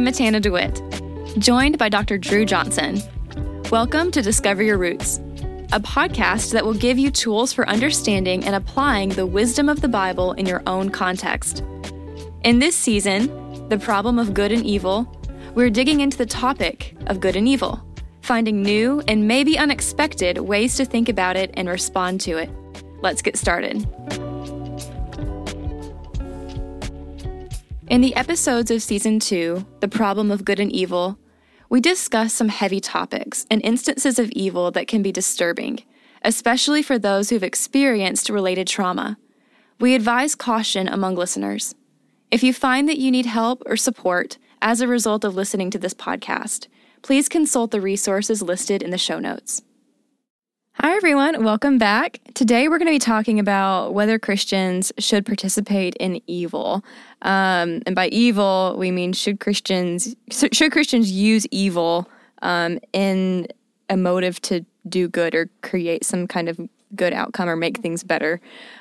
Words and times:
I'm 0.00 0.06
Matana 0.06 0.40
DeWitt, 0.40 1.38
joined 1.38 1.76
by 1.76 1.90
Dr. 1.90 2.16
Drew 2.16 2.46
Johnson. 2.46 3.02
Welcome 3.70 4.10
to 4.12 4.22
Discover 4.22 4.62
Your 4.62 4.78
Roots, 4.78 5.18
a 5.74 5.78
podcast 5.78 6.52
that 6.52 6.64
will 6.64 6.72
give 6.72 6.98
you 6.98 7.10
tools 7.10 7.52
for 7.52 7.68
understanding 7.68 8.42
and 8.46 8.54
applying 8.54 9.10
the 9.10 9.26
wisdom 9.26 9.68
of 9.68 9.82
the 9.82 9.88
Bible 9.88 10.32
in 10.32 10.46
your 10.46 10.62
own 10.66 10.88
context. 10.88 11.62
In 12.44 12.60
this 12.60 12.74
season, 12.74 13.68
The 13.68 13.76
Problem 13.76 14.18
of 14.18 14.32
Good 14.32 14.52
and 14.52 14.64
Evil, 14.64 15.06
we're 15.54 15.68
digging 15.68 16.00
into 16.00 16.16
the 16.16 16.24
topic 16.24 16.96
of 17.08 17.20
good 17.20 17.36
and 17.36 17.46
evil, 17.46 17.78
finding 18.22 18.62
new 18.62 19.02
and 19.06 19.28
maybe 19.28 19.58
unexpected 19.58 20.38
ways 20.38 20.76
to 20.76 20.86
think 20.86 21.10
about 21.10 21.36
it 21.36 21.50
and 21.52 21.68
respond 21.68 22.22
to 22.22 22.38
it. 22.38 22.48
Let's 23.02 23.20
get 23.20 23.36
started. 23.36 23.86
In 27.90 28.02
the 28.02 28.14
episodes 28.14 28.70
of 28.70 28.84
season 28.84 29.18
two, 29.18 29.66
The 29.80 29.88
Problem 29.88 30.30
of 30.30 30.44
Good 30.44 30.60
and 30.60 30.70
Evil, 30.70 31.18
we 31.68 31.80
discuss 31.80 32.32
some 32.32 32.48
heavy 32.48 32.78
topics 32.78 33.46
and 33.50 33.60
instances 33.64 34.20
of 34.20 34.30
evil 34.30 34.70
that 34.70 34.86
can 34.86 35.02
be 35.02 35.10
disturbing, 35.10 35.80
especially 36.22 36.84
for 36.84 37.00
those 37.00 37.30
who've 37.30 37.42
experienced 37.42 38.30
related 38.30 38.68
trauma. 38.68 39.18
We 39.80 39.96
advise 39.96 40.36
caution 40.36 40.86
among 40.86 41.16
listeners. 41.16 41.74
If 42.30 42.44
you 42.44 42.54
find 42.54 42.88
that 42.88 42.98
you 42.98 43.10
need 43.10 43.26
help 43.26 43.60
or 43.66 43.76
support 43.76 44.38
as 44.62 44.80
a 44.80 44.86
result 44.86 45.24
of 45.24 45.34
listening 45.34 45.72
to 45.72 45.78
this 45.78 45.92
podcast, 45.92 46.68
please 47.02 47.28
consult 47.28 47.72
the 47.72 47.80
resources 47.80 48.40
listed 48.40 48.84
in 48.84 48.90
the 48.90 48.98
show 48.98 49.18
notes. 49.18 49.62
Hi, 50.74 50.94
everyone. 50.96 51.42
Welcome 51.44 51.78
back. 51.78 52.20
Today, 52.32 52.68
we're 52.68 52.78
going 52.78 52.86
to 52.86 52.94
be 52.94 53.00
talking 53.00 53.40
about 53.40 53.92
whether 53.92 54.18
Christians 54.20 54.92
should 54.98 55.26
participate 55.26 55.96
in 55.96 56.22
evil. 56.28 56.84
Um, 57.22 57.82
and 57.86 57.94
by 57.94 58.06
evil, 58.08 58.76
we 58.78 58.92
mean 58.92 59.12
should 59.12 59.40
Christians 59.40 60.14
should 60.30 60.72
Christians 60.72 61.10
use 61.10 61.44
evil 61.50 62.08
um, 62.42 62.78
in 62.92 63.48
a 63.90 63.96
motive 63.96 64.40
to 64.42 64.64
do 64.88 65.08
good 65.08 65.34
or 65.34 65.50
create 65.62 66.04
some 66.04 66.28
kind 66.28 66.48
of 66.48 66.58
good 66.94 67.12
outcome 67.12 67.48
or 67.48 67.56
make 67.56 67.78
things 67.78 68.02
better. 68.02 68.40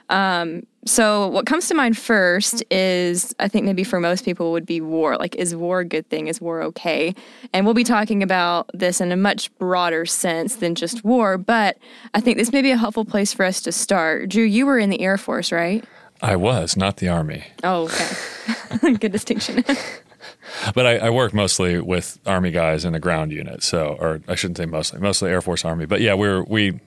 Um, 0.09 0.65
so, 0.85 1.27
what 1.27 1.45
comes 1.45 1.67
to 1.67 1.75
mind 1.75 1.97
first 1.97 2.63
is 2.71 3.35
I 3.39 3.47
think 3.47 3.65
maybe 3.65 3.83
for 3.83 3.99
most 3.99 4.25
people 4.25 4.51
would 4.53 4.65
be 4.65 4.81
war. 4.81 5.17
Like, 5.17 5.35
is 5.35 5.55
war 5.55 5.81
a 5.81 5.85
good 5.85 6.09
thing? 6.09 6.27
Is 6.27 6.41
war 6.41 6.61
okay? 6.63 7.13
And 7.53 7.65
we'll 7.65 7.75
be 7.75 7.83
talking 7.83 8.23
about 8.23 8.69
this 8.73 9.01
in 9.01 9.11
a 9.11 9.17
much 9.17 9.55
broader 9.57 10.05
sense 10.05 10.57
than 10.57 10.75
just 10.75 11.03
war, 11.03 11.37
but 11.37 11.77
I 12.13 12.21
think 12.21 12.37
this 12.37 12.51
may 12.51 12.61
be 12.61 12.71
a 12.71 12.77
helpful 12.77 13.05
place 13.05 13.33
for 13.33 13.45
us 13.45 13.61
to 13.61 13.71
start. 13.71 14.29
Drew, 14.29 14.43
you 14.43 14.65
were 14.65 14.79
in 14.79 14.89
the 14.89 15.01
Air 15.01 15.17
Force, 15.17 15.51
right? 15.51 15.83
I 16.21 16.35
was, 16.35 16.75
not 16.75 16.97
the 16.97 17.07
Army. 17.07 17.45
Oh, 17.63 17.83
okay. 17.85 18.93
good 18.99 19.11
distinction. 19.11 19.63
but 20.73 20.85
I, 20.85 20.97
I, 20.97 21.09
work 21.09 21.33
mostly 21.33 21.79
with 21.79 22.19
Army 22.25 22.51
guys 22.51 22.83
in 22.83 22.93
the 22.93 22.99
ground 22.99 23.31
unit. 23.31 23.63
So, 23.63 23.95
or 23.99 24.21
I 24.27 24.35
shouldn't 24.35 24.57
say 24.57 24.65
mostly, 24.65 24.99
mostly 24.99 25.29
Air 25.29 25.41
Force 25.41 25.63
Army. 25.63 25.85
But 25.85 26.01
yeah, 26.01 26.13
we're, 26.15 26.43
we, 26.43 26.79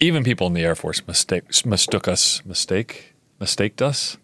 even 0.00 0.24
people 0.24 0.46
in 0.46 0.52
the 0.54 0.62
Air 0.62 0.74
Force 0.74 1.06
mistake, 1.06 1.44
mistook 1.64 2.08
us, 2.08 2.44
mistake, 2.44 3.14
mistaked 3.40 3.82
us. 3.82 4.16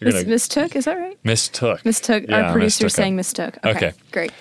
Mis- 0.00 0.26
mistook, 0.26 0.76
is 0.76 0.84
that 0.84 0.98
right? 0.98 1.18
Mistook. 1.24 1.84
Mistook. 1.84 2.24
Yeah, 2.28 2.42
Our 2.42 2.52
producer 2.52 2.84
mistook 2.84 2.90
saying 2.90 3.16
mistook. 3.16 3.56
Okay, 3.64 3.70
okay, 3.70 3.92
great. 4.12 4.32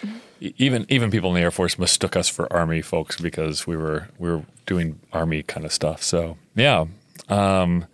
Even 0.41 0.85
even 0.89 1.09
people 1.11 1.29
in 1.29 1.35
the 1.35 1.41
Air 1.41 1.51
Force 1.51 1.79
mistook 1.79 2.15
us 2.15 2.27
for 2.27 2.51
Army 2.51 2.81
folks 2.81 3.19
because 3.19 3.65
we 3.65 3.77
were 3.77 4.09
we 4.19 4.29
were 4.29 4.43
doing 4.65 4.99
Army 5.13 5.43
kind 5.43 5.65
of 5.65 5.71
stuff. 5.71 6.03
So 6.03 6.37
yeah, 6.55 6.85
um, 7.29 7.85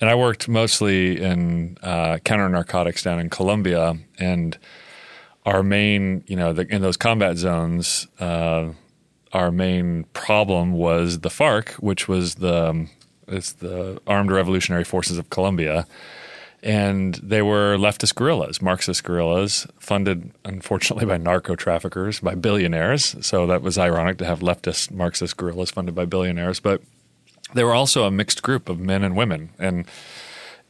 and 0.00 0.10
I 0.10 0.14
worked 0.14 0.46
mostly 0.46 1.20
in 1.20 1.78
uh, 1.82 2.18
counter 2.18 2.48
narcotics 2.50 3.02
down 3.02 3.18
in 3.18 3.30
Colombia, 3.30 3.96
and 4.18 4.58
our 5.46 5.62
main, 5.62 6.22
you 6.26 6.36
know, 6.36 6.52
the, 6.52 6.66
in 6.72 6.82
those 6.82 6.96
combat 6.96 7.38
zones, 7.38 8.08
uh, 8.20 8.70
our 9.32 9.50
main 9.50 10.04
problem 10.12 10.72
was 10.72 11.20
the 11.20 11.28
FARC, 11.28 11.70
which 11.74 12.08
was 12.08 12.36
the 12.36 12.70
um, 12.70 12.90
it's 13.28 13.52
the 13.52 14.00
Armed 14.06 14.30
Revolutionary 14.30 14.84
Forces 14.84 15.18
of 15.18 15.30
Colombia. 15.30 15.86
And 16.62 17.14
they 17.16 17.42
were 17.42 17.76
leftist 17.76 18.14
guerrillas, 18.14 18.60
Marxist 18.60 19.04
guerrillas, 19.04 19.66
funded 19.78 20.32
unfortunately 20.44 21.04
by 21.04 21.16
narco 21.16 21.54
traffickers, 21.54 22.18
by 22.18 22.34
billionaires. 22.34 23.14
So 23.24 23.46
that 23.46 23.62
was 23.62 23.78
ironic 23.78 24.18
to 24.18 24.24
have 24.24 24.40
leftist 24.40 24.90
Marxist 24.90 25.36
guerrillas 25.36 25.70
funded 25.70 25.94
by 25.94 26.06
billionaires. 26.06 26.58
But 26.58 26.82
they 27.54 27.62
were 27.62 27.74
also 27.74 28.04
a 28.04 28.10
mixed 28.10 28.42
group 28.42 28.68
of 28.68 28.80
men 28.80 29.04
and 29.04 29.16
women. 29.16 29.50
And 29.58 29.86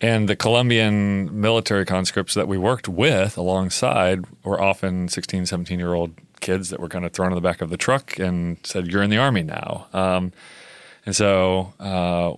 and 0.01 0.29
the 0.29 0.37
Colombian 0.37 1.41
military 1.41 1.87
conscripts 1.87 2.35
that 2.35 2.47
we 2.47 2.59
worked 2.59 2.89
with 2.89 3.39
alongside 3.39 4.27
were 4.45 4.61
often 4.61 5.09
16, 5.09 5.47
17 5.47 5.79
year 5.79 5.95
old 5.95 6.13
kids 6.41 6.71
that 6.71 6.81
were 6.81 6.89
kind 6.89 7.05
of 7.05 7.13
thrown 7.13 7.33
in 7.33 7.35
the 7.35 7.41
back 7.41 7.61
of 7.61 7.71
the 7.71 7.77
truck 7.77 8.19
and 8.19 8.59
said, 8.65 8.87
You're 8.87 9.03
in 9.03 9.11
the 9.11 9.19
army 9.19 9.43
now. 9.43 9.87
Um, 9.93 10.33
and 11.05 11.15
so 11.15 11.73
uh, 11.79 12.35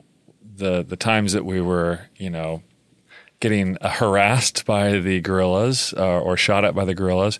the 0.56 0.82
the 0.82 0.96
times 0.96 1.32
that 1.32 1.44
we 1.44 1.60
were, 1.60 2.00
you 2.16 2.30
know, 2.30 2.62
getting 3.40 3.78
harassed 3.82 4.66
by 4.66 4.98
the 4.98 5.20
guerrillas 5.20 5.94
uh, 5.96 6.20
or 6.20 6.36
shot 6.36 6.64
at 6.64 6.74
by 6.74 6.84
the 6.84 6.94
guerrillas, 6.94 7.38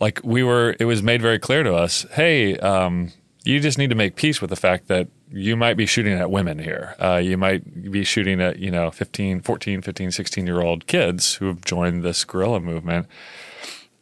like 0.00 0.20
we 0.22 0.42
were, 0.42 0.76
it 0.78 0.84
was 0.84 1.02
made 1.02 1.22
very 1.22 1.38
clear 1.38 1.62
to 1.62 1.74
us, 1.74 2.06
hey, 2.12 2.58
um, 2.58 3.12
you 3.44 3.60
just 3.60 3.78
need 3.78 3.90
to 3.90 3.96
make 3.96 4.16
peace 4.16 4.40
with 4.40 4.50
the 4.50 4.56
fact 4.56 4.88
that 4.88 5.08
you 5.30 5.56
might 5.56 5.76
be 5.76 5.86
shooting 5.86 6.14
at 6.14 6.30
women 6.30 6.58
here. 6.58 6.94
Uh, 7.00 7.16
you 7.16 7.36
might 7.36 7.90
be 7.90 8.04
shooting 8.04 8.40
at, 8.40 8.58
you 8.58 8.70
know, 8.70 8.90
15, 8.90 9.40
14, 9.40 9.82
15, 9.82 10.10
16 10.10 10.46
year 10.46 10.60
old 10.60 10.86
kids 10.86 11.34
who 11.34 11.46
have 11.46 11.60
joined 11.62 12.02
this 12.02 12.24
guerrilla 12.24 12.60
movement. 12.60 13.06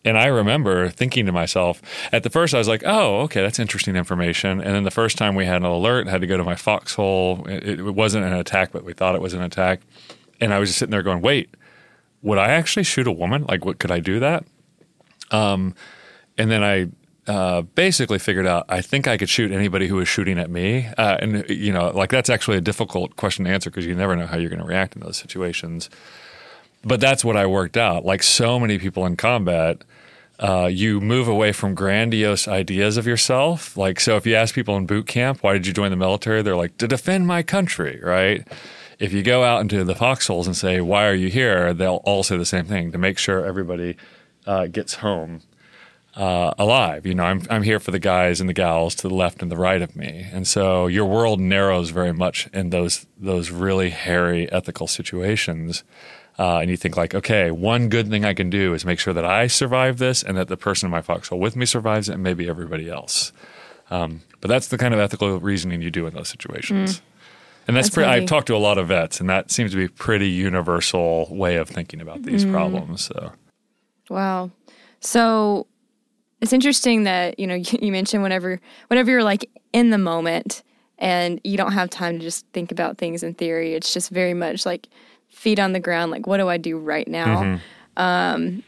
And 0.04 0.18
I 0.18 0.26
remember 0.26 0.90
thinking 0.90 1.24
to 1.26 1.32
myself, 1.32 1.80
at 2.12 2.22
the 2.22 2.30
first, 2.30 2.54
I 2.54 2.58
was 2.58 2.68
like, 2.68 2.82
oh, 2.84 3.20
okay, 3.22 3.40
that's 3.40 3.58
interesting 3.58 3.96
information. 3.96 4.60
And 4.60 4.74
then 4.74 4.84
the 4.84 4.90
first 4.90 5.16
time 5.16 5.34
we 5.34 5.46
had 5.46 5.56
an 5.56 5.64
alert, 5.64 6.06
had 6.08 6.20
to 6.20 6.26
go 6.26 6.36
to 6.36 6.44
my 6.44 6.56
foxhole. 6.56 7.46
It, 7.48 7.80
it 7.80 7.94
wasn't 7.94 8.26
an 8.26 8.34
attack, 8.34 8.72
but 8.72 8.84
we 8.84 8.92
thought 8.92 9.14
it 9.14 9.22
was 9.22 9.32
an 9.32 9.42
attack. 9.42 9.80
And 10.40 10.52
I 10.52 10.58
was 10.58 10.68
just 10.68 10.78
sitting 10.78 10.90
there 10.90 11.02
going, 11.02 11.22
wait, 11.22 11.54
would 12.20 12.38
I 12.38 12.48
actually 12.48 12.84
shoot 12.84 13.06
a 13.06 13.12
woman? 13.12 13.44
Like, 13.48 13.64
what 13.64 13.78
could 13.78 13.90
I 13.90 14.00
do 14.00 14.20
that? 14.20 14.44
Um, 15.30 15.74
and 16.36 16.50
then 16.50 16.62
I 16.62 16.88
uh, 17.26 17.62
basically 17.62 18.18
figured 18.18 18.46
out 18.46 18.66
I 18.68 18.82
think 18.82 19.08
I 19.08 19.16
could 19.16 19.30
shoot 19.30 19.50
anybody 19.50 19.88
who 19.88 19.96
was 19.96 20.08
shooting 20.08 20.38
at 20.38 20.50
me. 20.50 20.86
Uh, 20.98 21.16
and, 21.20 21.48
you 21.48 21.72
know, 21.72 21.88
like 21.90 22.10
that's 22.10 22.28
actually 22.28 22.58
a 22.58 22.62
difficult 22.62 23.16
question 23.16 23.46
to 23.46 23.50
answer 23.50 23.70
because 23.70 23.86
you 23.86 23.94
never 23.94 24.14
know 24.16 24.26
how 24.26 24.36
you're 24.36 24.50
going 24.50 24.60
to 24.60 24.66
react 24.66 24.96
in 24.96 25.02
those 25.02 25.16
situations. 25.16 25.88
But 26.82 27.00
that's 27.00 27.24
what 27.24 27.36
I 27.36 27.46
worked 27.46 27.78
out. 27.78 28.04
Like 28.04 28.22
so 28.22 28.60
many 28.60 28.78
people 28.78 29.06
in 29.06 29.16
combat, 29.16 29.82
uh, 30.38 30.66
you 30.66 31.00
move 31.00 31.28
away 31.28 31.52
from 31.52 31.74
grandiose 31.74 32.48
ideas 32.48 32.96
of 32.96 33.06
yourself. 33.06 33.76
Like, 33.76 34.00
so 34.00 34.16
if 34.16 34.26
you 34.26 34.34
ask 34.34 34.54
people 34.54 34.76
in 34.76 34.86
boot 34.86 35.06
camp, 35.06 35.42
why 35.42 35.52
did 35.52 35.66
you 35.66 35.72
join 35.72 35.90
the 35.90 35.96
military? 35.96 36.42
They're 36.42 36.56
like, 36.56 36.76
to 36.78 36.88
defend 36.88 37.26
my 37.26 37.42
country, 37.42 38.00
right? 38.02 38.46
If 38.98 39.12
you 39.12 39.22
go 39.22 39.44
out 39.44 39.60
into 39.60 39.84
the 39.84 39.94
foxholes 39.94 40.46
and 40.46 40.56
say, 40.56 40.80
why 40.80 41.06
are 41.06 41.14
you 41.14 41.28
here? 41.28 41.74
They'll 41.74 42.02
all 42.04 42.22
say 42.22 42.36
the 42.36 42.44
same 42.44 42.64
thing 42.64 42.92
to 42.92 42.98
make 42.98 43.18
sure 43.18 43.44
everybody 43.44 43.96
uh, 44.46 44.66
gets 44.66 44.94
home 44.94 45.42
uh, 46.16 46.54
alive. 46.58 47.06
You 47.06 47.14
know, 47.14 47.24
I'm, 47.24 47.42
I'm 47.50 47.62
here 47.62 47.80
for 47.80 47.90
the 47.90 47.98
guys 47.98 48.40
and 48.40 48.48
the 48.48 48.54
gals 48.54 48.94
to 48.96 49.08
the 49.08 49.14
left 49.14 49.42
and 49.42 49.50
the 49.50 49.56
right 49.56 49.82
of 49.82 49.96
me. 49.96 50.26
And 50.32 50.46
so 50.46 50.86
your 50.86 51.06
world 51.06 51.40
narrows 51.40 51.90
very 51.90 52.12
much 52.12 52.48
in 52.52 52.70
those, 52.70 53.06
those 53.18 53.50
really 53.50 53.90
hairy 53.90 54.50
ethical 54.52 54.86
situations. 54.86 55.82
Uh, 56.38 56.58
and 56.58 56.70
you 56.70 56.76
think 56.76 56.96
like, 56.96 57.14
okay, 57.14 57.50
one 57.50 57.88
good 57.88 58.10
thing 58.10 58.24
I 58.24 58.34
can 58.34 58.50
do 58.50 58.74
is 58.74 58.84
make 58.84 58.98
sure 58.98 59.14
that 59.14 59.24
I 59.24 59.46
survive 59.46 59.98
this 59.98 60.22
and 60.22 60.36
that 60.36 60.48
the 60.48 60.56
person 60.56 60.86
in 60.86 60.90
my 60.90 61.00
foxhole 61.00 61.38
with 61.38 61.54
me 61.54 61.64
survives 61.64 62.08
it 62.08 62.14
and 62.14 62.22
maybe 62.22 62.48
everybody 62.48 62.90
else. 62.90 63.32
Um, 63.90 64.22
but 64.40 64.48
that's 64.48 64.68
the 64.68 64.78
kind 64.78 64.92
of 64.92 65.00
ethical 65.00 65.38
reasoning 65.38 65.80
you 65.80 65.90
do 65.90 66.06
in 66.06 66.14
those 66.14 66.28
situations. 66.28 66.96
Mm. 66.96 67.02
And 67.66 67.76
that's, 67.76 67.86
that's 67.86 67.94
pretty, 67.94 68.10
I've 68.10 68.26
talked 68.26 68.48
to 68.48 68.56
a 68.56 68.58
lot 68.58 68.78
of 68.78 68.88
vets, 68.88 69.20
and 69.20 69.30
that 69.30 69.50
seems 69.50 69.70
to 69.70 69.76
be 69.76 69.84
a 69.84 69.88
pretty 69.88 70.28
universal 70.28 71.28
way 71.30 71.56
of 71.56 71.68
thinking 71.68 72.00
about 72.00 72.22
these 72.22 72.44
mm. 72.44 72.52
problems. 72.52 73.04
So, 73.04 73.32
wow. 74.10 74.50
So 75.00 75.66
it's 76.40 76.52
interesting 76.52 77.04
that 77.04 77.38
you 77.38 77.46
know 77.46 77.54
you 77.82 77.90
mentioned 77.90 78.22
whenever 78.22 78.60
whenever 78.88 79.10
you're 79.10 79.24
like 79.24 79.50
in 79.72 79.90
the 79.90 79.98
moment 79.98 80.62
and 80.98 81.40
you 81.42 81.56
don't 81.56 81.72
have 81.72 81.90
time 81.90 82.18
to 82.18 82.24
just 82.24 82.46
think 82.52 82.70
about 82.70 82.98
things 82.98 83.22
in 83.22 83.34
theory. 83.34 83.74
It's 83.74 83.92
just 83.92 84.10
very 84.10 84.34
much 84.34 84.64
like 84.66 84.88
feet 85.44 85.58
on 85.58 85.74
the 85.74 85.80
ground 85.80 86.10
like 86.10 86.26
what 86.26 86.38
do 86.38 86.48
i 86.48 86.56
do 86.56 86.78
right 86.78 87.06
now 87.06 87.42
mm-hmm. 87.42 88.02
um, 88.02 88.62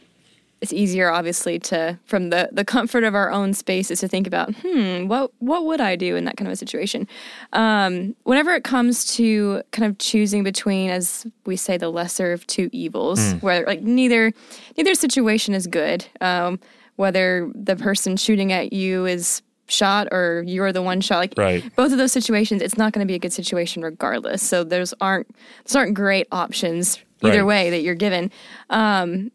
it's 0.61 0.71
easier 0.71 1.09
obviously 1.09 1.57
to 1.57 1.97
from 2.05 2.29
the 2.29 2.49
the 2.51 2.63
comfort 2.63 3.03
of 3.03 3.15
our 3.15 3.31
own 3.31 3.51
spaces 3.51 3.99
to 3.99 4.07
think 4.07 4.27
about 4.27 4.53
hmm 4.57 5.07
what 5.07 5.31
what 5.39 5.65
would 5.65 5.81
i 5.81 5.95
do 5.95 6.15
in 6.15 6.25
that 6.25 6.37
kind 6.37 6.47
of 6.47 6.53
a 6.53 6.55
situation 6.55 7.07
um, 7.53 8.15
whenever 8.25 8.53
it 8.53 8.63
comes 8.63 9.15
to 9.15 9.63
kind 9.71 9.89
of 9.89 9.97
choosing 9.97 10.43
between 10.43 10.91
as 10.91 11.25
we 11.47 11.55
say 11.55 11.77
the 11.77 11.89
lesser 11.89 12.31
of 12.31 12.45
two 12.45 12.69
evils 12.71 13.19
mm. 13.19 13.41
where 13.41 13.65
like 13.65 13.81
neither 13.81 14.31
neither 14.77 14.93
situation 14.93 15.55
is 15.55 15.65
good 15.65 16.05
um, 16.21 16.59
whether 16.95 17.51
the 17.55 17.75
person 17.75 18.15
shooting 18.15 18.51
at 18.51 18.71
you 18.71 19.07
is 19.07 19.41
shot 19.67 20.07
or 20.11 20.43
you're 20.47 20.71
the 20.71 20.81
one 20.81 21.01
shot 21.01 21.17
like 21.17 21.33
right. 21.37 21.75
both 21.75 21.91
of 21.91 21.97
those 21.97 22.11
situations 22.11 22.61
it's 22.61 22.77
not 22.77 22.93
going 22.93 23.05
to 23.05 23.07
be 23.07 23.15
a 23.15 23.19
good 23.19 23.33
situation 23.33 23.81
regardless 23.81 24.41
so 24.41 24.63
there's 24.63 24.93
aren't 25.01 25.27
those 25.65 25.75
aren't 25.75 25.93
great 25.93 26.27
options 26.31 26.99
either 27.23 27.43
right. 27.43 27.65
way 27.65 27.69
that 27.69 27.81
you're 27.81 27.95
given 27.95 28.31
um, 28.69 29.31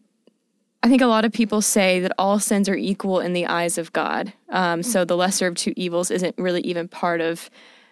I 0.83 0.89
think 0.89 1.01
a 1.01 1.07
lot 1.07 1.23
of 1.23 1.31
people 1.31 1.61
say 1.61 2.01
that 2.01 2.11
all 2.17 2.39
sins 2.39 2.67
are 2.67 2.75
equal 2.75 3.21
in 3.21 3.31
the 3.31 3.45
eyes 3.45 3.77
of 3.77 3.93
God. 3.93 4.33
Um, 4.49 4.83
so 4.83 5.05
the 5.05 5.15
lesser 5.15 5.47
of 5.47 5.55
two 5.55 5.73
evils 5.77 6.11
isn't 6.11 6.37
really 6.37 6.59
even 6.61 6.89
part 6.89 7.21
of, 7.21 7.49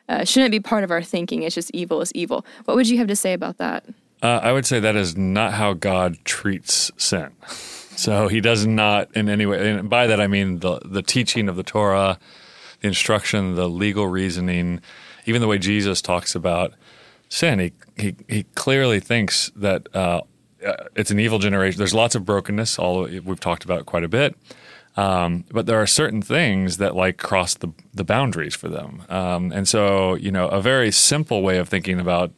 uh, 0.09 0.25
shouldn't 0.25 0.51
be 0.51 0.59
part 0.59 0.83
of 0.83 0.91
our 0.91 1.01
thinking. 1.01 1.43
It's 1.43 1.55
just 1.55 1.71
evil 1.71 2.01
is 2.01 2.11
evil. 2.11 2.45
What 2.65 2.75
would 2.75 2.89
you 2.89 2.97
have 2.97 3.07
to 3.07 3.15
say 3.15 3.31
about 3.31 3.59
that? 3.59 3.85
Uh, 4.21 4.41
I 4.43 4.51
would 4.51 4.65
say 4.65 4.81
that 4.81 4.97
is 4.97 5.15
not 5.15 5.53
how 5.53 5.71
God 5.73 6.17
treats 6.25 6.91
sin. 6.97 7.31
So 8.01 8.27
he 8.27 8.41
does 8.41 8.65
not 8.65 9.15
in 9.15 9.29
any 9.29 9.45
way, 9.45 9.69
and 9.69 9.87
by 9.87 10.07
that 10.07 10.19
I 10.19 10.25
mean 10.25 10.59
the, 10.59 10.79
the 10.83 11.03
teaching 11.03 11.47
of 11.47 11.55
the 11.55 11.61
Torah, 11.63 12.17
the 12.79 12.87
instruction, 12.87 13.53
the 13.53 13.69
legal 13.69 14.07
reasoning, 14.07 14.81
even 15.27 15.39
the 15.39 15.47
way 15.47 15.59
Jesus 15.59 16.01
talks 16.01 16.33
about 16.33 16.73
sin. 17.29 17.59
He, 17.59 17.73
he, 17.95 18.15
he 18.27 18.43
clearly 18.55 18.99
thinks 18.99 19.51
that 19.55 19.87
uh, 19.95 20.21
uh, 20.65 20.73
it's 20.95 21.11
an 21.11 21.19
evil 21.19 21.37
generation. 21.37 21.77
There's 21.77 21.93
lots 21.93 22.15
of 22.15 22.25
brokenness. 22.25 22.79
All 22.79 23.03
we've 23.03 23.39
talked 23.39 23.63
about 23.63 23.85
quite 23.85 24.03
a 24.03 24.09
bit. 24.09 24.35
Um, 24.97 25.45
but 25.51 25.67
there 25.67 25.79
are 25.79 25.87
certain 25.87 26.23
things 26.23 26.77
that 26.77 26.95
like 26.95 27.17
cross 27.17 27.53
the 27.53 27.71
the 27.93 28.03
boundaries 28.03 28.55
for 28.55 28.67
them. 28.67 29.03
Um, 29.09 29.51
and 29.51 29.67
so, 29.67 30.15
you 30.15 30.31
know, 30.31 30.47
a 30.47 30.59
very 30.59 30.91
simple 30.91 31.43
way 31.43 31.59
of 31.59 31.69
thinking 31.69 31.99
about 31.99 32.31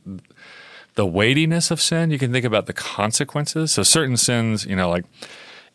the 0.96 1.06
weightiness 1.06 1.72
of 1.72 1.82
sin, 1.82 2.12
you 2.12 2.20
can 2.20 2.32
think 2.32 2.46
about 2.46 2.66
the 2.66 2.74
consequences. 2.74 3.72
So 3.72 3.82
certain 3.82 4.18
sins, 4.18 4.66
you 4.66 4.76
know, 4.76 4.90
like 4.90 5.06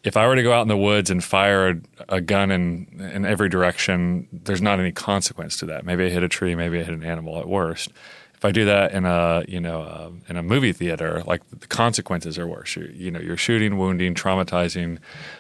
if 0.04 0.16
I 0.16 0.26
were 0.26 0.36
to 0.36 0.42
go 0.42 0.52
out 0.52 0.62
in 0.62 0.68
the 0.68 0.76
woods 0.76 1.10
and 1.10 1.22
fire 1.22 1.68
a, 1.68 1.80
a, 2.08 2.20
gun 2.20 2.50
in 2.50 2.86
in 3.00 3.24
every 3.24 3.48
direction, 3.48 4.28
there's 4.32 4.62
not 4.62 4.80
any 4.80 4.92
consequence 4.92 5.56
to 5.58 5.66
that. 5.66 5.84
Maybe 5.84 6.06
I 6.06 6.08
hit 6.08 6.22
a 6.22 6.28
tree, 6.28 6.54
maybe 6.54 6.78
I 6.78 6.84
hit 6.84 6.94
an 6.94 7.04
animal 7.04 7.38
at 7.38 7.48
worst 7.48 7.90
if 8.38 8.44
I 8.44 8.52
do 8.52 8.66
that 8.66 8.92
in 8.92 9.04
a 9.04 9.44
you 9.48 9.58
know 9.58 9.82
uh, 9.82 10.10
in 10.28 10.36
a 10.36 10.44
movie 10.44 10.72
theater, 10.72 11.24
like 11.26 11.42
the 11.50 11.66
consequences 11.66 12.38
are 12.38 12.46
worse. 12.46 12.76
You, 12.76 12.88
you 12.94 13.10
know, 13.10 13.18
you're 13.18 13.36
shooting, 13.36 13.78
wounding, 13.78 14.14
traumatizing, 14.14 14.98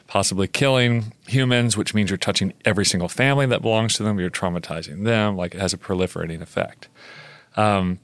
possibly 0.08 0.48
killing 0.48 1.12
humans, 1.28 1.76
which 1.76 1.94
means 1.94 2.10
you're 2.10 2.16
touching 2.16 2.52
every 2.64 2.84
single 2.84 3.08
family 3.08 3.46
that 3.46 3.62
belongs 3.62 3.94
to 3.94 4.02
them. 4.02 4.18
You're 4.18 4.30
traumatizing 4.30 5.04
them. 5.04 5.36
Like 5.36 5.54
it 5.54 5.60
has 5.60 5.72
a 5.72 5.78
proliferating 5.78 6.42
effect. 6.42 6.88
Um, 7.56 8.00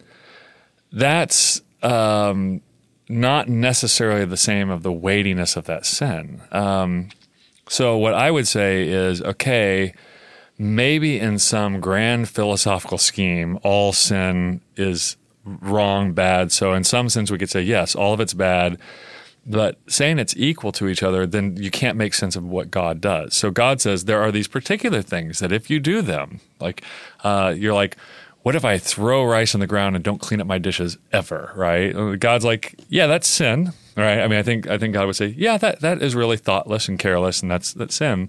that's 0.93 1.61
um, 1.83 2.61
not 3.09 3.49
necessarily 3.49 4.25
the 4.25 4.37
same 4.37 4.71
of 4.71 4.83
the 4.83 4.93
weightiness 4.93 5.57
of 5.57 5.65
that 5.67 5.87
sin. 5.87 6.43
Um, 6.53 7.11
so 7.69 7.97
what 7.97 8.15
I 8.15 8.31
would 8.31 8.47
say 8.47 8.89
is 8.89 9.23
okay 9.23 9.95
maybe 10.59 11.19
in 11.19 11.39
some 11.39 11.81
grand 11.81 12.29
philosophical 12.29 12.99
scheme, 12.99 13.59
all 13.63 13.93
sin 13.93 14.61
is 14.77 15.17
wrong, 15.45 16.13
bad. 16.13 16.53
So 16.53 16.73
in 16.73 16.85
some 16.85 17.09
sense, 17.09 17.31
we 17.31 17.39
could 17.39 17.51
say, 17.51 17.63
yes, 17.63 17.95
all 17.95 18.15
of 18.15 18.21
it's 18.21 18.35
bad. 18.35 18.79
But 19.47 19.79
saying 19.89 20.19
it's 20.19 20.35
equal 20.39 20.73
to 20.73 20.89
each 20.89 21.03
other, 21.03 21.27
then 21.27 21.57
you 21.59 21.71
can't 21.71 21.99
make 21.99 22.15
sense 22.15 22.35
of 22.35 22.45
what 22.45 22.71
God 22.71 23.01
does. 23.01 23.35
So 23.35 23.51
God 23.51 23.81
says 23.81 24.05
there 24.05 24.23
are 24.23 24.33
these 24.33 24.49
particular 24.49 25.03
things 25.03 25.41
that 25.41 25.53
if 25.53 25.69
you 25.69 25.81
do 25.81 26.01
them, 26.01 26.41
like 26.61 26.83
uh, 27.23 27.53
you're 27.55 27.75
like, 27.75 27.97
what 28.45 28.55
if 28.55 28.63
I 28.63 28.77
throw 28.77 29.25
rice 29.25 29.55
on 29.55 29.61
the 29.61 29.67
ground 29.67 29.97
and 29.97 30.05
don't 30.05 30.21
clean 30.21 30.39
up 30.39 30.47
my 30.47 30.59
dishes 30.59 30.99
ever? 31.13 31.51
Right? 31.57 32.19
God's 32.21 32.45
like, 32.45 32.75
yeah, 32.91 33.07
that's 33.07 33.27
sin. 33.27 33.73
Right? 33.97 34.21
I 34.21 34.29
mean, 34.29 34.39
I 34.39 34.43
think 34.43 34.69
I 34.69 34.77
think 34.77 34.93
God 34.93 35.07
would 35.07 35.17
say, 35.17 35.29
yeah, 35.29 35.57
that 35.57 35.81
that 35.81 36.03
is 36.03 36.15
really 36.15 36.37
thoughtless 36.37 36.87
and 36.87 36.99
careless, 36.99 37.41
and 37.41 37.51
that's 37.51 37.73
that's 37.73 37.95
sin. 37.95 38.29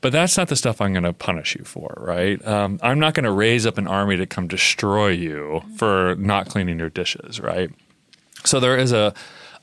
But 0.00 0.12
that's 0.12 0.36
not 0.36 0.46
the 0.46 0.54
stuff 0.54 0.80
I'm 0.80 0.92
going 0.92 1.02
to 1.02 1.12
punish 1.12 1.56
you 1.56 1.64
for, 1.64 1.92
right? 1.96 2.46
Um, 2.46 2.78
I'm 2.84 3.00
not 3.00 3.14
going 3.14 3.24
to 3.24 3.32
raise 3.32 3.66
up 3.66 3.78
an 3.78 3.88
army 3.88 4.16
to 4.16 4.26
come 4.26 4.46
destroy 4.46 5.08
you 5.08 5.62
for 5.76 6.14
not 6.16 6.48
cleaning 6.48 6.78
your 6.78 6.88
dishes, 6.88 7.40
right? 7.40 7.72
So 8.44 8.60
there 8.60 8.78
is 8.78 8.92
a 8.92 9.12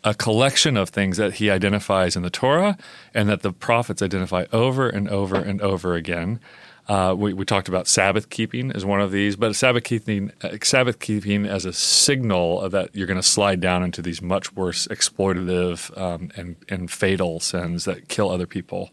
a 0.03 0.13
collection 0.13 0.75
of 0.75 0.89
things 0.89 1.15
that 1.17 1.35
he 1.35 1.49
identifies 1.49 2.17
in 2.17 2.21
the 2.21 2.29
Torah 2.29 2.77
and 3.13 3.29
that 3.29 3.43
the 3.43 3.53
prophets 3.53 4.01
identify 4.01 4.45
over 4.51 4.89
and 4.89 5.09
over 5.09 5.35
and 5.35 5.61
over 5.61 5.95
again. 5.95 6.39
Uh, 6.87 7.15
we, 7.17 7.33
we, 7.33 7.45
talked 7.45 7.67
about 7.67 7.87
Sabbath 7.87 8.29
keeping 8.29 8.71
as 8.71 8.85
one 8.85 9.01
of 9.01 9.11
these, 9.11 9.35
but 9.35 9.55
Sabbath 9.55 9.83
keeping, 9.83 10.31
uh, 10.43 10.57
Sabbath 10.61 10.99
keeping 10.99 11.47
as 11.47 11.65
a 11.65 11.73
signal 11.73 12.69
that 12.69 12.95
you're 12.95 13.07
going 13.07 13.19
to 13.19 13.23
slide 13.23 13.59
down 13.59 13.83
into 13.83 14.03
these 14.03 14.21
much 14.21 14.53
worse 14.53 14.87
exploitative 14.87 15.95
um, 15.99 16.29
and, 16.35 16.55
and 16.69 16.91
fatal 16.91 17.39
sins 17.39 17.85
that 17.85 18.07
kill 18.07 18.29
other 18.29 18.45
people. 18.45 18.91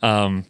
Um, 0.00 0.44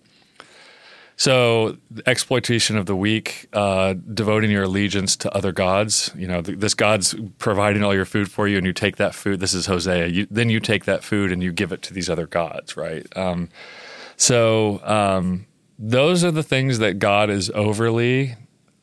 so, 1.16 1.76
exploitation 2.06 2.76
of 2.76 2.86
the 2.86 2.96
weak, 2.96 3.46
uh, 3.52 3.94
devoting 4.12 4.50
your 4.50 4.64
allegiance 4.64 5.16
to 5.18 5.32
other 5.32 5.52
gods. 5.52 6.10
You 6.16 6.26
know, 6.26 6.42
th- 6.42 6.58
this 6.58 6.74
God's 6.74 7.14
providing 7.38 7.84
all 7.84 7.94
your 7.94 8.04
food 8.04 8.30
for 8.30 8.48
you, 8.48 8.56
and 8.58 8.66
you 8.66 8.72
take 8.72 8.96
that 8.96 9.14
food. 9.14 9.38
This 9.38 9.54
is 9.54 9.66
Hosea. 9.66 10.08
You, 10.08 10.26
then 10.28 10.50
you 10.50 10.58
take 10.58 10.86
that 10.86 11.04
food 11.04 11.30
and 11.30 11.40
you 11.40 11.52
give 11.52 11.70
it 11.70 11.82
to 11.82 11.94
these 11.94 12.10
other 12.10 12.26
gods, 12.26 12.76
right? 12.76 13.06
Um, 13.16 13.48
so, 14.16 14.80
um, 14.82 15.46
those 15.78 16.24
are 16.24 16.30
the 16.30 16.42
things 16.42 16.78
that 16.78 16.98
God 16.98 17.30
is 17.30 17.50
overly, 17.50 18.36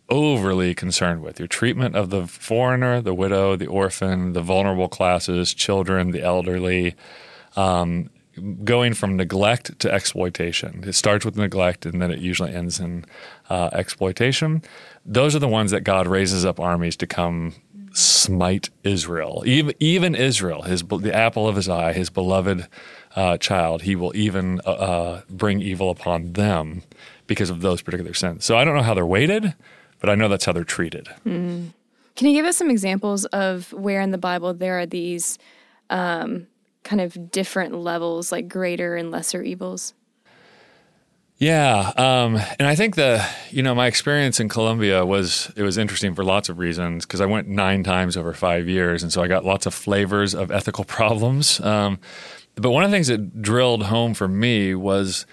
overly 0.09 0.75
concerned 0.75 1.21
with. 1.21 1.39
Your 1.39 1.47
treatment 1.47 1.95
of 1.95 2.09
the 2.09 2.27
foreigner, 2.27 3.01
the 3.01 3.13
widow, 3.13 3.55
the 3.55 3.67
orphan, 3.67 4.33
the 4.33 4.41
vulnerable 4.41 4.89
classes, 4.89 5.53
children, 5.53 6.11
the 6.11 6.21
elderly. 6.21 6.95
Um, 7.55 8.09
going 8.63 8.93
from 8.93 9.17
neglect 9.17 9.77
to 9.79 9.91
exploitation. 9.91 10.83
It 10.87 10.93
starts 10.93 11.25
with 11.25 11.35
neglect 11.35 11.85
and 11.85 12.01
then 12.01 12.11
it 12.11 12.19
usually 12.19 12.53
ends 12.53 12.79
in 12.79 13.05
uh, 13.49 13.69
exploitation. 13.73 14.63
Those 15.05 15.35
are 15.35 15.39
the 15.39 15.49
ones 15.49 15.71
that 15.71 15.81
God 15.81 16.07
raises 16.07 16.45
up 16.45 16.57
armies 16.57 16.95
to 16.97 17.07
come 17.07 17.53
smite 17.93 18.69
Israel. 18.83 19.43
Even, 19.45 19.75
even 19.79 20.15
Israel, 20.15 20.61
his 20.63 20.83
the 20.83 21.13
apple 21.13 21.47
of 21.47 21.55
his 21.55 21.67
eye, 21.67 21.93
his 21.93 22.09
beloved 22.09 22.67
uh, 23.15 23.37
child, 23.37 23.83
he 23.83 23.95
will 23.95 24.15
even 24.15 24.61
uh, 24.65 24.71
uh, 24.71 25.21
bring 25.29 25.61
evil 25.61 25.89
upon 25.89 26.33
them 26.33 26.83
because 27.27 27.49
of 27.49 27.61
those 27.61 27.81
particular 27.81 28.13
sins. 28.13 28.45
So 28.45 28.57
I 28.57 28.63
don't 28.63 28.75
know 28.75 28.83
how 28.83 28.93
they're 28.93 29.05
weighted, 29.05 29.53
but 29.99 30.09
I 30.09 30.15
know 30.15 30.27
that's 30.27 30.45
how 30.45 30.51
they're 30.51 30.63
treated. 30.63 31.07
Mm. 31.25 31.73
Can 32.15 32.27
you 32.27 32.33
give 32.33 32.45
us 32.45 32.57
some 32.57 32.69
examples 32.69 33.25
of 33.25 33.71
where 33.73 34.01
in 34.01 34.11
the 34.11 34.17
Bible 34.17 34.53
there 34.53 34.79
are 34.79 34.85
these 34.85 35.37
um, 35.89 36.47
kind 36.83 37.01
of 37.01 37.31
different 37.31 37.75
levels, 37.75 38.31
like 38.31 38.47
greater 38.47 38.95
and 38.95 39.11
lesser 39.11 39.41
evils? 39.41 39.93
Yeah, 41.41 41.91
um, 41.97 42.35
and 42.59 42.67
I 42.67 42.75
think 42.75 42.95
the 42.95 43.25
you 43.49 43.63
know 43.63 43.73
my 43.73 43.87
experience 43.87 44.39
in 44.39 44.47
Colombia 44.47 45.03
was 45.03 45.51
it 45.55 45.63
was 45.63 45.75
interesting 45.75 46.13
for 46.13 46.23
lots 46.23 46.49
of 46.49 46.59
reasons 46.59 47.03
because 47.03 47.19
I 47.19 47.25
went 47.25 47.47
nine 47.47 47.83
times 47.83 48.15
over 48.15 48.31
five 48.33 48.69
years, 48.69 49.01
and 49.01 49.11
so 49.11 49.23
I 49.23 49.27
got 49.27 49.43
lots 49.43 49.65
of 49.65 49.73
flavors 49.73 50.35
of 50.35 50.51
ethical 50.51 50.83
problems. 50.99 51.59
Um, 51.61 51.97
but 52.55 52.71
one 52.71 52.83
of 52.83 52.91
the 52.91 52.95
things 52.95 53.07
that 53.07 53.41
drilled 53.41 53.83
home 53.83 54.13
for 54.13 54.27
me 54.27 54.75
was 54.75 55.25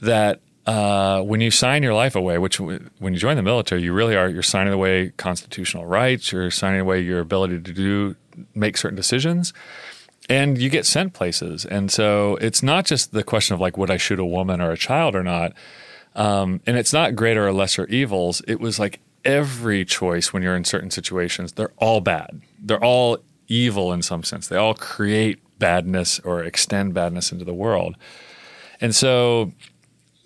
that 0.00 0.40
uh, 0.66 1.22
when 1.22 1.40
you 1.40 1.50
sign 1.50 1.82
your 1.82 1.94
life 1.94 2.14
away, 2.14 2.38
which 2.38 2.60
when 2.60 2.90
you 3.00 3.18
join 3.18 3.36
the 3.36 3.42
military, 3.42 3.82
you 3.82 3.92
really 3.92 4.16
are 4.16 4.28
you're 4.28 4.42
signing 4.42 4.72
away 4.72 5.12
constitutional 5.16 5.86
rights, 5.86 6.30
you're 6.30 6.50
signing 6.50 6.80
away 6.80 7.00
your 7.00 7.20
ability 7.20 7.60
to 7.60 7.72
do 7.72 8.16
make 8.54 8.76
certain 8.76 8.96
decisions 8.96 9.52
and 10.28 10.58
you 10.58 10.68
get 10.68 10.84
sent 10.84 11.14
places. 11.14 11.64
And 11.64 11.90
so 11.90 12.36
it's 12.36 12.62
not 12.62 12.84
just 12.84 13.12
the 13.12 13.22
question 13.22 13.54
of 13.54 13.60
like, 13.60 13.78
would 13.78 13.90
I 13.90 13.96
shoot 13.96 14.18
a 14.18 14.24
woman 14.24 14.60
or 14.60 14.70
a 14.70 14.76
child 14.76 15.14
or 15.14 15.22
not? 15.22 15.52
Um, 16.14 16.60
and 16.66 16.76
it's 16.76 16.92
not 16.92 17.14
greater 17.14 17.46
or 17.46 17.52
lesser 17.52 17.86
evils. 17.86 18.42
It 18.46 18.60
was 18.60 18.78
like 18.78 19.00
every 19.24 19.84
choice 19.84 20.32
when 20.32 20.42
you're 20.42 20.56
in 20.56 20.64
certain 20.64 20.90
situations, 20.90 21.52
they're 21.52 21.72
all 21.78 22.00
bad. 22.00 22.42
They're 22.58 22.82
all 22.82 23.18
evil 23.46 23.92
in 23.92 24.02
some 24.02 24.22
sense. 24.22 24.48
They 24.48 24.56
all 24.56 24.74
create 24.74 25.40
badness 25.58 26.20
or 26.20 26.42
extend 26.42 26.94
badness 26.94 27.32
into 27.32 27.44
the 27.44 27.54
world. 27.54 27.96
And 28.80 28.94
so 28.94 29.52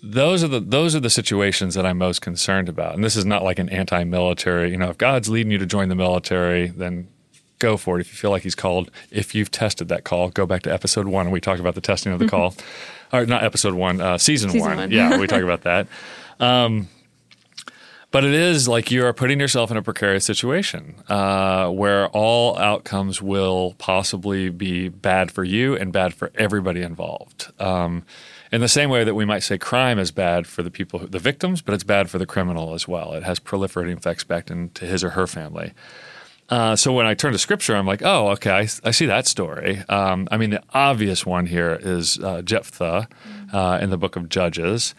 those 0.03 0.43
are 0.43 0.47
the 0.47 0.59
those 0.59 0.95
are 0.95 0.99
the 0.99 1.09
situations 1.09 1.75
that 1.75 1.85
I'm 1.85 1.97
most 1.97 2.21
concerned 2.21 2.69
about. 2.69 2.93
And 2.93 3.03
this 3.03 3.15
is 3.15 3.25
not 3.25 3.43
like 3.43 3.57
an 3.57 3.69
anti-military, 3.69 4.71
you 4.71 4.77
know, 4.77 4.89
if 4.89 4.97
God's 4.97 5.29
leading 5.29 5.51
you 5.51 5.57
to 5.57 5.65
join 5.65 5.89
the 5.89 5.95
military, 5.95 6.67
then 6.67 7.07
go 7.59 7.77
for 7.77 7.97
it. 7.97 8.01
If 8.01 8.11
you 8.11 8.17
feel 8.17 8.31
like 8.31 8.43
he's 8.43 8.55
called, 8.55 8.91
if 9.09 9.33
you've 9.33 9.49
tested 9.49 9.87
that 9.87 10.03
call, 10.03 10.29
go 10.29 10.45
back 10.45 10.63
to 10.63 10.73
episode 10.73 11.07
one 11.07 11.27
and 11.27 11.33
we 11.33 11.39
talked 11.39 11.61
about 11.61 11.75
the 11.75 11.81
testing 11.81 12.11
of 12.11 12.19
the 12.19 12.25
mm-hmm. 12.25 12.35
call. 12.35 12.55
Or 13.13 13.25
not 13.27 13.43
episode 13.43 13.75
one, 13.75 14.01
uh, 14.01 14.17
season, 14.17 14.49
season 14.49 14.67
one. 14.67 14.77
one. 14.77 14.91
yeah, 14.91 15.19
we 15.19 15.27
talk 15.33 15.43
about 15.43 15.61
that. 15.61 15.87
Um, 16.39 16.89
but 18.13 18.23
it 18.23 18.33
is 18.33 18.67
like 18.67 18.91
you 18.91 19.03
are 19.03 19.11
putting 19.11 19.39
yourself 19.39 19.71
in 19.71 19.75
a 19.75 19.81
precarious 19.81 20.23
situation 20.23 20.93
uh, 21.09 21.67
where 21.67 22.09
all 22.09 22.55
outcomes 22.59 23.23
will 23.23 23.73
possibly 23.79 24.49
be 24.49 24.87
bad 24.87 25.31
for 25.31 25.43
you 25.43 25.75
and 25.75 25.91
bad 25.91 26.13
for 26.13 26.31
everybody 26.35 26.83
involved. 26.83 27.51
Um, 27.59 28.05
in 28.51 28.61
the 28.61 28.67
same 28.67 28.91
way 28.91 29.03
that 29.03 29.15
we 29.15 29.25
might 29.25 29.39
say 29.39 29.57
crime 29.57 29.97
is 29.97 30.11
bad 30.11 30.45
for 30.45 30.61
the 30.61 30.69
people, 30.69 30.99
the 30.99 31.17
victims, 31.17 31.63
but 31.63 31.73
it's 31.73 31.83
bad 31.83 32.07
for 32.07 32.19
the 32.19 32.27
criminal 32.27 32.75
as 32.75 32.87
well. 32.87 33.13
It 33.13 33.23
has 33.23 33.39
proliferating 33.39 33.97
effects 33.97 34.23
back 34.23 34.51
into 34.51 34.85
his 34.85 35.03
or 35.03 35.09
her 35.09 35.25
family. 35.25 35.73
Uh, 36.49 36.75
so 36.75 36.93
when 36.93 37.07
I 37.07 37.15
turn 37.15 37.31
to 37.31 37.39
scripture, 37.39 37.75
I'm 37.75 37.87
like, 37.87 38.03
oh, 38.03 38.27
okay, 38.33 38.51
I, 38.51 38.67
I 38.83 38.91
see 38.91 39.07
that 39.07 39.25
story. 39.25 39.83
Um, 39.89 40.27
I 40.29 40.37
mean, 40.37 40.51
the 40.51 40.61
obvious 40.71 41.25
one 41.25 41.47
here 41.47 41.79
is 41.81 42.19
uh, 42.19 42.43
Jephthah 42.43 43.07
uh, 43.51 43.79
in 43.81 43.89
the 43.89 43.97
book 43.97 44.15
of 44.15 44.29
Judges. 44.29 44.93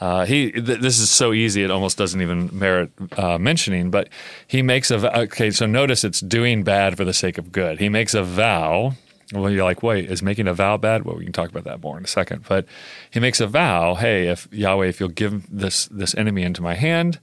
Uh, 0.00 0.26
he 0.26 0.52
th- 0.52 0.80
this 0.80 0.98
is 0.98 1.10
so 1.10 1.32
easy 1.32 1.62
it 1.62 1.70
almost 1.70 1.96
doesn't 1.96 2.20
even 2.20 2.50
merit 2.52 2.90
uh, 3.16 3.38
mentioning. 3.38 3.90
But 3.90 4.08
he 4.46 4.60
makes 4.62 4.90
a 4.90 4.98
vow. 4.98 5.12
okay. 5.22 5.50
So 5.50 5.66
notice 5.66 6.04
it's 6.04 6.20
doing 6.20 6.62
bad 6.64 6.96
for 6.96 7.04
the 7.04 7.14
sake 7.14 7.38
of 7.38 7.50
good. 7.52 7.78
He 7.78 7.88
makes 7.88 8.12
a 8.14 8.22
vow 8.22 8.92
Well, 9.32 9.50
you're 9.50 9.64
like, 9.64 9.82
wait, 9.82 10.08
is 10.10 10.22
making 10.22 10.46
a 10.46 10.54
vow 10.54 10.76
bad? 10.76 11.04
Well, 11.04 11.16
we 11.16 11.24
can 11.24 11.32
talk 11.32 11.50
about 11.50 11.64
that 11.64 11.82
more 11.82 11.98
in 11.98 12.04
a 12.04 12.08
second. 12.08 12.44
But 12.48 12.66
he 13.10 13.18
makes 13.20 13.40
a 13.40 13.46
vow, 13.46 13.94
hey, 13.94 14.28
if 14.28 14.46
Yahweh, 14.52 14.86
if 14.86 15.00
you'll 15.00 15.08
give 15.08 15.46
this 15.50 15.86
this 15.86 16.14
enemy 16.14 16.42
into 16.42 16.62
my 16.62 16.74
hand, 16.74 17.18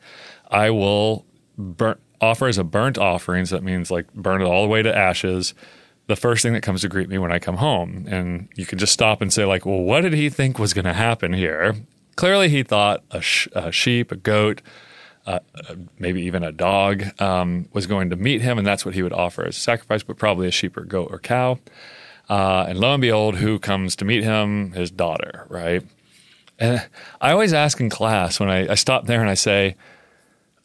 I 0.50 0.70
will 0.72 1.26
burn, 1.58 1.98
offer 2.20 2.48
as 2.48 2.58
a 2.58 2.64
burnt 2.64 2.98
offering. 2.98 3.46
So 3.46 3.56
that 3.56 3.64
means 3.64 3.90
like 3.92 4.12
burn 4.14 4.42
it 4.42 4.46
all 4.46 4.64
the 4.64 4.70
way 4.70 4.82
to 4.82 4.96
ashes. 4.96 5.54
The 6.08 6.18
first 6.18 6.42
thing 6.44 6.52
that 6.54 6.64
comes 6.64 6.82
to 6.82 6.90
greet 6.90 7.08
me 7.08 7.18
when 7.18 7.32
I 7.32 7.40
come 7.40 7.58
home, 7.58 8.06
and 8.10 8.50
you 8.56 8.66
can 8.66 8.78
just 8.78 8.92
stop 8.92 9.22
and 9.22 9.32
say, 9.32 9.46
like, 9.46 9.66
well, 9.66 9.80
what 9.80 10.02
did 10.02 10.12
he 10.14 10.30
think 10.30 10.60
was 10.60 10.74
going 10.74 10.84
to 10.84 10.94
happen 10.94 11.32
here? 11.32 11.76
Clearly, 12.16 12.50
he 12.50 12.64
thought 12.64 13.04
a, 13.12 13.22
sh- 13.22 13.48
a 13.54 13.72
sheep, 13.72 14.12
a 14.12 14.16
goat, 14.16 14.62
uh, 15.26 15.40
maybe 15.98 16.22
even 16.22 16.44
a 16.44 16.52
dog 16.52 17.04
um, 17.22 17.68
was 17.74 17.88
going 17.88 18.10
to 18.10 18.16
meet 18.16 18.42
him, 18.42 18.58
and 18.58 18.68
that's 18.68 18.86
what 18.86 18.94
he 18.94 19.02
would 19.02 19.14
offer 19.14 19.46
as 19.46 19.58
a 19.58 19.60
sacrifice, 19.60 20.04
but 20.04 20.18
probably 20.18 20.48
a 20.48 20.52
sheep 20.52 20.76
or 20.78 20.84
goat 20.84 21.08
or 21.12 21.20
cow. 21.20 21.60
Uh, 22.30 22.66
and 22.68 22.80
lo 22.80 22.94
and 22.94 23.02
behold, 23.02 23.36
who 23.38 23.60
comes 23.60 23.96
to 23.98 24.06
meet 24.06 24.24
him? 24.24 24.72
His 24.74 24.92
daughter, 24.92 25.46
right? 25.50 25.84
And 26.60 26.88
I 27.20 27.32
always 27.32 27.54
ask 27.54 27.80
in 27.80 27.90
class 27.90 28.40
when 28.40 28.50
I, 28.50 28.72
I 28.72 28.76
stop 28.76 29.06
there 29.06 29.22
and 29.22 29.30
I 29.30 29.34
say, 29.34 29.76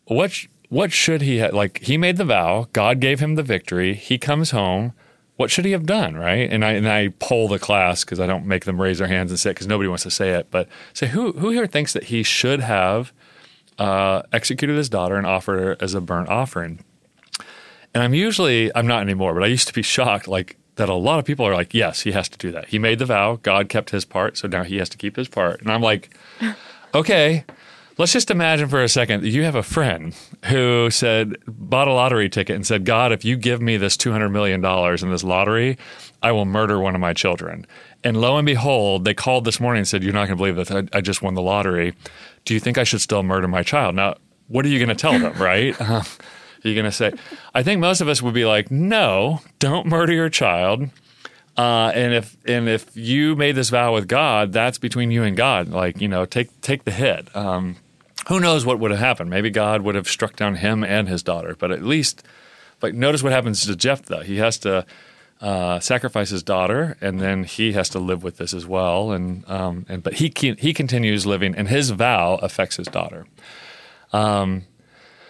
what 0.05 0.33
what 0.69 0.93
should 0.93 1.23
he? 1.23 1.47
Like 1.49 1.79
he 1.79 1.97
made 1.97 2.17
the 2.17 2.25
vow, 2.25 2.69
God 2.73 3.01
gave 3.01 3.21
him 3.21 3.35
the 3.35 3.43
victory. 3.43 3.95
He 3.95 4.19
comes 4.19 4.51
home. 4.51 4.93
What 5.39 5.53
should 5.53 5.65
he 5.65 5.71
have 5.71 5.87
done, 5.87 6.17
right? 6.17 6.51
And 6.51 6.65
I 6.65 6.73
and 6.73 6.89
I 6.89 7.11
poll 7.21 7.47
the 7.47 7.61
class 7.61 8.03
because 8.05 8.19
I 8.19 8.27
don't 8.27 8.45
make 8.45 8.65
them 8.65 8.81
raise 8.81 8.99
their 8.99 9.07
hands 9.07 9.31
and 9.31 9.39
say 9.39 9.51
it 9.51 9.55
because 9.55 9.69
nobody 9.69 9.89
wants 9.89 10.03
to 10.03 10.11
say 10.11 10.31
it. 10.31 10.49
But 10.51 10.69
say 10.93 11.07
who 11.07 11.31
who 11.31 11.51
here 11.51 11.69
thinks 11.69 11.93
that 11.93 12.05
he 12.05 12.25
should 12.25 12.59
have 12.59 13.13
uh, 13.79 14.23
executed 14.33 14.77
his 14.77 14.89
daughter 14.89 15.15
and 15.15 15.25
offered 15.25 15.61
her 15.61 15.77
as 15.79 15.95
a 15.95 16.01
burnt 16.01 16.29
offering? 16.29 16.81
And 17.95 18.03
I'm 18.03 18.15
usually 18.15 18.75
I'm 18.75 18.89
not 18.89 19.01
anymore, 19.01 19.33
but 19.33 19.45
I 19.45 19.47
used 19.47 19.69
to 19.69 19.73
be 19.73 19.83
shocked 19.83 20.27
like 20.27 20.57
that. 20.75 20.89
A 20.89 20.95
lot 20.95 21.21
of 21.21 21.25
people 21.25 21.47
are 21.47 21.55
like, 21.55 21.73
yes, 21.73 22.01
he 22.01 22.11
has 22.11 22.29
to 22.31 22.37
do 22.37 22.51
that. 22.51 22.67
He 22.67 22.81
made 22.81 22.99
the 22.99 23.07
vow. 23.07 23.37
God 23.37 23.69
kept 23.69 23.91
his 23.91 24.05
part, 24.05 24.37
so 24.37 24.49
now 24.49 24.65
he 24.65 24.79
has 24.79 24.89
to 24.89 24.97
keep 24.97 25.15
his 25.15 25.29
part. 25.29 25.61
And 25.61 25.71
I'm 25.71 25.83
like, 25.83 26.11
okay. 26.97 27.45
Let's 27.99 28.13
just 28.13 28.31
imagine 28.31 28.69
for 28.69 28.81
a 28.81 28.89
second 28.89 29.25
that 29.25 29.31
you 29.31 29.43
have 29.43 29.57
a 29.57 29.63
friend 29.65 30.15
who 30.45 30.89
said, 30.89 31.35
bought 31.49 31.89
a 31.89 31.93
lottery 31.93 32.29
ticket 32.29 32.55
and 32.55 32.65
said, 32.65 32.85
God, 32.85 33.11
if 33.11 33.25
you 33.25 33.37
give 33.37 33.61
me 33.61 33.77
this 33.77 33.97
$200 33.97 34.31
million 34.31 34.65
in 34.65 35.11
this 35.11 35.25
lottery, 35.25 35.77
I 36.23 36.31
will 36.31 36.45
murder 36.45 36.79
one 36.79 36.95
of 36.95 37.01
my 37.01 37.13
children. 37.13 37.67
And 38.05 38.21
lo 38.21 38.37
and 38.37 38.47
behold, 38.47 39.05
they 39.05 39.15
called 39.15 39.45
this 39.45 39.59
morning 39.59 39.81
and 39.81 39.89
said, 39.89 40.05
You're 40.05 40.13
not 40.13 40.29
going 40.29 40.37
to 40.37 40.37
believe 40.37 40.55
this. 40.55 40.71
I, 40.71 40.87
I, 40.97 41.01
just 41.01 41.23
won 41.23 41.35
the 41.35 41.43
lottery. 41.43 41.93
Do 42.45 42.55
you 42.55 42.61
think 42.61 42.79
I 42.79 42.85
should 42.85 43.01
still 43.01 43.25
murder 43.25 43.49
my 43.49 43.65
child? 43.65 43.97
Now, 43.97 44.15
what 44.47 44.65
are 44.65 44.69
you 44.69 44.79
going 44.79 44.89
to 44.89 44.95
tell 44.95 45.19
them, 45.19 45.33
right? 45.43 45.75
Uh, 45.81 46.05
are 46.65 46.69
you 46.69 46.75
going 46.75 46.85
to 46.85 46.93
say, 46.93 47.13
I 47.55 47.65
think 47.65 47.81
most 47.81 48.01
of 48.01 48.07
us 48.07 48.23
would 48.23 48.35
be 48.35 48.45
like, 48.45 48.71
No, 48.71 49.41
don't 49.59 49.87
murder 49.87 50.13
your 50.13 50.31
child. 50.31 50.89
Uh, 51.57 51.91
and 51.93 52.15
if 52.15 52.37
and 52.47 52.69
if 52.69 52.97
you 52.97 53.35
made 53.35 53.57
this 53.57 53.71
vow 53.71 53.93
with 53.93 54.07
God, 54.07 54.53
that's 54.53 54.79
between 54.79 55.11
you 55.11 55.25
and 55.25 55.37
God. 55.37 55.69
Like 55.69 56.01
you 56.01 56.07
know, 56.07 56.25
take 56.25 56.61
take 56.61 56.85
the 56.85 56.93
hit. 56.93 57.35
Um, 57.37 57.75
who 58.29 58.41
knows 58.41 58.65
what 58.65 58.79
would 58.79 58.91
have 58.91 59.01
happened? 59.01 59.31
Maybe 59.31 59.51
God 59.51 59.83
would 59.83 59.95
have 59.95 60.09
struck 60.09 60.37
down 60.37 60.57
him 60.57 60.85
and 60.85 61.09
his 61.09 61.23
daughter. 61.23 61.57
But 61.59 61.73
at 61.73 61.83
least, 61.83 62.23
like, 62.83 62.95
notice 62.95 63.23
what 63.23 63.33
happens 63.33 63.65
to 63.67 63.75
Jephthah. 63.75 64.25
He 64.25 64.37
has 64.37 64.59
to 64.59 64.87
uh, 65.41 65.81
sacrifice 65.81 66.31
his 66.31 66.43
daughter, 66.43 66.97
and 67.01 67.21
then 67.21 67.45
he 67.45 67.73
has 67.73 67.89
to 67.91 67.99
live 67.99 68.23
with 68.23 68.37
this 68.37 68.53
as 68.53 68.67
well. 68.67 69.13
And 69.13 69.49
um, 69.49 69.87
and 69.89 70.03
but 70.03 70.15
he 70.15 70.33
he 70.59 70.75
continues 70.75 71.27
living, 71.27 71.55
and 71.55 71.69
his 71.69 71.91
vow 71.91 72.37
affects 72.37 72.77
his 72.77 72.87
daughter. 72.87 73.27
Um, 74.13 74.65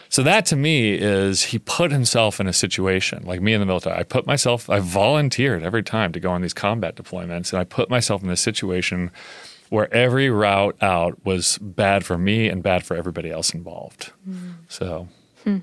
so 0.08 0.22
that 0.22 0.46
to 0.46 0.56
me 0.56 0.94
is 0.94 1.44
he 1.44 1.58
put 1.58 1.92
himself 1.92 2.40
in 2.40 2.46
a 2.46 2.52
situation 2.52 3.24
like 3.24 3.42
me 3.42 3.52
in 3.52 3.60
the 3.60 3.66
military. 3.66 3.98
I 3.98 4.04
put 4.04 4.26
myself, 4.26 4.70
I 4.70 4.80
volunteered 4.80 5.62
every 5.62 5.82
time 5.82 6.12
to 6.12 6.20
go 6.20 6.30
on 6.30 6.40
these 6.40 6.54
combat 6.54 6.96
deployments, 6.96 7.52
and 7.52 7.60
I 7.60 7.64
put 7.64 7.90
myself 7.90 8.22
in 8.22 8.28
this 8.28 8.40
situation 8.40 9.10
where 9.70 9.92
every 9.92 10.30
route 10.30 10.76
out 10.82 11.24
was 11.24 11.58
bad 11.58 12.04
for 12.04 12.18
me 12.18 12.48
and 12.48 12.62
bad 12.62 12.84
for 12.84 12.96
everybody 12.96 13.30
else 13.30 13.54
involved. 13.54 14.12
Mm. 14.28 14.54
So, 14.68 15.08
hmm. 15.44 15.58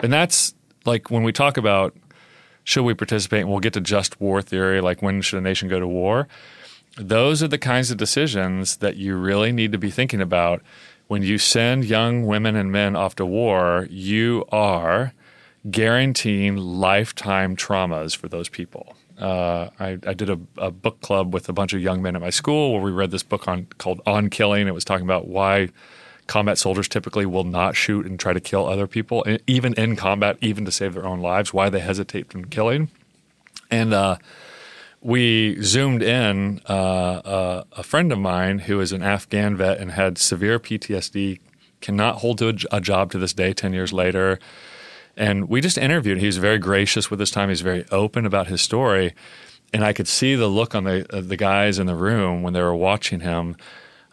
and 0.00 0.12
that's 0.12 0.54
like 0.84 1.10
when 1.10 1.22
we 1.22 1.32
talk 1.32 1.56
about 1.56 1.96
should 2.64 2.84
we 2.84 2.94
participate, 2.94 3.40
and 3.40 3.50
we'll 3.50 3.60
get 3.60 3.72
to 3.72 3.80
just 3.80 4.20
war 4.20 4.40
theory, 4.40 4.80
like 4.80 5.02
when 5.02 5.20
should 5.20 5.38
a 5.38 5.42
nation 5.42 5.68
go 5.68 5.80
to 5.80 5.86
war? 5.86 6.28
Those 6.96 7.42
are 7.42 7.48
the 7.48 7.58
kinds 7.58 7.90
of 7.90 7.96
decisions 7.96 8.76
that 8.76 8.96
you 8.96 9.16
really 9.16 9.52
need 9.52 9.72
to 9.72 9.78
be 9.78 9.90
thinking 9.90 10.20
about. 10.20 10.62
When 11.08 11.22
you 11.22 11.38
send 11.38 11.84
young 11.84 12.26
women 12.26 12.54
and 12.54 12.70
men 12.70 12.96
off 12.96 13.16
to 13.16 13.26
war, 13.26 13.86
you 13.90 14.44
are 14.50 15.12
guaranteeing 15.70 16.56
lifetime 16.56 17.56
traumas 17.56 18.16
for 18.16 18.28
those 18.28 18.48
people 18.48 18.96
uh, 19.18 19.68
I, 19.78 19.98
I, 20.06 20.14
did 20.14 20.30
a, 20.30 20.38
a, 20.56 20.70
book 20.70 21.00
club 21.00 21.34
with 21.34 21.48
a 21.48 21.52
bunch 21.52 21.72
of 21.72 21.80
young 21.80 22.02
men 22.02 22.16
at 22.16 22.22
my 22.22 22.30
school 22.30 22.72
where 22.72 22.82
we 22.82 22.90
read 22.90 23.10
this 23.10 23.22
book 23.22 23.46
on 23.46 23.66
called 23.78 24.00
On 24.06 24.30
Killing. 24.30 24.66
It 24.66 24.74
was 24.74 24.84
talking 24.84 25.04
about 25.04 25.28
why 25.28 25.68
combat 26.26 26.58
soldiers 26.58 26.88
typically 26.88 27.26
will 27.26 27.44
not 27.44 27.76
shoot 27.76 28.06
and 28.06 28.18
try 28.18 28.32
to 28.32 28.40
kill 28.40 28.66
other 28.66 28.86
people, 28.86 29.24
even 29.46 29.74
in 29.74 29.96
combat, 29.96 30.38
even 30.40 30.64
to 30.64 30.72
save 30.72 30.94
their 30.94 31.06
own 31.06 31.20
lives. 31.20 31.52
Why 31.52 31.68
they 31.68 31.80
hesitate 31.80 32.30
from 32.30 32.46
killing, 32.46 32.90
and 33.70 33.92
uh, 33.92 34.16
we 35.00 35.60
zoomed 35.62 36.02
in 36.02 36.60
uh, 36.68 36.72
uh 36.72 37.64
a 37.72 37.82
friend 37.82 38.12
of 38.12 38.18
mine 38.18 38.60
who 38.60 38.80
is 38.80 38.92
an 38.92 39.02
Afghan 39.02 39.56
vet 39.56 39.78
and 39.78 39.92
had 39.92 40.18
severe 40.18 40.58
PTSD, 40.58 41.38
cannot 41.80 42.16
hold 42.16 42.38
to 42.38 42.48
a, 42.48 42.76
a 42.76 42.80
job 42.80 43.12
to 43.12 43.18
this 43.18 43.32
day, 43.32 43.52
ten 43.52 43.72
years 43.72 43.92
later 43.92 44.38
and 45.16 45.48
we 45.48 45.60
just 45.60 45.78
interviewed. 45.78 46.18
He 46.18 46.26
was 46.26 46.38
very 46.38 46.58
gracious 46.58 47.10
with 47.10 47.20
his 47.20 47.30
time. 47.30 47.48
He's 47.48 47.60
very 47.60 47.84
open 47.90 48.26
about 48.26 48.46
his 48.46 48.62
story. 48.62 49.14
And 49.72 49.84
I 49.84 49.92
could 49.92 50.08
see 50.08 50.34
the 50.34 50.48
look 50.48 50.74
on 50.74 50.84
the 50.84 51.06
uh, 51.14 51.20
the 51.20 51.36
guys 51.36 51.78
in 51.78 51.86
the 51.86 51.94
room 51.94 52.42
when 52.42 52.52
they 52.52 52.60
were 52.60 52.74
watching 52.74 53.20
him. 53.20 53.56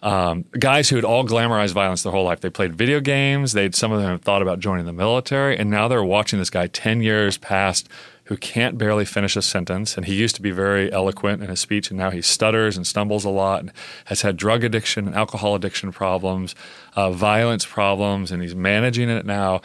Um, 0.02 0.46
guys 0.58 0.88
who 0.88 0.96
had 0.96 1.04
all 1.04 1.26
glamorized 1.26 1.74
violence 1.74 2.04
their 2.04 2.14
whole 2.14 2.24
life. 2.24 2.40
They 2.40 2.50
played 2.50 2.76
video 2.76 3.02
games. 3.02 3.52
They'd 3.52 3.76
some 3.76 3.92
of 3.92 4.02
them 4.02 4.12
had 4.12 4.22
thought 4.22 4.42
about 4.42 4.60
joining 4.60 4.86
the 4.86 4.94
military, 4.94 5.58
and 5.58 5.70
now 5.70 5.90
they're 5.90 6.04
watching 6.04 6.40
this 6.40 6.50
guy 6.50 6.68
ten 6.68 7.02
years 7.02 7.38
past 7.38 7.90
who 8.26 8.38
can't 8.38 8.78
barely 8.78 9.06
finish 9.06 9.36
a 9.36 9.42
sentence. 9.42 9.98
And 9.98 10.06
he 10.06 10.16
used 10.16 10.36
to 10.36 10.42
be 10.42 10.52
very 10.52 10.90
eloquent 10.94 11.44
in 11.44 11.50
his 11.50 11.60
speech, 11.60 11.90
and 11.90 11.98
now 11.98 12.12
he 12.12 12.22
stutters 12.22 12.78
and 12.78 12.88
stumbles 12.88 13.26
a 13.26 13.30
lot, 13.30 13.60
and 13.60 13.74
has 14.06 14.22
had 14.22 14.38
drug 14.38 14.64
addiction 14.64 15.08
and 15.08 15.16
alcohol 15.16 15.56
addiction 15.56 15.92
problems, 15.92 16.56
uh, 16.96 17.12
violence 17.12 17.66
problems, 17.66 18.32
and 18.32 18.42
he's 18.42 18.56
managing 18.56 19.10
it 19.10 19.26
now 19.26 19.60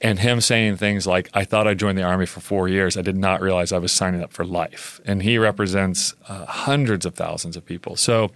and 0.00 0.20
him 0.20 0.40
saying 0.40 0.76
things 0.76 1.06
like, 1.06 1.28
I 1.34 1.44
thought 1.44 1.66
I 1.66 1.74
joined 1.74 1.98
the 1.98 2.02
Army 2.02 2.26
for 2.26 2.40
four 2.40 2.68
years. 2.68 2.96
I 2.96 3.02
did 3.02 3.16
not 3.16 3.40
realize 3.40 3.72
I 3.72 3.78
was 3.78 3.90
signing 3.90 4.22
up 4.22 4.32
for 4.32 4.44
life. 4.44 5.00
And 5.04 5.22
he 5.22 5.38
represents 5.38 6.14
uh, 6.28 6.46
hundreds 6.46 7.04
of 7.04 7.14
thousands 7.14 7.56
of 7.56 7.64
people. 7.64 7.96
So 7.96 8.30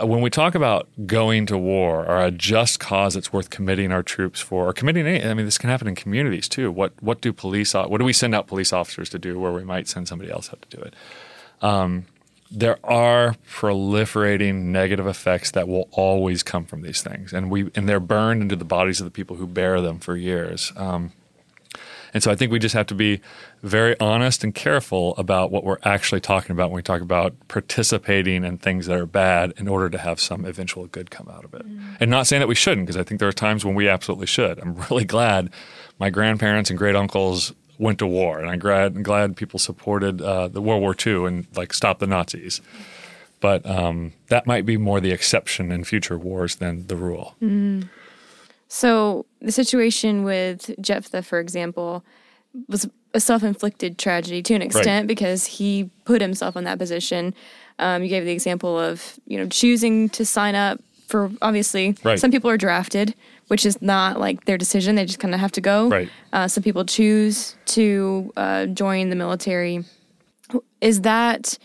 uh, 0.00 0.06
when 0.06 0.22
we 0.22 0.30
talk 0.30 0.54
about 0.54 0.88
going 1.06 1.44
to 1.46 1.58
war 1.58 2.06
or 2.06 2.22
a 2.22 2.30
just 2.30 2.80
cause 2.80 3.14
that's 3.14 3.32
worth 3.32 3.50
committing 3.50 3.92
our 3.92 4.02
troops 4.02 4.40
for, 4.40 4.66
or 4.66 4.72
committing 4.72 5.06
any, 5.06 5.22
I 5.22 5.34
mean, 5.34 5.44
this 5.44 5.58
can 5.58 5.68
happen 5.68 5.88
in 5.88 5.94
communities 5.94 6.48
too. 6.48 6.72
What, 6.72 6.92
what 7.02 7.20
do 7.20 7.34
police, 7.34 7.74
what 7.74 7.98
do 7.98 8.04
we 8.04 8.14
send 8.14 8.34
out 8.34 8.46
police 8.46 8.72
officers 8.72 9.10
to 9.10 9.18
do 9.18 9.38
where 9.38 9.52
we 9.52 9.64
might 9.64 9.88
send 9.88 10.08
somebody 10.08 10.30
else 10.30 10.48
out 10.48 10.62
to 10.62 10.76
do 10.76 10.82
it? 10.82 10.94
Um, 11.60 12.06
there 12.50 12.78
are 12.84 13.34
proliferating 13.50 14.64
negative 14.64 15.06
effects 15.06 15.50
that 15.52 15.68
will 15.68 15.88
always 15.92 16.42
come 16.42 16.64
from 16.64 16.82
these 16.82 17.02
things, 17.02 17.32
and 17.32 17.50
we 17.50 17.70
and 17.74 17.88
they're 17.88 18.00
burned 18.00 18.42
into 18.42 18.56
the 18.56 18.64
bodies 18.64 19.00
of 19.00 19.04
the 19.04 19.10
people 19.10 19.36
who 19.36 19.46
bear 19.46 19.80
them 19.80 19.98
for 19.98 20.16
years. 20.16 20.72
Um, 20.76 21.12
and 22.14 22.22
so 22.22 22.30
I 22.30 22.36
think 22.36 22.50
we 22.50 22.58
just 22.58 22.74
have 22.74 22.86
to 22.86 22.94
be 22.94 23.20
very 23.62 23.98
honest 24.00 24.44
and 24.44 24.54
careful 24.54 25.14
about 25.16 25.50
what 25.50 25.64
we're 25.64 25.78
actually 25.82 26.20
talking 26.20 26.52
about 26.52 26.70
when 26.70 26.76
we 26.76 26.82
talk 26.82 27.02
about 27.02 27.34
participating 27.48 28.44
in 28.44 28.58
things 28.58 28.86
that 28.86 28.96
are 28.96 29.06
bad 29.06 29.52
in 29.56 29.68
order 29.68 29.90
to 29.90 29.98
have 29.98 30.20
some 30.20 30.44
eventual 30.44 30.86
good 30.86 31.10
come 31.10 31.28
out 31.28 31.44
of 31.44 31.54
it. 31.54 31.68
Mm. 31.68 31.96
And 32.00 32.10
not 32.10 32.26
saying 32.26 32.40
that 32.40 32.48
we 32.48 32.54
shouldn't, 32.54 32.86
because 32.86 32.98
I 32.98 33.02
think 33.02 33.20
there 33.20 33.28
are 33.28 33.32
times 33.32 33.64
when 33.64 33.74
we 33.74 33.88
absolutely 33.88 34.26
should. 34.26 34.58
I'm 34.58 34.74
really 34.90 35.04
glad 35.04 35.50
my 35.98 36.10
grandparents 36.10 36.70
and 36.70 36.78
great 36.78 36.96
uncles 36.96 37.52
went 37.78 37.98
to 38.00 38.06
war, 38.06 38.38
and 38.38 38.50
I'm 38.50 38.58
glad 38.58 39.02
glad 39.02 39.36
people 39.36 39.58
supported 39.58 40.20
uh, 40.20 40.48
the 40.48 40.60
World 40.60 40.80
War 40.82 40.94
II 41.06 41.26
and 41.26 41.46
like 41.56 41.72
stopped 41.72 42.00
the 42.00 42.06
Nazis. 42.06 42.60
But 43.40 43.64
um, 43.66 44.12
that 44.28 44.46
might 44.46 44.66
be 44.66 44.76
more 44.76 45.00
the 45.00 45.12
exception 45.12 45.70
in 45.70 45.84
future 45.84 46.18
wars 46.18 46.56
than 46.56 46.88
the 46.88 46.96
rule. 46.96 47.36
Mm. 47.40 47.88
So 48.66 49.26
the 49.40 49.52
situation 49.52 50.24
with 50.24 50.74
Jephthah, 50.80 51.22
for 51.22 51.38
example, 51.38 52.04
was 52.68 52.88
a 53.14 53.20
self-inflicted 53.20 53.96
tragedy 53.96 54.42
to 54.42 54.54
an 54.54 54.62
extent 54.62 55.04
right. 55.04 55.06
because 55.06 55.46
he 55.46 55.90
put 56.04 56.20
himself 56.20 56.56
in 56.56 56.64
that 56.64 56.78
position. 56.78 57.34
Um, 57.78 58.02
you 58.02 58.08
gave 58.08 58.24
the 58.24 58.32
example 58.32 58.78
of 58.78 59.18
you 59.26 59.38
know 59.38 59.46
choosing 59.48 60.08
to 60.10 60.24
sign 60.24 60.54
up 60.54 60.80
for 61.06 61.30
obviously 61.40 61.96
right. 62.04 62.18
some 62.18 62.30
people 62.30 62.50
are 62.50 62.58
drafted 62.58 63.14
which 63.48 63.66
is 63.66 63.80
not 63.82 64.20
like 64.20 64.44
their 64.44 64.56
decision. 64.56 64.94
They 64.94 65.04
just 65.04 65.18
kind 65.18 65.34
of 65.34 65.40
have 65.40 65.52
to 65.52 65.60
go. 65.60 65.88
Right. 65.88 66.08
Uh, 66.32 66.48
some 66.48 66.62
people 66.62 66.84
choose 66.84 67.56
to 67.66 68.32
uh, 68.36 68.66
join 68.66 69.10
the 69.10 69.16
military. 69.16 69.84
Is 70.80 71.02
that 71.02 71.58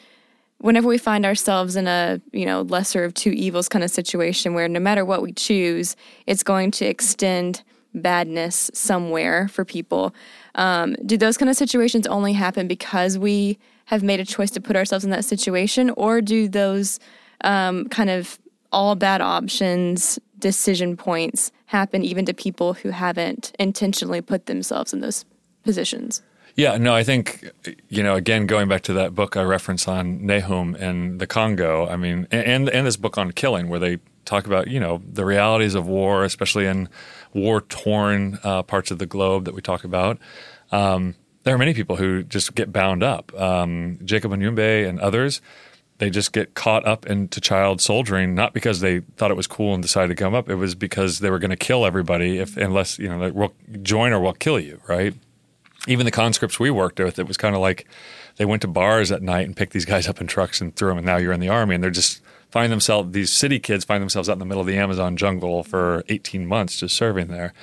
whenever 0.58 0.88
we 0.88 0.98
find 0.98 1.26
ourselves 1.26 1.76
in 1.76 1.88
a 1.88 2.20
you 2.32 2.46
know 2.46 2.62
lesser 2.62 3.04
of 3.04 3.14
two 3.14 3.32
evils 3.32 3.70
kind 3.70 3.84
of 3.84 3.92
situation 3.92 4.54
where 4.54 4.68
no 4.68 4.80
matter 4.80 5.06
what 5.06 5.22
we 5.22 5.32
choose, 5.32 5.96
it's 6.26 6.44
going 6.44 6.72
to 6.72 6.86
extend 6.86 7.64
badness 7.94 8.72
somewhere 8.74 9.48
for 9.50 9.64
people. 9.64 10.16
Um, 10.56 10.96
do 11.06 11.18
those 11.18 11.38
kind 11.38 11.50
of 11.50 11.56
situations 11.56 12.08
only 12.08 12.34
happen 12.34 12.68
because 12.68 13.18
we 13.18 13.60
have 13.86 14.02
made 14.02 14.20
a 14.20 14.26
choice 14.26 14.50
to 14.52 14.62
put 14.62 14.76
ourselves 14.76 15.04
in 15.04 15.12
that 15.12 15.26
situation, 15.26 15.92
or 15.92 16.22
do 16.22 16.48
those 16.48 17.00
um, 17.44 17.88
kind 17.90 18.10
of 18.10 18.40
all 18.72 18.96
bad 18.96 19.22
options 19.22 20.18
decision 20.40 20.98
points 20.98 21.52
happen 21.74 22.04
even 22.04 22.26
to 22.26 22.34
people 22.34 22.74
who 22.74 22.92
haven't 22.92 23.52
intentionally 23.60 24.22
put 24.22 24.46
themselves 24.46 24.94
in 24.94 25.02
those 25.02 25.26
positions? 25.64 26.22
Yeah, 26.56 26.78
no, 26.78 26.94
I 26.94 27.04
think 27.04 27.50
you 27.90 28.04
know. 28.04 28.14
Again, 28.14 28.46
going 28.46 28.68
back 28.68 28.84
to 28.84 28.94
that 28.94 29.16
book 29.16 29.36
I 29.36 29.42
reference 29.42 29.88
on 29.88 30.24
Nahum 30.24 30.76
and 30.76 31.20
the 31.20 31.26
Congo. 31.26 31.88
I 31.88 31.96
mean, 31.96 32.28
and 32.30 32.70
and 32.70 32.86
this 32.86 32.96
book 32.96 33.18
on 33.18 33.32
killing, 33.32 33.70
where 33.70 33.80
they 33.80 33.98
talk 34.26 34.46
about 34.46 34.68
you 34.68 34.80
know 34.80 35.02
the 35.12 35.26
realities 35.26 35.74
of 35.74 35.88
war, 35.88 36.24
especially 36.24 36.68
in 36.68 36.90
war 37.34 37.62
torn 37.62 38.38
uh, 38.44 38.62
parts 38.62 38.92
of 38.92 39.00
the 39.00 39.08
globe 39.08 39.46
that 39.46 39.56
we 39.56 39.62
talk 39.62 39.84
about. 39.84 40.20
Um, 40.72 41.16
there 41.42 41.56
are 41.56 41.58
many 41.58 41.74
people 41.74 41.96
who 41.96 42.22
just 42.22 42.54
get 42.54 42.72
bound 42.72 43.02
up. 43.02 43.34
Um, 43.34 43.98
Jacob 44.06 44.32
Anyumbe 44.32 44.88
and 44.88 45.00
others, 45.00 45.42
they 46.04 46.10
just 46.10 46.34
get 46.34 46.54
caught 46.54 46.86
up 46.86 47.06
into 47.06 47.40
child 47.40 47.80
soldiering, 47.80 48.36
not 48.36 48.54
because 48.54 48.82
they 48.82 49.00
thought 49.00 49.32
it 49.32 49.38
was 49.38 49.48
cool 49.48 49.74
and 49.74 49.82
decided 49.82 50.10
to 50.10 50.22
come 50.22 50.36
up. 50.36 50.50
It 50.50 50.56
was 50.56 50.76
because 50.76 51.20
they 51.20 51.30
were 51.30 51.40
going 51.40 51.52
to 51.52 51.58
kill 51.58 51.86
everybody 51.86 52.40
if 52.40 52.58
unless 52.58 53.00
you 53.00 53.08
know 53.08 53.18
like, 53.18 53.34
we'll 53.34 53.54
join 53.82 54.12
or 54.12 54.20
we'll 54.20 54.34
kill 54.34 54.60
you, 54.60 54.82
right? 54.88 55.14
even 55.88 56.06
the 56.06 56.12
conscripts 56.12 56.60
we 56.60 56.72
worked 56.72 57.00
with, 57.00 57.20
it 57.20 57.28
was 57.28 57.38
kind 57.38 57.56
of 57.56 57.62
like 57.62 57.86
they 58.38 58.46
went 58.46 58.62
to 58.62 58.68
bars 58.68 59.12
at 59.12 59.22
night 59.22 59.46
and 59.46 59.56
picked 59.56 59.74
these 59.74 59.86
guys 59.86 60.08
up 60.08 60.22
in 60.22 60.28
trucks 60.28 60.62
and 60.62 60.76
threw 60.76 60.90
them, 60.90 60.98
and 60.98 61.06
now 61.06 61.18
you're 61.18 61.34
in 61.34 61.40
the 61.40 61.50
army, 61.50 61.76
and 61.76 61.84
they're 61.84 61.92
just 61.92 62.22
find 62.52 62.72
themselves 62.72 63.12
these 63.14 63.32
city 63.32 63.60
kids 63.60 63.84
find 63.84 64.02
themselves 64.02 64.30
out 64.30 64.34
in 64.34 64.40
the 64.40 64.46
middle 64.46 64.62
of 64.62 64.68
the 64.68 64.78
Amazon 64.78 65.18
jungle 65.18 65.64
for 65.64 66.04
18 66.08 66.46
months 66.46 66.80
just 66.80 66.96
serving 66.96 67.28
there. 67.28 67.54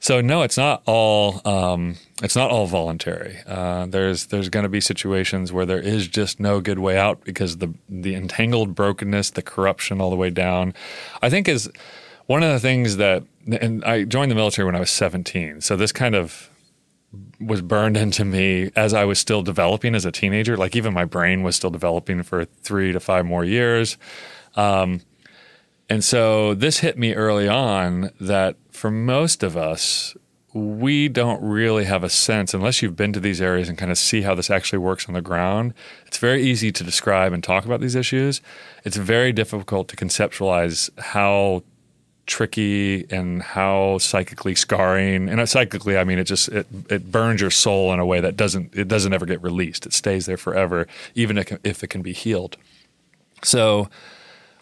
So 0.00 0.20
no, 0.20 0.42
it's 0.42 0.56
not 0.56 0.82
all 0.86 1.40
um, 1.44 1.96
it's 2.22 2.36
not 2.36 2.50
all 2.50 2.66
voluntary. 2.66 3.38
Uh, 3.46 3.86
there's 3.86 4.26
there's 4.26 4.48
going 4.48 4.62
to 4.62 4.68
be 4.68 4.80
situations 4.80 5.52
where 5.52 5.66
there 5.66 5.80
is 5.80 6.06
just 6.06 6.38
no 6.38 6.60
good 6.60 6.78
way 6.78 6.96
out 6.96 7.24
because 7.24 7.58
the 7.58 7.74
the 7.88 8.14
entangled 8.14 8.74
brokenness, 8.74 9.30
the 9.30 9.42
corruption, 9.42 10.00
all 10.00 10.10
the 10.10 10.16
way 10.16 10.30
down. 10.30 10.72
I 11.20 11.30
think 11.30 11.48
is 11.48 11.70
one 12.26 12.42
of 12.42 12.52
the 12.52 12.60
things 12.60 12.96
that 12.96 13.24
and 13.60 13.84
I 13.84 14.04
joined 14.04 14.30
the 14.30 14.34
military 14.36 14.66
when 14.66 14.76
I 14.76 14.80
was 14.80 14.90
17. 14.90 15.62
So 15.62 15.76
this 15.76 15.92
kind 15.92 16.14
of 16.14 16.50
was 17.40 17.62
burned 17.62 17.96
into 18.04 18.24
me 18.24 18.70
as 18.76 18.94
I 18.94 19.04
was 19.04 19.18
still 19.18 19.42
developing 19.42 19.94
as 19.94 20.04
a 20.04 20.12
teenager. 20.12 20.56
Like 20.56 20.76
even 20.76 20.94
my 20.94 21.04
brain 21.04 21.42
was 21.42 21.56
still 21.56 21.70
developing 21.70 22.22
for 22.22 22.44
three 22.44 22.92
to 22.92 23.00
five 23.00 23.26
more 23.26 23.44
years. 23.44 23.96
Um, 24.54 25.00
and 25.88 26.04
so 26.04 26.54
this 26.54 26.78
hit 26.78 26.98
me 26.98 27.14
early 27.14 27.48
on 27.48 28.10
that 28.20 28.56
for 28.70 28.90
most 28.90 29.42
of 29.42 29.56
us, 29.56 30.16
we 30.54 31.08
don't 31.08 31.42
really 31.42 31.84
have 31.84 32.02
a 32.02 32.08
sense 32.08 32.54
unless 32.54 32.80
you've 32.80 32.96
been 32.96 33.12
to 33.12 33.20
these 33.20 33.40
areas 33.40 33.68
and 33.68 33.76
kind 33.76 33.90
of 33.90 33.98
see 33.98 34.22
how 34.22 34.34
this 34.34 34.50
actually 34.50 34.78
works 34.78 35.08
on 35.08 35.14
the 35.14 35.20
ground. 35.20 35.74
It's 36.06 36.18
very 36.18 36.42
easy 36.42 36.72
to 36.72 36.84
describe 36.84 37.32
and 37.32 37.42
talk 37.42 37.64
about 37.64 37.80
these 37.80 37.94
issues. 37.94 38.40
It's 38.84 38.96
very 38.96 39.32
difficult 39.32 39.88
to 39.88 39.96
conceptualize 39.96 40.90
how 40.98 41.62
tricky 42.26 43.10
and 43.10 43.42
how 43.42 43.96
psychically 43.96 44.54
scarring 44.54 45.30
and 45.30 45.48
psychically 45.48 45.96
i 45.96 46.04
mean 46.04 46.18
it 46.18 46.24
just 46.24 46.50
it, 46.50 46.66
it 46.90 47.10
burns 47.10 47.40
your 47.40 47.50
soul 47.50 47.90
in 47.90 47.98
a 47.98 48.04
way 48.04 48.20
that 48.20 48.36
doesn't 48.36 48.70
it 48.74 48.86
doesn't 48.86 49.14
ever 49.14 49.24
get 49.24 49.42
released 49.42 49.86
it 49.86 49.94
stays 49.94 50.26
there 50.26 50.36
forever 50.36 50.86
even 51.14 51.38
if 51.38 51.82
it 51.82 51.88
can 51.88 52.02
be 52.02 52.12
healed 52.12 52.58
so 53.42 53.88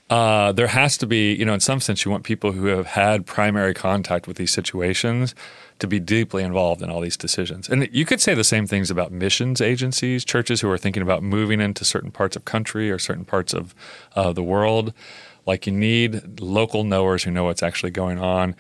uh, 0.08 0.52
there 0.52 0.68
has 0.68 0.96
to 0.98 1.06
be 1.06 1.34
you 1.34 1.44
know 1.44 1.54
in 1.54 1.60
some 1.60 1.80
sense 1.80 2.04
you 2.04 2.10
want 2.10 2.24
people 2.24 2.52
who 2.52 2.66
have 2.66 2.86
had 2.86 3.26
primary 3.26 3.74
contact 3.74 4.26
with 4.26 4.36
these 4.36 4.50
situations 4.50 5.34
to 5.78 5.86
be 5.86 6.00
deeply 6.00 6.42
involved 6.42 6.80
in 6.80 6.88
all 6.90 7.00
these 7.00 7.16
decisions 7.16 7.68
and 7.68 7.88
you 7.92 8.04
could 8.04 8.20
say 8.20 8.32
the 8.34 8.44
same 8.44 8.66
things 8.66 8.90
about 8.90 9.12
missions 9.12 9.60
agencies 9.60 10.24
churches 10.24 10.60
who 10.60 10.70
are 10.70 10.78
thinking 10.78 11.02
about 11.02 11.22
moving 11.22 11.60
into 11.60 11.84
certain 11.84 12.10
parts 12.10 12.36
of 12.36 12.44
country 12.44 12.90
or 12.90 12.98
certain 12.98 13.24
parts 13.24 13.52
of 13.52 13.74
uh, 14.14 14.32
the 14.32 14.42
world 14.42 14.94
like 15.46 15.66
you 15.66 15.72
need 15.72 16.40
local 16.40 16.84
knowers 16.84 17.22
who 17.22 17.30
know 17.30 17.44
what's 17.44 17.62
actually 17.62 17.92
going 17.92 18.18
on. 18.18 18.56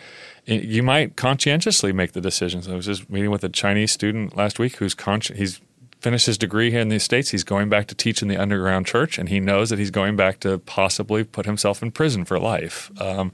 You 0.46 0.84
might 0.84 1.16
conscientiously 1.16 1.92
make 1.92 2.12
the 2.12 2.20
decisions. 2.20 2.68
I 2.68 2.76
was 2.76 2.86
just 2.86 3.10
meeting 3.10 3.32
with 3.32 3.42
a 3.42 3.48
Chinese 3.48 3.90
student 3.90 4.36
last 4.36 4.60
week 4.60 4.76
who's 4.76 4.94
consci- 4.94 5.34
he's 5.34 5.60
finished 6.00 6.26
his 6.26 6.38
degree 6.38 6.70
here 6.70 6.80
in 6.80 6.88
the 6.88 6.98
States. 6.98 7.30
He's 7.30 7.44
going 7.44 7.68
back 7.68 7.86
to 7.88 7.94
teach 7.94 8.22
in 8.22 8.28
the 8.28 8.36
underground 8.36 8.86
church, 8.86 9.18
and 9.18 9.28
he 9.28 9.40
knows 9.40 9.70
that 9.70 9.78
he's 9.78 9.90
going 9.90 10.16
back 10.16 10.40
to 10.40 10.58
possibly 10.58 11.24
put 11.24 11.46
himself 11.46 11.82
in 11.82 11.90
prison 11.90 12.24
for 12.24 12.38
life. 12.38 12.90
Um, 13.00 13.32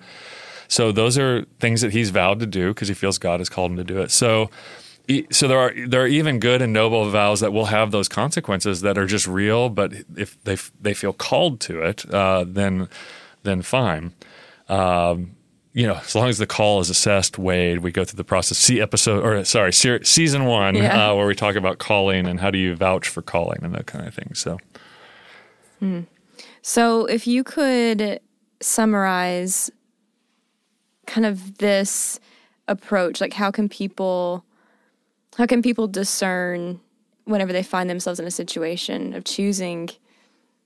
so 0.68 0.90
those 0.90 1.18
are 1.18 1.44
things 1.60 1.82
that 1.82 1.92
he's 1.92 2.10
vowed 2.10 2.40
to 2.40 2.46
do 2.46 2.68
because 2.68 2.88
he 2.88 2.94
feels 2.94 3.18
God 3.18 3.40
has 3.40 3.48
called 3.48 3.72
him 3.72 3.76
to 3.76 3.84
do 3.84 4.00
it. 4.00 4.10
So 4.10 4.50
so 5.30 5.48
there 5.48 5.58
are 5.58 5.74
there 5.86 6.02
are 6.02 6.06
even 6.06 6.38
good 6.38 6.62
and 6.62 6.72
noble 6.72 7.08
vows 7.10 7.40
that 7.40 7.52
will 7.52 7.66
have 7.66 7.90
those 7.90 8.08
consequences 8.08 8.82
that 8.82 8.96
are 8.96 9.06
just 9.06 9.26
real. 9.26 9.68
But 9.68 9.92
if 10.16 10.42
they 10.44 10.56
they 10.80 10.94
feel 10.94 11.12
called 11.12 11.60
to 11.62 11.82
it, 11.82 12.08
uh, 12.12 12.44
then 12.46 12.88
then 13.42 13.62
fine. 13.62 14.12
Um, 14.68 15.32
you 15.74 15.86
know, 15.86 15.94
as 15.94 16.14
long 16.14 16.28
as 16.28 16.38
the 16.38 16.46
call 16.46 16.80
is 16.80 16.90
assessed, 16.90 17.38
weighed, 17.38 17.78
we 17.78 17.90
go 17.90 18.04
through 18.04 18.18
the 18.18 18.24
process. 18.24 18.58
See 18.58 18.80
episode, 18.80 19.24
or 19.24 19.42
sorry, 19.44 19.72
season 19.72 20.44
one, 20.44 20.74
yeah. 20.74 21.10
uh, 21.10 21.14
where 21.14 21.26
we 21.26 21.34
talk 21.34 21.56
about 21.56 21.78
calling 21.78 22.26
and 22.26 22.38
how 22.40 22.50
do 22.50 22.58
you 22.58 22.76
vouch 22.76 23.08
for 23.08 23.22
calling 23.22 23.60
and 23.62 23.74
that 23.74 23.86
kind 23.86 24.06
of 24.06 24.14
thing. 24.14 24.34
So, 24.34 24.58
hmm. 25.78 26.00
so 26.60 27.06
if 27.06 27.26
you 27.26 27.42
could 27.42 28.20
summarize 28.60 29.70
kind 31.06 31.26
of 31.26 31.58
this 31.58 32.20
approach, 32.68 33.20
like 33.20 33.32
how 33.32 33.50
can 33.50 33.68
people, 33.68 34.44
how 35.38 35.46
can 35.46 35.62
people 35.62 35.88
discern 35.88 36.80
whenever 37.24 37.52
they 37.52 37.62
find 37.62 37.88
themselves 37.88 38.20
in 38.20 38.26
a 38.26 38.30
situation 38.30 39.14
of 39.14 39.24
choosing, 39.24 39.88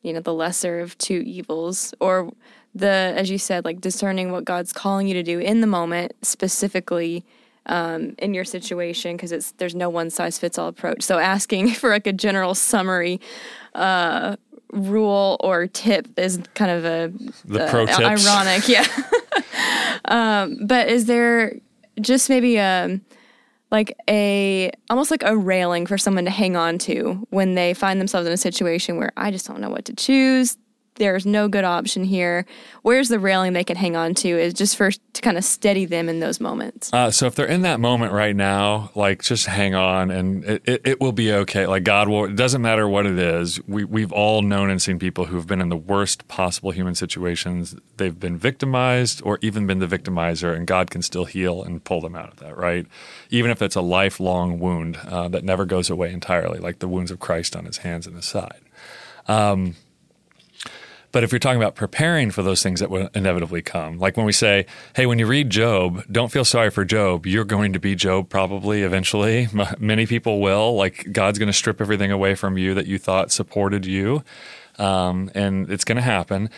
you 0.02 0.12
know, 0.12 0.20
the 0.20 0.34
lesser 0.34 0.80
of 0.80 0.98
two 0.98 1.22
evils, 1.24 1.94
or 2.00 2.32
the 2.78 3.12
as 3.16 3.30
you 3.30 3.38
said 3.38 3.64
like 3.64 3.80
discerning 3.80 4.30
what 4.30 4.44
god's 4.44 4.72
calling 4.72 5.06
you 5.08 5.14
to 5.14 5.22
do 5.22 5.38
in 5.38 5.60
the 5.60 5.66
moment 5.66 6.12
specifically 6.22 7.24
um, 7.68 8.14
in 8.18 8.32
your 8.32 8.44
situation 8.44 9.16
because 9.16 9.32
it's 9.32 9.50
there's 9.52 9.74
no 9.74 9.88
one 9.88 10.08
size 10.10 10.38
fits 10.38 10.58
all 10.58 10.68
approach 10.68 11.02
so 11.02 11.18
asking 11.18 11.70
for 11.74 11.90
like 11.90 12.06
a 12.06 12.12
general 12.12 12.54
summary 12.54 13.20
uh, 13.74 14.36
rule 14.72 15.36
or 15.40 15.66
tip 15.66 16.06
is 16.18 16.40
kind 16.54 16.70
of 16.70 16.84
a 16.84 17.12
the 17.44 17.64
uh, 17.64 17.70
pro 17.70 17.86
tips. 17.86 18.26
ironic 18.26 18.68
yeah 18.68 18.86
um, 20.06 20.58
but 20.66 20.88
is 20.88 21.06
there 21.06 21.56
just 22.00 22.28
maybe 22.28 22.56
a 22.56 22.84
um, 22.84 23.00
like 23.72 23.96
a 24.08 24.70
almost 24.90 25.10
like 25.10 25.22
a 25.24 25.36
railing 25.36 25.86
for 25.86 25.98
someone 25.98 26.24
to 26.24 26.30
hang 26.30 26.56
on 26.56 26.78
to 26.78 27.26
when 27.30 27.54
they 27.54 27.74
find 27.74 28.00
themselves 28.00 28.26
in 28.26 28.32
a 28.32 28.36
situation 28.36 28.96
where 28.96 29.12
I 29.16 29.32
just 29.32 29.46
don't 29.46 29.60
know 29.60 29.70
what 29.70 29.84
to 29.86 29.94
choose 29.94 30.56
there's 30.96 31.24
no 31.24 31.48
good 31.48 31.64
option 31.64 32.04
here. 32.04 32.46
Where's 32.82 33.08
the 33.08 33.18
railing 33.18 33.52
they 33.52 33.64
can 33.64 33.76
hang 33.76 33.96
on 33.96 34.14
to 34.16 34.28
is 34.28 34.52
just 34.52 34.76
for 34.76 34.90
to 34.90 35.22
kind 35.22 35.38
of 35.38 35.44
steady 35.44 35.84
them 35.86 36.08
in 36.08 36.20
those 36.20 36.40
moments. 36.40 36.92
Uh, 36.92 37.10
so 37.10 37.26
if 37.26 37.34
they're 37.34 37.46
in 37.46 37.62
that 37.62 37.80
moment 37.80 38.12
right 38.12 38.36
now, 38.36 38.90
like 38.94 39.22
just 39.22 39.46
hang 39.46 39.74
on 39.74 40.10
and 40.10 40.44
it, 40.44 40.62
it, 40.66 40.80
it, 40.84 41.00
will 41.00 41.12
be 41.12 41.32
okay. 41.32 41.66
Like 41.66 41.84
God 41.84 42.08
will, 42.08 42.26
it 42.26 42.36
doesn't 42.36 42.62
matter 42.62 42.88
what 42.88 43.06
it 43.06 43.18
is. 43.18 43.60
We, 43.66 43.84
we've 43.84 44.12
all 44.12 44.42
known 44.42 44.70
and 44.70 44.80
seen 44.80 44.98
people 44.98 45.26
who've 45.26 45.46
been 45.46 45.60
in 45.60 45.68
the 45.68 45.76
worst 45.76 46.28
possible 46.28 46.70
human 46.70 46.94
situations. 46.94 47.74
They've 47.96 48.18
been 48.18 48.36
victimized 48.36 49.22
or 49.24 49.38
even 49.42 49.66
been 49.66 49.78
the 49.78 49.86
victimizer 49.86 50.54
and 50.54 50.66
God 50.66 50.90
can 50.90 51.02
still 51.02 51.24
heal 51.24 51.62
and 51.62 51.82
pull 51.82 52.00
them 52.00 52.14
out 52.14 52.28
of 52.28 52.36
that, 52.36 52.56
right? 52.56 52.86
Even 53.30 53.50
if 53.50 53.62
it's 53.62 53.76
a 53.76 53.80
lifelong 53.80 54.58
wound 54.58 54.96
uh, 55.08 55.28
that 55.28 55.44
never 55.44 55.64
goes 55.64 55.90
away 55.90 56.12
entirely, 56.12 56.58
like 56.58 56.78
the 56.78 56.88
wounds 56.88 57.10
of 57.10 57.18
Christ 57.18 57.56
on 57.56 57.64
his 57.64 57.78
hands 57.78 58.06
and 58.06 58.16
his 58.16 58.26
side. 58.26 58.60
Um, 59.28 59.74
but 61.16 61.24
if 61.24 61.32
you're 61.32 61.38
talking 61.38 61.56
about 61.58 61.74
preparing 61.74 62.30
for 62.30 62.42
those 62.42 62.62
things 62.62 62.78
that 62.80 62.90
will 62.90 63.08
inevitably 63.14 63.62
come, 63.62 63.98
like 63.98 64.18
when 64.18 64.26
we 64.26 64.32
say, 64.32 64.66
hey, 64.94 65.06
when 65.06 65.18
you 65.18 65.26
read 65.26 65.48
Job, 65.48 66.04
don't 66.12 66.30
feel 66.30 66.44
sorry 66.44 66.68
for 66.68 66.84
Job. 66.84 67.24
You're 67.24 67.46
going 67.46 67.72
to 67.72 67.78
be 67.78 67.94
Job 67.94 68.28
probably 68.28 68.82
eventually. 68.82 69.48
Many 69.78 70.04
people 70.04 70.42
will. 70.42 70.76
Like 70.76 71.10
God's 71.12 71.38
going 71.38 71.46
to 71.46 71.54
strip 71.54 71.80
everything 71.80 72.12
away 72.12 72.34
from 72.34 72.58
you 72.58 72.74
that 72.74 72.86
you 72.86 72.98
thought 72.98 73.32
supported 73.32 73.86
you. 73.86 74.24
Um, 74.78 75.30
and 75.34 75.70
it's 75.70 75.84
going 75.84 75.96
to 75.96 76.02
happen. 76.02 76.50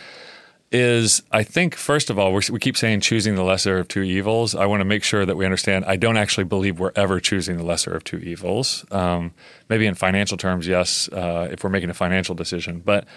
Is 0.73 1.23
I 1.31 1.43
think, 1.43 1.75
first 1.75 2.09
of 2.09 2.19
all, 2.19 2.33
we 2.33 2.59
keep 2.59 2.75
saying 2.75 2.99
choosing 2.99 3.35
the 3.35 3.43
lesser 3.43 3.77
of 3.77 3.87
two 3.87 4.03
evils. 4.03 4.55
I 4.55 4.65
want 4.65 4.81
to 4.81 4.85
make 4.85 5.05
sure 5.05 5.25
that 5.25 5.37
we 5.37 5.45
understand 5.45 5.85
I 5.85 5.95
don't 5.95 6.17
actually 6.17 6.43
believe 6.43 6.81
we're 6.81 6.91
ever 6.97 7.21
choosing 7.21 7.55
the 7.55 7.63
lesser 7.63 7.91
of 7.91 8.03
two 8.03 8.17
evils. 8.17 8.83
Um, 8.91 9.31
maybe 9.69 9.85
in 9.85 9.95
financial 9.95 10.35
terms, 10.35 10.67
yes, 10.67 11.07
uh, 11.13 11.47
if 11.49 11.63
we're 11.63 11.69
making 11.69 11.91
a 11.91 11.93
financial 11.93 12.35
decision. 12.35 12.81
But 12.81 13.07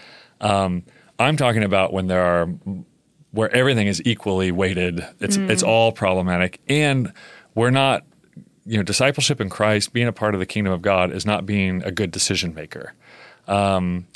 um, 0.40 0.84
I'm 1.18 1.36
talking 1.36 1.62
about 1.62 1.92
when 1.92 2.06
there 2.06 2.22
are 2.22 2.46
where 3.30 3.54
everything 3.54 3.86
is 3.86 4.02
equally 4.04 4.52
weighted. 4.52 5.06
It's 5.20 5.36
mm. 5.36 5.50
it's 5.50 5.62
all 5.62 5.92
problematic, 5.92 6.60
and 6.68 7.12
we're 7.54 7.70
not. 7.70 8.04
You 8.64 8.76
know, 8.76 8.84
discipleship 8.84 9.40
in 9.40 9.50
Christ, 9.50 9.92
being 9.92 10.06
a 10.06 10.12
part 10.12 10.34
of 10.34 10.38
the 10.38 10.46
kingdom 10.46 10.72
of 10.72 10.82
God, 10.82 11.10
is 11.10 11.26
not 11.26 11.44
being 11.44 11.82
a 11.82 11.90
good 11.90 12.12
decision 12.12 12.54
maker. 12.54 12.94
Um, 13.48 14.06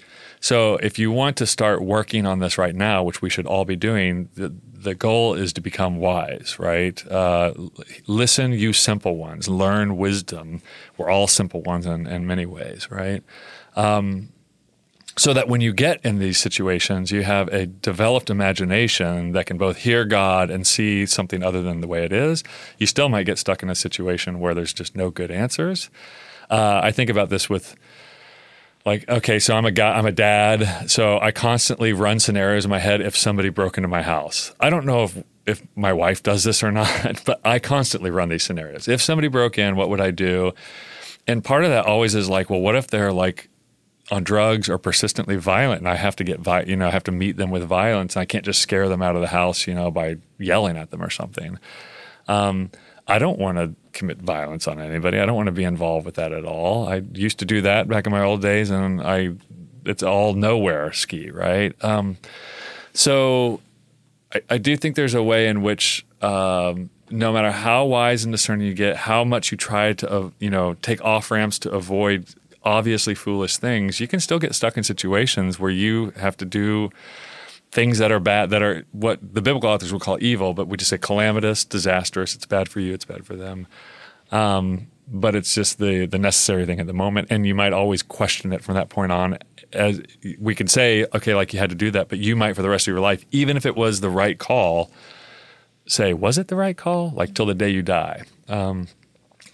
so, 0.41 0.77
if 0.77 0.99
you 0.99 1.11
want 1.11 1.37
to 1.39 1.47
start 1.47 1.83
working 1.83 2.27
on 2.27 2.39
this 2.39 2.57
right 2.57 2.75
now, 2.75 3.03
which 3.03 3.23
we 3.23 3.29
should 3.29 3.47
all 3.47 3.65
be 3.65 3.75
doing, 3.75 4.29
the, 4.35 4.55
the 4.73 4.95
goal 4.95 5.35
is 5.35 5.53
to 5.55 5.61
become 5.61 5.97
wise, 5.97 6.57
right? 6.59 7.05
Uh, 7.11 7.53
listen, 8.07 8.53
you 8.53 8.73
simple 8.73 9.17
ones. 9.17 9.49
Learn 9.49 9.97
wisdom. 9.97 10.63
We're 10.97 11.11
all 11.11 11.27
simple 11.27 11.63
ones 11.63 11.87
in, 11.87 12.07
in 12.07 12.27
many 12.27 12.47
ways, 12.47 12.91
right? 12.91 13.25
Um, 13.75 14.29
so 15.19 15.33
that 15.33 15.49
when 15.49 15.61
you 15.63 15.73
get 15.73 16.05
in 16.05 16.19
these 16.19 16.39
situations, 16.39 17.11
you 17.11 17.23
have 17.23 17.49
a 17.49 17.67
developed 17.67 18.29
imagination 18.29 19.33
that 19.33 19.47
can 19.47 19.57
both 19.57 19.79
hear 19.79 20.05
God 20.05 20.51
and 20.51 20.67
see 20.67 21.07
something 21.07 21.43
other 21.43 21.63
than 21.63 21.81
the 21.81 21.89
way 21.89 22.05
it 22.05 22.13
is. 22.13 22.45
You 22.79 22.87
still 22.87 23.09
might 23.09 23.25
get 23.25 23.39
stuck 23.39 23.63
in 23.63 23.71
a 23.71 23.75
situation 23.75 24.41
where 24.41 24.55
there's 24.55 24.75
just 24.75 24.95
no 24.95 25.11
good 25.11 25.31
answers. 25.31 25.89
Uh, 26.51 26.81
I 26.83 26.93
think 26.93 27.09
about 27.09 27.31
this 27.31 27.49
with 27.49 27.77
like 28.85 29.07
okay 29.09 29.41
so 29.41 29.57
i'm 29.57 29.67
a 29.67 29.73
guy 29.73 29.99
i'm 29.99 30.07
a 30.07 30.13
dad 30.13 30.89
so 30.89 31.19
i 31.19 31.33
constantly 31.33 31.93
run 31.93 32.21
scenarios 32.21 32.65
in 32.65 32.71
my 32.71 32.79
head 32.79 33.01
if 33.01 33.17
somebody 33.17 33.49
broke 33.49 33.77
into 33.77 33.89
my 33.89 34.01
house 34.01 34.55
i 34.61 34.71
don't 34.71 34.87
know 34.87 35.03
if 35.03 35.23
if 35.45 35.63
my 35.75 35.93
wife 35.93 36.23
does 36.23 36.45
this 36.45 36.63
or 36.63 36.71
not 36.73 37.21
but 37.25 37.41
i 37.45 37.59
constantly 37.59 38.11
run 38.11 38.29
these 38.29 38.45
scenarios 38.45 38.87
if 38.87 39.03
somebody 39.03 39.27
broke 39.27 39.59
in 39.59 39.75
what 39.75 39.91
would 39.91 40.01
i 40.01 40.13
do 40.13 40.53
and 41.27 41.43
part 41.43 41.65
of 41.65 41.71
that 41.71 41.85
always 41.85 42.15
is 42.15 42.29
like 42.29 42.49
well 42.49 42.61
what 42.61 42.77
if 42.77 42.87
they're 42.87 43.13
like 43.13 43.49
on 44.11 44.23
drugs 44.23 44.69
or 44.69 44.79
persistently 44.79 45.37
violent 45.37 45.81
and 45.81 45.89
i 45.89 45.97
have 45.97 46.15
to 46.15 46.25
get 46.25 46.39
vi- 46.39 46.63
you 46.63 46.77
know 46.77 46.87
i 46.87 46.91
have 46.91 47.05
to 47.05 47.13
meet 47.13 47.37
them 47.37 47.51
with 47.51 47.63
violence 47.65 48.15
and 48.15 48.23
i 48.23 48.25
can't 48.25 48.45
just 48.45 48.61
scare 48.61 48.89
them 48.89 49.03
out 49.03 49.17
of 49.17 49.21
the 49.21 49.29
house 49.29 49.67
you 49.67 49.75
know 49.75 49.91
by 49.91 50.17
yelling 50.39 50.77
at 50.77 50.91
them 50.91 51.03
or 51.03 51.11
something 51.11 51.59
um, 52.29 52.71
I 53.07 53.19
don't 53.19 53.39
want 53.39 53.59
to 53.59 53.75
commit 53.93 54.19
violence 54.19 54.67
on 54.67 54.81
anybody. 54.81 55.19
I 55.19 55.27
don't 55.27 55.37
want 55.37 55.47
to 55.47 55.53
be 55.53 55.65
involved 55.65 56.07
with 56.07 56.17
that 56.17 56.33
at 56.33 56.45
all. 56.45 56.89
I 56.89 57.03
used 57.13 57.39
to 57.39 57.45
do 57.45 57.61
that 57.63 57.89
back 57.89 58.07
in 58.07 58.13
my 58.13 58.23
old 58.23 58.43
days, 58.43 58.71
and 58.71 59.01
I 59.01 59.33
it's 59.85 60.03
all 60.03 60.35
nowhere 60.35 60.93
ski, 60.93 61.31
right? 61.31 61.73
Um, 61.85 62.17
so 62.93 63.61
I, 64.35 64.43
I, 64.51 64.59
do 64.59 64.77
think 64.77 64.97
there's 64.97 65.15
a 65.15 65.23
way 65.23 65.47
in 65.47 65.63
which 65.63 66.05
um, 66.21 66.91
no 67.09 67.33
matter 67.33 67.53
how 67.53 67.85
wise 67.85 68.25
and 68.25 68.33
discerning 68.33 68.67
you 68.67 68.75
get, 68.75 68.97
how 68.97 69.23
much 69.23 69.53
you 69.53 69.57
try 69.57 69.93
to 69.93 70.11
uh, 70.11 70.31
you 70.41 70.51
know 70.51 70.75
take 70.83 71.05
off 71.05 71.31
ramps 71.31 71.61
to 71.61 71.71
avoid 71.71 72.27
obviously 72.67 73.15
foolish 73.15 73.57
things, 73.57 74.01
you 74.01 74.09
can 74.09 74.21
still 74.21 74.39
get 74.39 74.55
stuck 74.55 74.77
in 74.77 74.83
situations 74.83 75.59
where 75.59 75.71
you 75.71 76.11
have 76.17 76.37
to 76.37 76.45
do 76.45 76.91
things 77.71 77.99
that 77.99 78.11
are 78.11 78.21
bad 78.21 78.51
that 78.51 78.63
are 78.63 78.85
what 78.93 79.19
the 79.23 79.41
biblical 79.41 79.71
authors 79.71 79.93
would 79.93 80.03
call 80.03 80.19
evil, 80.21 80.53
but 80.53 80.67
we 80.67 80.77
just 80.77 80.91
say 80.91 80.99
calamitous, 80.99 81.65
disastrous. 81.65 82.35
It's 82.35 82.47
bad 82.47 82.69
for 82.69 82.81
you. 82.81 82.93
It's 82.93 83.05
bad 83.05 83.25
for 83.25 83.37
them. 83.37 83.67
Um, 84.33 84.89
but 85.09 85.37
it's 85.37 85.55
just 85.55 85.79
the 85.79 86.07
the 86.07 86.19
necessary 86.19 86.67
thing 86.67 86.81
at 86.81 86.87
the 86.87 86.93
moment, 86.93 87.29
and 87.31 87.47
you 87.47 87.55
might 87.55 87.73
always 87.73 88.03
question 88.03 88.53
it 88.53 88.63
from 88.63 88.75
that 88.75 88.89
point 88.89 89.13
on. 89.13 89.39
As 89.73 90.03
we 90.39 90.55
can 90.55 90.67
say, 90.67 91.07
okay, 91.15 91.35
like 91.35 91.53
you 91.53 91.61
had 91.61 91.71
to 91.71 91.77
do 91.77 91.91
that, 91.93 92.09
but 92.09 92.19
you 92.19 92.35
might 92.35 92.55
for 92.57 92.63
the 92.63 92.69
rest 92.69 92.89
of 92.89 92.93
your 92.93 93.01
life, 93.01 93.25
even 93.31 93.57
if 93.57 93.65
it 93.65 93.77
was 93.77 94.01
the 94.01 94.11
right 94.11 94.39
call, 94.39 94.91
say, 95.87 96.13
was 96.13 96.39
it 96.39 96.49
the 96.49 96.57
right 96.57 96.77
call? 96.77 97.11
Like 97.11 97.35
till 97.35 97.47
the 97.47 97.55
day 97.55 97.71
you 97.71 97.83
die. 97.83 98.25
Um, 98.49 98.89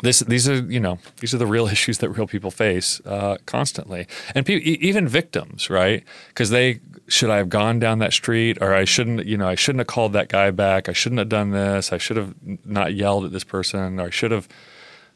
this, 0.02 0.18
these 0.20 0.48
are 0.48 0.56
you 0.56 0.80
know 0.80 0.98
these 1.20 1.32
are 1.32 1.38
the 1.38 1.46
real 1.46 1.66
issues 1.76 1.98
that 1.98 2.10
real 2.10 2.26
people 2.26 2.50
face 2.50 3.00
uh, 3.06 3.38
constantly, 3.46 4.06
and 4.34 4.44
pe- 4.44 4.56
even 4.56 5.08
victims, 5.08 5.70
right? 5.70 6.04
Because 6.28 6.50
they 6.50 6.80
should 7.08 7.30
I 7.30 7.38
have 7.38 7.48
gone 7.48 7.78
down 7.78 8.00
that 8.00 8.12
street, 8.12 8.58
or 8.60 8.74
I 8.74 8.84
shouldn't 8.84 9.24
you 9.26 9.38
know 9.38 9.48
I 9.48 9.54
shouldn't 9.54 9.80
have 9.80 9.86
called 9.86 10.12
that 10.12 10.28
guy 10.28 10.50
back. 10.50 10.88
I 10.88 10.92
shouldn't 10.92 11.20
have 11.20 11.28
done 11.28 11.52
this. 11.52 11.92
I 11.92 11.98
should 11.98 12.16
have 12.16 12.34
not 12.64 12.94
yelled 12.94 13.24
at 13.24 13.32
this 13.32 13.44
person, 13.44 14.00
or 14.00 14.08
I 14.08 14.10
should 14.10 14.32
have 14.32 14.48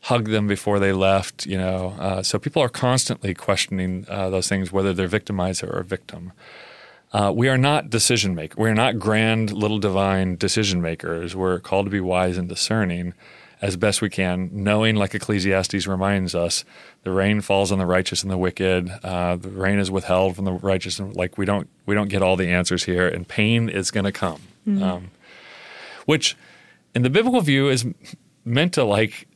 hugged 0.03 0.31
them 0.31 0.47
before 0.47 0.79
they 0.79 0.93
left. 0.93 1.47
You 1.47 1.59
know, 1.59 1.97
uh, 1.99 2.23
so 2.23 2.39
people 2.39 2.63
are 2.63 2.69
constantly 2.69 3.35
questioning 3.35 4.07
uh, 4.09 4.31
those 4.31 4.49
things, 4.49 4.73
whether 4.73 4.95
they're 4.95 5.09
victimizer 5.09 5.73
or 5.75 5.83
victim. 5.83 6.33
Uh, 7.13 7.33
we 7.35 7.49
are 7.49 7.59
not 7.59 7.89
decision 7.89 8.35
makers. 8.35 8.57
We 8.59 8.69
are 8.69 8.75
not 8.75 8.99
grand 8.99 9.53
little 9.53 9.79
divine 9.79 10.37
decision 10.37 10.83
makers. 10.83 11.35
We're 11.35 11.61
called 11.61 11.87
to 11.87 11.91
be 11.91 12.01
wise 12.01 12.37
and 12.37 12.49
discerning 12.49 13.15
as 13.63 13.77
best 13.77 14.03
we 14.03 14.11
can, 14.11 14.51
knowing, 14.53 14.97
like 14.97 15.15
Ecclesiastes 15.15 15.87
reminds 15.87 16.35
us, 16.35 16.65
the 17.05 17.11
rain 17.11 17.41
falls 17.41 17.73
on 17.73 17.79
the 17.79 17.87
righteous 17.87 18.23
and 18.23 18.31
the 18.31 18.37
wicked. 18.37 18.91
Uh, 19.03 19.37
the 19.37 19.49
rain 19.49 19.79
is 19.79 19.91
withheld 19.91 20.37
from 20.37 20.45
the 20.45 20.53
righteous, 20.53 20.99
and 20.99 21.15
like 21.17 21.39
we 21.39 21.47
don't 21.47 21.69
we 21.87 21.95
don't 21.95 22.09
get 22.09 22.23
all 22.23 22.37
the 22.37 22.49
answers 22.49 22.85
here, 22.85 23.09
and 23.09 23.27
pain 23.27 23.69
is 23.69 23.91
going 23.91 24.05
to 24.05 24.13
come, 24.13 24.43
mm-hmm. 24.67 24.83
um, 24.83 25.11
which, 26.05 26.37
in 26.95 27.03
the 27.03 27.11
biblical 27.11 27.41
view, 27.41 27.69
is 27.69 27.87
meant 28.45 28.75
to 28.75 28.85
like 28.85 29.27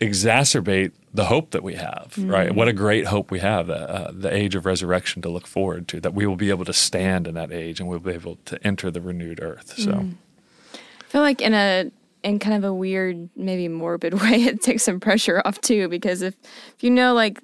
exacerbate 0.00 0.92
the 1.14 1.26
hope 1.26 1.50
that 1.52 1.62
we 1.62 1.74
have. 1.74 2.14
Mm-hmm. 2.16 2.30
Right? 2.30 2.54
What 2.54 2.66
a 2.66 2.72
great 2.72 3.06
hope 3.06 3.30
we 3.30 3.38
have, 3.38 3.70
uh, 3.70 4.10
the 4.12 4.32
age 4.32 4.56
of 4.56 4.66
resurrection 4.66 5.22
to 5.22 5.28
look 5.28 5.46
forward 5.46 5.86
to. 5.88 6.00
That 6.00 6.14
we 6.14 6.26
will 6.26 6.36
be 6.36 6.50
able 6.50 6.64
to 6.64 6.72
stand 6.72 7.28
in 7.28 7.34
that 7.34 7.52
age, 7.52 7.78
and 7.78 7.88
we'll 7.88 8.00
be 8.00 8.12
able 8.12 8.38
to 8.46 8.66
enter 8.66 8.90
the 8.90 9.00
renewed 9.00 9.40
earth. 9.40 9.78
So. 9.78 9.92
Mm. 9.92 10.14
I 10.74 11.10
feel 11.10 11.22
like 11.22 11.40
in 11.40 11.54
a 11.54 11.90
in 12.22 12.38
kind 12.38 12.56
of 12.56 12.64
a 12.64 12.72
weird, 12.72 13.28
maybe 13.36 13.68
morbid 13.68 14.14
way, 14.22 14.42
it 14.44 14.62
takes 14.62 14.84
some 14.84 15.00
pressure 15.00 15.42
off 15.44 15.60
too. 15.60 15.88
Because 15.88 16.22
if, 16.22 16.34
if 16.76 16.82
you 16.82 16.90
know, 16.90 17.14
like, 17.14 17.42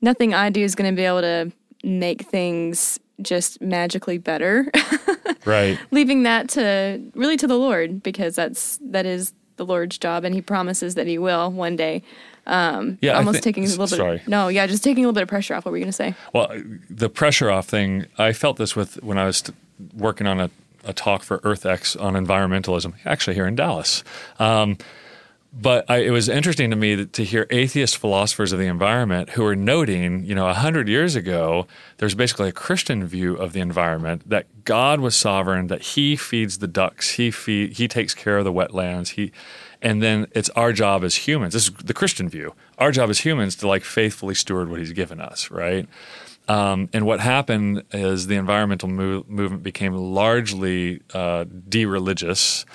nothing 0.00 0.34
I 0.34 0.50
do 0.50 0.62
is 0.62 0.74
going 0.74 0.90
to 0.90 0.96
be 0.96 1.04
able 1.04 1.22
to 1.22 1.52
make 1.84 2.22
things 2.22 2.98
just 3.20 3.60
magically 3.60 4.18
better. 4.18 4.70
right. 5.44 5.78
Leaving 5.90 6.24
that 6.24 6.48
to 6.50 7.00
really 7.14 7.36
to 7.36 7.46
the 7.46 7.58
Lord 7.58 8.02
because 8.02 8.34
that's 8.34 8.78
that 8.82 9.06
is 9.06 9.32
the 9.56 9.64
Lord's 9.64 9.98
job, 9.98 10.24
and 10.24 10.34
He 10.34 10.40
promises 10.40 10.94
that 10.94 11.06
He 11.06 11.18
will 11.18 11.50
one 11.50 11.76
day. 11.76 12.02
Um, 12.44 12.98
yeah, 13.00 13.12
almost 13.12 13.34
think, 13.36 13.44
taking 13.44 13.64
a 13.64 13.68
little 13.68 13.86
bit. 13.86 13.96
Sorry. 13.96 14.22
no, 14.26 14.48
yeah, 14.48 14.66
just 14.66 14.82
taking 14.82 15.04
a 15.04 15.06
little 15.06 15.14
bit 15.14 15.22
of 15.22 15.28
pressure 15.28 15.54
off. 15.54 15.64
What 15.64 15.70
were 15.70 15.78
you 15.78 15.84
going 15.84 15.92
to 15.92 15.96
say? 15.96 16.14
Well, 16.32 16.50
the 16.90 17.08
pressure 17.08 17.50
off 17.50 17.68
thing. 17.68 18.06
I 18.18 18.32
felt 18.32 18.56
this 18.56 18.74
with 18.74 19.02
when 19.02 19.18
I 19.18 19.26
was 19.26 19.44
working 19.94 20.26
on 20.26 20.40
a 20.40 20.50
a 20.84 20.92
talk 20.92 21.22
for 21.22 21.38
EarthX 21.40 22.00
on 22.00 22.14
environmentalism, 22.14 22.94
actually 23.04 23.34
here 23.34 23.46
in 23.46 23.54
Dallas. 23.54 24.04
Um, 24.38 24.76
but 25.54 25.84
I, 25.90 25.98
it 25.98 26.10
was 26.10 26.30
interesting 26.30 26.70
to 26.70 26.76
me 26.76 27.04
to 27.04 27.24
hear 27.24 27.46
atheist 27.50 27.98
philosophers 27.98 28.52
of 28.52 28.58
the 28.58 28.66
environment 28.66 29.30
who 29.30 29.44
are 29.44 29.54
noting, 29.54 30.24
you 30.24 30.34
know, 30.34 30.48
a 30.48 30.54
hundred 30.54 30.88
years 30.88 31.14
ago, 31.14 31.66
there's 31.98 32.14
basically 32.14 32.48
a 32.48 32.52
Christian 32.52 33.06
view 33.06 33.36
of 33.36 33.52
the 33.52 33.60
environment 33.60 34.28
that 34.28 34.46
God 34.64 35.00
was 35.00 35.14
sovereign, 35.14 35.66
that 35.66 35.82
He 35.82 36.16
feeds 36.16 36.58
the 36.58 36.66
ducks, 36.66 37.12
He 37.12 37.30
feed, 37.30 37.74
He 37.74 37.86
takes 37.86 38.14
care 38.14 38.38
of 38.38 38.44
the 38.44 38.52
wetlands, 38.52 39.10
He, 39.10 39.30
and 39.82 40.02
then 40.02 40.26
it's 40.32 40.48
our 40.50 40.72
job 40.72 41.04
as 41.04 41.16
humans. 41.16 41.52
This 41.52 41.68
is 41.68 41.74
the 41.74 41.92
Christian 41.92 42.30
view. 42.30 42.54
Our 42.78 42.90
job 42.90 43.10
as 43.10 43.20
humans 43.20 43.54
to 43.56 43.68
like 43.68 43.84
faithfully 43.84 44.34
steward 44.34 44.70
what 44.70 44.78
He's 44.78 44.92
given 44.92 45.20
us, 45.20 45.50
right? 45.50 45.86
Um, 46.52 46.90
and 46.92 47.06
what 47.06 47.20
happened 47.20 47.84
is 47.92 48.26
the 48.26 48.34
environmental 48.34 48.86
move, 48.86 49.26
movement 49.26 49.62
became 49.62 49.94
largely 49.94 51.00
uh, 51.14 51.44
de-religious, 51.44 52.66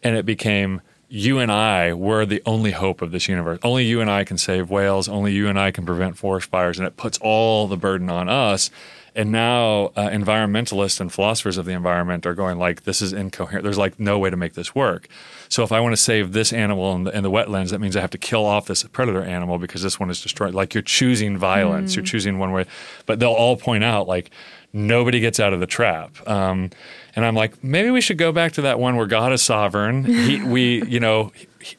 and 0.00 0.16
it 0.16 0.24
became 0.24 0.80
you 1.08 1.40
and 1.40 1.50
I 1.50 1.92
were 1.92 2.24
the 2.24 2.40
only 2.46 2.70
hope 2.70 3.02
of 3.02 3.10
this 3.10 3.28
universe. 3.28 3.58
Only 3.64 3.84
you 3.84 4.00
and 4.00 4.08
I 4.08 4.22
can 4.22 4.38
save 4.38 4.70
whales. 4.70 5.08
Only 5.08 5.32
you 5.32 5.48
and 5.48 5.58
I 5.58 5.72
can 5.72 5.84
prevent 5.84 6.16
forest 6.16 6.50
fires, 6.50 6.78
and 6.78 6.86
it 6.86 6.96
puts 6.96 7.18
all 7.20 7.66
the 7.66 7.76
burden 7.76 8.10
on 8.10 8.28
us. 8.28 8.70
And 9.16 9.32
now 9.32 9.92
uh, 9.96 10.10
environmentalists 10.10 11.00
and 11.00 11.10
philosophers 11.10 11.56
of 11.56 11.64
the 11.64 11.72
environment 11.72 12.26
are 12.26 12.34
going 12.34 12.58
like, 12.58 12.82
this 12.82 13.00
is 13.00 13.14
incoherent. 13.14 13.64
There's 13.64 13.78
like 13.78 13.98
no 13.98 14.18
way 14.18 14.28
to 14.28 14.36
make 14.36 14.52
this 14.52 14.74
work. 14.74 15.08
So 15.48 15.62
if 15.62 15.72
I 15.72 15.80
want 15.80 15.94
to 15.94 16.00
save 16.00 16.32
this 16.32 16.52
animal 16.52 16.94
in 16.94 17.04
the, 17.04 17.16
in 17.16 17.22
the 17.22 17.30
wetlands, 17.30 17.70
that 17.70 17.80
means 17.80 17.96
I 17.96 18.02
have 18.02 18.10
to 18.10 18.18
kill 18.18 18.44
off 18.44 18.66
this 18.66 18.82
predator 18.84 19.22
animal 19.22 19.58
because 19.58 19.82
this 19.82 19.98
one 19.98 20.10
is 20.10 20.20
destroyed. 20.20 20.54
Like 20.54 20.74
you're 20.74 20.82
choosing 20.82 21.38
violence. 21.38 21.92
Mm. 21.92 21.96
You're 21.96 22.04
choosing 22.04 22.38
one 22.38 22.52
way. 22.52 22.66
But 23.06 23.18
they'll 23.18 23.32
all 23.32 23.56
point 23.56 23.84
out 23.84 24.06
like 24.06 24.30
nobody 24.76 25.20
gets 25.20 25.40
out 25.40 25.52
of 25.52 25.60
the 25.60 25.66
trap. 25.66 26.16
Um, 26.28 26.70
and 27.16 27.24
I'm 27.24 27.34
like, 27.34 27.64
maybe 27.64 27.90
we 27.90 28.02
should 28.02 28.18
go 28.18 28.30
back 28.30 28.52
to 28.52 28.62
that 28.62 28.78
one 28.78 28.96
where 28.96 29.06
God 29.06 29.32
is 29.32 29.42
sovereign. 29.42 30.04
He, 30.04 30.42
we, 30.44 30.84
you 30.84 31.00
know, 31.00 31.32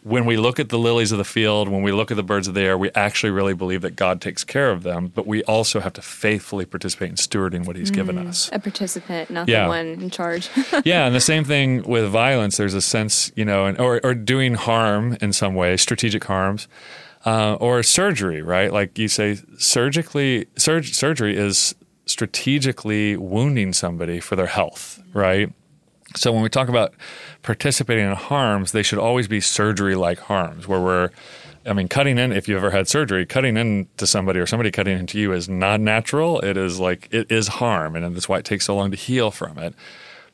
when 0.03 0.25
we 0.25 0.35
look 0.35 0.59
at 0.59 0.69
the 0.69 0.79
lilies 0.79 1.11
of 1.11 1.19
the 1.19 1.23
field, 1.23 1.69
when 1.69 1.83
we 1.83 1.91
look 1.91 2.09
at 2.09 2.17
the 2.17 2.23
birds 2.23 2.47
of 2.47 2.55
the 2.55 2.61
air, 2.61 2.77
we 2.77 2.89
actually 2.95 3.29
really 3.29 3.53
believe 3.53 3.81
that 3.81 3.95
God 3.95 4.19
takes 4.19 4.43
care 4.43 4.71
of 4.71 4.81
them, 4.83 5.11
but 5.13 5.27
we 5.27 5.43
also 5.43 5.79
have 5.79 5.93
to 5.93 6.01
faithfully 6.01 6.65
participate 6.65 7.09
in 7.09 7.15
stewarding 7.15 7.65
what 7.65 7.75
He's 7.75 7.91
mm, 7.91 7.95
given 7.95 8.17
us. 8.17 8.49
A 8.51 8.59
participant, 8.59 9.29
not 9.29 9.47
yeah. 9.47 9.63
the 9.63 9.69
one 9.69 9.87
in 9.87 10.09
charge. 10.09 10.49
yeah, 10.83 11.05
and 11.05 11.15
the 11.15 11.21
same 11.21 11.43
thing 11.43 11.83
with 11.83 12.09
violence. 12.09 12.57
There's 12.57 12.73
a 12.73 12.81
sense, 12.81 13.31
you 13.35 13.45
know, 13.45 13.73
or, 13.75 14.01
or 14.03 14.15
doing 14.15 14.55
harm 14.55 15.17
in 15.21 15.31
some 15.33 15.53
way, 15.53 15.77
strategic 15.77 16.23
harms. 16.23 16.67
Uh, 17.25 17.55
or 17.55 17.83
surgery, 17.83 18.41
right? 18.41 18.71
Like 18.71 18.97
you 18.97 19.09
say, 19.09 19.37
surgically, 19.57 20.47
sur- 20.55 20.83
surgery 20.83 21.35
is 21.35 21.75
strategically 22.07 23.15
wounding 23.17 23.73
somebody 23.73 24.19
for 24.19 24.35
their 24.35 24.47
health, 24.47 25.01
right? 25.13 25.51
So 26.15 26.31
when 26.31 26.41
we 26.41 26.49
talk 26.49 26.69
about 26.69 26.93
participating 27.43 28.05
in 28.05 28.13
harms, 28.13 28.71
they 28.71 28.83
should 28.83 28.99
always 28.99 29.27
be 29.27 29.41
surgery 29.41 29.95
like 29.95 30.19
harms 30.19 30.67
where 30.67 30.79
we're 30.79 31.09
I 31.67 31.73
mean, 31.73 31.89
cutting 31.89 32.17
in, 32.17 32.31
if 32.31 32.47
you've 32.47 32.57
ever 32.57 32.71
had 32.71 32.87
surgery, 32.87 33.25
cutting 33.25 33.57
into 33.57 34.07
somebody 34.07 34.39
or 34.39 34.45
somebody 34.45 34.71
cutting 34.71 34.97
into 34.97 35.19
you 35.19 35.33
is 35.33 35.49
not 35.49 35.81
natural. 35.81 36.39
It 36.39 36.55
is 36.55 36.79
like, 36.79 37.09
it 37.11 37.29
is 37.29 37.49
harm. 37.49 37.95
And 37.95 38.15
that's 38.15 38.29
why 38.29 38.37
it 38.37 38.45
takes 38.45 38.65
so 38.65 38.75
long 38.75 38.89
to 38.91 38.97
heal 38.97 39.31
from 39.31 39.57
it. 39.57 39.75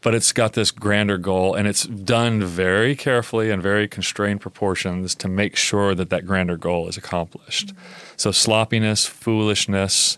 But 0.02 0.14
it's 0.14 0.32
got 0.32 0.54
this 0.54 0.70
grander 0.70 1.18
goal 1.18 1.56
and 1.56 1.68
it's 1.68 1.86
done 1.86 2.44
very 2.44 2.96
carefully 2.96 3.50
and 3.50 3.64
very 3.64 3.88
constrained 3.88 4.42
proportions 4.42 5.16
to 5.16 5.28
make 5.28 5.56
sure 5.56 5.96
that 5.96 6.10
that 6.12 6.26
grander 6.28 6.58
goal 6.58 6.88
is 6.88 6.98
accomplished. 6.98 7.68
Mm-hmm. 7.68 8.14
So, 8.18 8.32
sloppiness, 8.32 9.06
foolishness, 9.06 10.18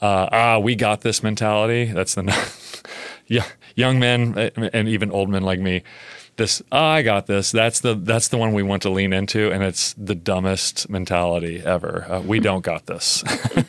uh, 0.00 0.28
ah, 0.32 0.58
we 0.58 0.74
got 0.74 1.02
this 1.02 1.22
mentality, 1.22 1.86
that's 1.86 2.14
the 2.14 2.82
yeah, 3.26 3.44
young 3.74 3.98
men 3.98 4.36
uh, 4.36 4.70
and 4.72 4.88
even 4.88 5.10
old 5.10 5.28
men 5.28 5.42
like 5.42 5.60
me, 5.60 5.82
this 6.40 6.62
I 6.72 7.02
got 7.02 7.26
this. 7.26 7.52
That's 7.52 7.80
the 7.80 7.94
that's 7.94 8.28
the 8.28 8.38
one 8.38 8.54
we 8.54 8.62
want 8.62 8.82
to 8.82 8.90
lean 8.90 9.12
into, 9.12 9.52
and 9.52 9.62
it's 9.62 9.94
the 9.94 10.14
dumbest 10.14 10.88
mentality 10.88 11.60
ever. 11.62 12.06
Uh, 12.08 12.20
we 12.20 12.40
don't 12.48 12.64
got 12.64 12.86
this. 12.86 13.22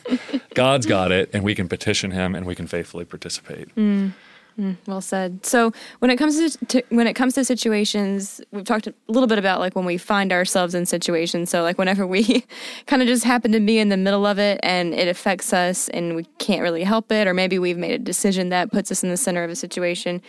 God's 0.54 0.86
got 0.86 1.12
it, 1.12 1.30
and 1.32 1.44
we 1.44 1.54
can 1.54 1.68
petition 1.68 2.10
Him, 2.10 2.34
and 2.34 2.46
we 2.46 2.54
can 2.54 2.66
faithfully 2.66 3.04
participate. 3.04 3.74
Mm. 3.76 4.12
Mm, 4.58 4.76
well 4.86 5.00
said. 5.00 5.44
So 5.46 5.72
when 6.00 6.10
it 6.10 6.16
comes 6.16 6.56
to, 6.56 6.66
to, 6.66 6.82
when 6.90 7.06
it 7.06 7.14
comes 7.14 7.34
to 7.34 7.44
situations, 7.44 8.40
we've 8.50 8.64
talked 8.64 8.86
a 8.86 8.94
little 9.08 9.26
bit 9.26 9.38
about 9.38 9.60
like 9.60 9.74
when 9.74 9.84
we 9.84 9.96
find 9.96 10.32
ourselves 10.32 10.74
in 10.74 10.84
situations. 10.84 11.50
So 11.50 11.62
like 11.62 11.78
whenever 11.78 12.06
we 12.06 12.44
kind 12.86 13.02
of 13.02 13.08
just 13.08 13.24
happen 13.24 13.52
to 13.52 13.60
be 13.60 13.78
in 13.78 13.88
the 13.88 13.96
middle 13.96 14.26
of 14.26 14.38
it 14.38 14.60
and 14.62 14.94
it 14.94 15.08
affects 15.08 15.52
us 15.52 15.88
and 15.88 16.14
we 16.14 16.24
can't 16.38 16.62
really 16.62 16.84
help 16.84 17.10
it, 17.10 17.26
or 17.26 17.34
maybe 17.34 17.58
we've 17.58 17.78
made 17.78 17.92
a 17.92 17.98
decision 17.98 18.50
that 18.50 18.70
puts 18.70 18.90
us 18.90 19.02
in 19.02 19.08
the 19.08 19.16
center 19.16 19.42
of 19.42 19.50
a 19.50 19.56
situation. 19.56 20.20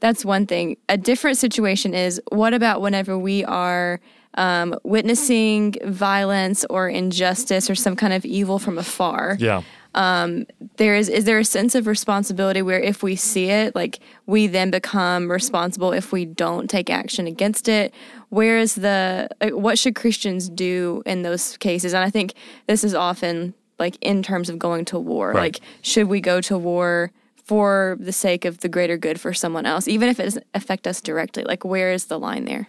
That's 0.00 0.24
one 0.24 0.46
thing. 0.46 0.76
A 0.88 0.96
different 0.96 1.38
situation 1.38 1.94
is 1.94 2.20
what 2.30 2.54
about 2.54 2.80
whenever 2.80 3.18
we 3.18 3.44
are 3.44 4.00
um, 4.36 4.74
witnessing 4.82 5.74
violence 5.84 6.64
or 6.68 6.88
injustice 6.88 7.70
or 7.70 7.74
some 7.74 7.96
kind 7.96 8.12
of 8.12 8.24
evil 8.24 8.58
from 8.58 8.78
afar? 8.78 9.36
Yeah 9.40 9.62
um, 9.94 10.46
there 10.76 10.94
is 10.94 11.08
is 11.08 11.24
there 11.24 11.38
a 11.38 11.44
sense 11.44 11.74
of 11.74 11.86
responsibility 11.86 12.62
where 12.62 12.80
if 12.80 13.02
we 13.02 13.16
see 13.16 13.50
it, 13.50 13.74
like 13.74 14.00
we 14.26 14.46
then 14.46 14.70
become 14.70 15.30
responsible 15.30 15.92
if 15.92 16.12
we 16.12 16.24
don't 16.24 16.68
take 16.68 16.90
action 16.90 17.26
against 17.26 17.68
it? 17.68 17.94
Where 18.28 18.58
is 18.58 18.74
the 18.74 19.28
what 19.52 19.78
should 19.78 19.94
Christians 19.94 20.48
do 20.48 21.02
in 21.06 21.22
those 21.22 21.56
cases? 21.58 21.94
And 21.94 22.04
I 22.04 22.10
think 22.10 22.34
this 22.66 22.84
is 22.84 22.94
often 22.94 23.54
like 23.78 23.96
in 24.00 24.22
terms 24.22 24.48
of 24.48 24.58
going 24.58 24.84
to 24.86 24.98
war. 24.98 25.28
Right. 25.28 25.40
Like, 25.40 25.60
should 25.82 26.08
we 26.08 26.20
go 26.20 26.40
to 26.42 26.58
war? 26.58 27.10
for 27.44 27.98
the 28.00 28.10
sake 28.10 28.46
of 28.46 28.60
the 28.60 28.70
greater 28.70 28.96
good 28.96 29.20
for 29.20 29.34
someone 29.34 29.66
else, 29.66 29.86
even 29.86 30.08
if 30.08 30.18
it 30.18 30.24
doesn't 30.24 30.46
affect 30.54 30.86
us 30.86 31.02
directly? 31.02 31.44
Like, 31.44 31.62
where 31.62 31.92
is 31.92 32.06
the 32.06 32.18
line 32.18 32.46
there? 32.46 32.68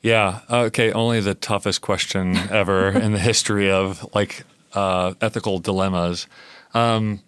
Yeah. 0.00 0.40
Okay. 0.50 0.92
Only 0.92 1.20
the 1.20 1.34
toughest 1.34 1.80
question 1.80 2.36
ever 2.50 2.88
in 2.88 3.12
the 3.12 3.18
history 3.18 3.70
of 3.70 4.06
like 4.14 4.44
uh, 4.74 5.14
ethical 5.20 5.58
dilemmas. 5.58 6.26
Um, 6.74 7.20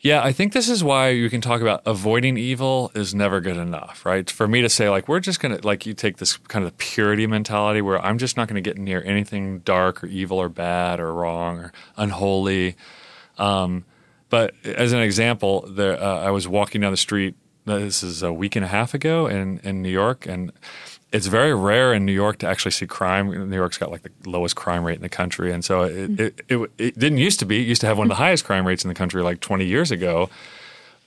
yeah, 0.00 0.24
I 0.24 0.32
think 0.32 0.54
this 0.54 0.70
is 0.70 0.82
why 0.82 1.10
you 1.10 1.28
can 1.28 1.42
talk 1.42 1.60
about 1.60 1.82
avoiding 1.84 2.38
evil 2.38 2.90
is 2.94 3.14
never 3.14 3.42
good 3.42 3.58
enough, 3.58 4.06
right? 4.06 4.30
For 4.30 4.48
me 4.48 4.62
to 4.62 4.68
say, 4.70 4.88
like, 4.88 5.08
we're 5.08 5.20
just 5.20 5.40
going 5.40 5.58
to, 5.58 5.66
like, 5.66 5.84
you 5.84 5.92
take 5.92 6.16
this 6.16 6.38
kind 6.38 6.64
of 6.64 6.76
purity 6.78 7.26
mentality 7.26 7.82
where 7.82 8.02
I'm 8.02 8.16
just 8.16 8.34
not 8.34 8.48
going 8.48 8.62
to 8.62 8.66
get 8.66 8.78
near 8.78 9.02
anything 9.04 9.58
dark 9.58 10.02
or 10.02 10.06
evil 10.06 10.38
or 10.38 10.48
bad 10.48 11.00
or 11.00 11.12
wrong 11.12 11.58
or 11.58 11.72
unholy. 11.98 12.76
Um, 13.36 13.84
but 14.30 14.54
as 14.64 14.92
an 14.92 15.00
example, 15.00 15.66
there, 15.68 16.02
uh, 16.02 16.20
I 16.20 16.30
was 16.30 16.48
walking 16.48 16.80
down 16.80 16.92
the 16.92 16.96
street. 16.96 17.34
This 17.66 18.02
is 18.02 18.22
a 18.22 18.32
week 18.32 18.56
and 18.56 18.64
a 18.64 18.68
half 18.68 18.94
ago 18.94 19.26
in, 19.26 19.60
in 19.62 19.82
New 19.82 19.90
York, 19.90 20.24
and 20.24 20.50
it's 21.12 21.26
very 21.26 21.54
rare 21.54 21.92
in 21.92 22.06
New 22.06 22.12
York 22.12 22.38
to 22.38 22.46
actually 22.46 22.70
see 22.70 22.86
crime. 22.86 23.50
New 23.50 23.56
York's 23.56 23.78
got 23.78 23.90
like 23.90 24.02
the 24.02 24.30
lowest 24.30 24.54
crime 24.54 24.84
rate 24.84 24.96
in 24.96 25.02
the 25.02 25.08
country, 25.08 25.52
and 25.52 25.64
so 25.64 25.82
it, 25.82 25.92
mm-hmm. 25.92 26.22
it, 26.22 26.40
it, 26.48 26.70
it, 26.78 26.98
didn't 26.98 27.18
used 27.18 27.40
to 27.40 27.46
be. 27.46 27.60
It 27.62 27.66
used 27.66 27.80
to 27.80 27.86
have 27.86 27.98
one 27.98 28.06
of 28.06 28.10
the 28.10 28.22
highest 28.22 28.44
crime 28.44 28.66
rates 28.66 28.84
in 28.84 28.88
the 28.88 28.94
country 28.94 29.22
like 29.22 29.40
20 29.40 29.64
years 29.64 29.90
ago. 29.90 30.30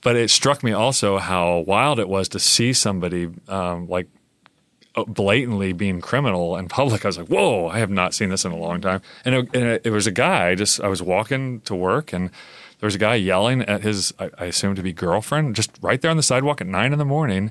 But 0.02 0.16
it 0.16 0.28
struck 0.28 0.62
me 0.62 0.72
also 0.72 1.16
how 1.16 1.60
wild 1.60 1.98
it 1.98 2.10
was 2.10 2.28
to 2.30 2.38
see 2.38 2.74
somebody 2.74 3.30
um, 3.48 3.88
like 3.88 4.06
uh, 4.94 5.04
blatantly 5.04 5.72
being 5.72 6.02
criminal 6.02 6.58
in 6.58 6.68
public. 6.68 7.06
I 7.06 7.08
was 7.08 7.16
like, 7.16 7.28
"Whoa! 7.28 7.68
I 7.68 7.78
have 7.78 7.90
not 7.90 8.12
seen 8.12 8.28
this 8.28 8.44
in 8.44 8.52
a 8.52 8.58
long 8.58 8.82
time." 8.82 9.00
And 9.24 9.34
it, 9.34 9.56
and 9.56 9.80
it 9.82 9.90
was 9.90 10.06
a 10.06 10.12
guy. 10.12 10.54
Just 10.54 10.82
I 10.82 10.88
was 10.88 11.00
walking 11.00 11.62
to 11.62 11.74
work, 11.74 12.12
and 12.12 12.28
there 12.80 12.86
was 12.86 12.94
a 12.94 12.98
guy 12.98 13.14
yelling 13.14 13.62
at 13.62 13.80
his, 13.80 14.12
I, 14.18 14.30
I 14.36 14.44
assume 14.44 14.74
to 14.74 14.82
be 14.82 14.92
girlfriend, 14.92 15.56
just 15.56 15.70
right 15.80 15.98
there 15.98 16.10
on 16.10 16.18
the 16.18 16.22
sidewalk 16.22 16.60
at 16.60 16.66
nine 16.66 16.92
in 16.92 16.98
the 16.98 17.06
morning 17.06 17.50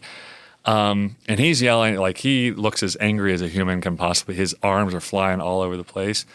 um, 0.65 1.17
and 1.27 1.39
he's 1.39 1.61
yelling 1.61 1.95
like 1.97 2.19
he 2.19 2.51
looks 2.51 2.83
as 2.83 2.95
angry 2.99 3.33
as 3.33 3.41
a 3.41 3.47
human 3.47 3.81
can 3.81 3.97
possibly. 3.97 4.35
His 4.35 4.55
arms 4.63 4.93
are 4.93 5.01
flying 5.01 5.41
all 5.41 5.61
over 5.61 5.75
the 5.75 5.83
place, 5.83 6.25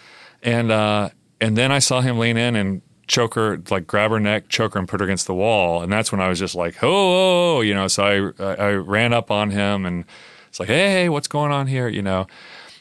and 0.43 0.71
uh, 0.71 1.11
and 1.41 1.57
then 1.57 1.73
I 1.73 1.79
saw 1.79 2.01
him 2.01 2.19
lean 2.19 2.37
in 2.37 2.57
and 2.57 2.83
choke 3.07 3.35
her, 3.35 3.61
like 3.71 3.87
grab 3.87 4.11
her 4.11 4.21
neck, 4.21 4.49
choke 4.49 4.75
her, 4.75 4.79
and 4.79 4.87
put 4.89 5.01
her 5.01 5.05
against 5.05 5.27
the 5.27 5.35
wall. 5.35 5.83
And 5.83 5.91
that's 5.91 6.13
when 6.13 6.21
I 6.21 6.29
was 6.29 6.39
just 6.39 6.55
like, 6.55 6.77
oh, 6.83 7.57
oh, 7.57 7.61
you 7.63 7.75
know. 7.75 7.89
So 7.89 8.37
I 8.39 8.45
I 8.45 8.73
ran 8.73 9.13
up 9.13 9.31
on 9.31 9.51
him 9.51 9.87
and 9.87 10.05
it's 10.49 10.61
like, 10.61 10.69
hey, 10.69 10.91
hey, 10.91 11.09
what's 11.09 11.29
going 11.29 11.53
on 11.53 11.67
here, 11.67 11.89
you 11.89 12.03
know. 12.03 12.27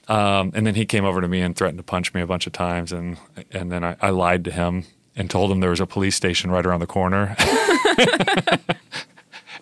Um, 0.10 0.52
and 0.54 0.66
then 0.66 0.76
he 0.76 0.86
came 0.86 1.04
over 1.06 1.20
to 1.20 1.28
me 1.28 1.42
and 1.42 1.56
threatened 1.56 1.80
to 1.80 1.84
punch 1.84 2.14
me 2.14 2.22
a 2.22 2.28
bunch 2.28 2.48
of 2.48 2.54
times, 2.54 2.92
and 2.92 3.18
and 3.52 3.72
then 3.72 3.84
I, 3.84 3.96
I 4.02 4.10
lied 4.10 4.44
to 4.46 4.52
him 4.52 4.86
and 5.16 5.30
told 5.30 5.52
him 5.52 5.60
there 5.60 5.70
was 5.70 5.82
a 5.82 5.88
police 5.88 6.16
station 6.16 6.52
right 6.52 6.66
around 6.66 6.80
the 6.80 6.88
corner. 6.88 7.36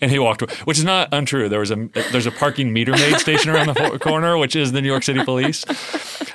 and 0.02 0.12
he 0.12 0.20
walked 0.20 0.42
which 0.66 0.78
is 0.78 0.84
not 0.84 1.10
untrue. 1.12 1.50
There 1.50 1.60
was 1.60 1.72
a 1.72 1.90
there's 2.12 2.26
a 2.26 2.32
parking 2.32 2.74
meter 2.74 2.92
maid 2.92 3.18
station 3.18 3.52
around 3.52 3.68
the 3.68 4.00
corner, 4.02 4.38
which 4.38 4.56
is 4.56 4.72
the 4.72 4.82
New 4.82 4.88
York 4.88 5.04
City 5.04 5.24
Police. 5.24 5.66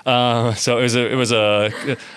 Uh, 0.07 0.55
so 0.55 0.79
it 0.79 0.83
was 0.83 0.97
a 0.97 1.13
it 1.13 1.17
was 1.17 1.33
a 1.33 1.71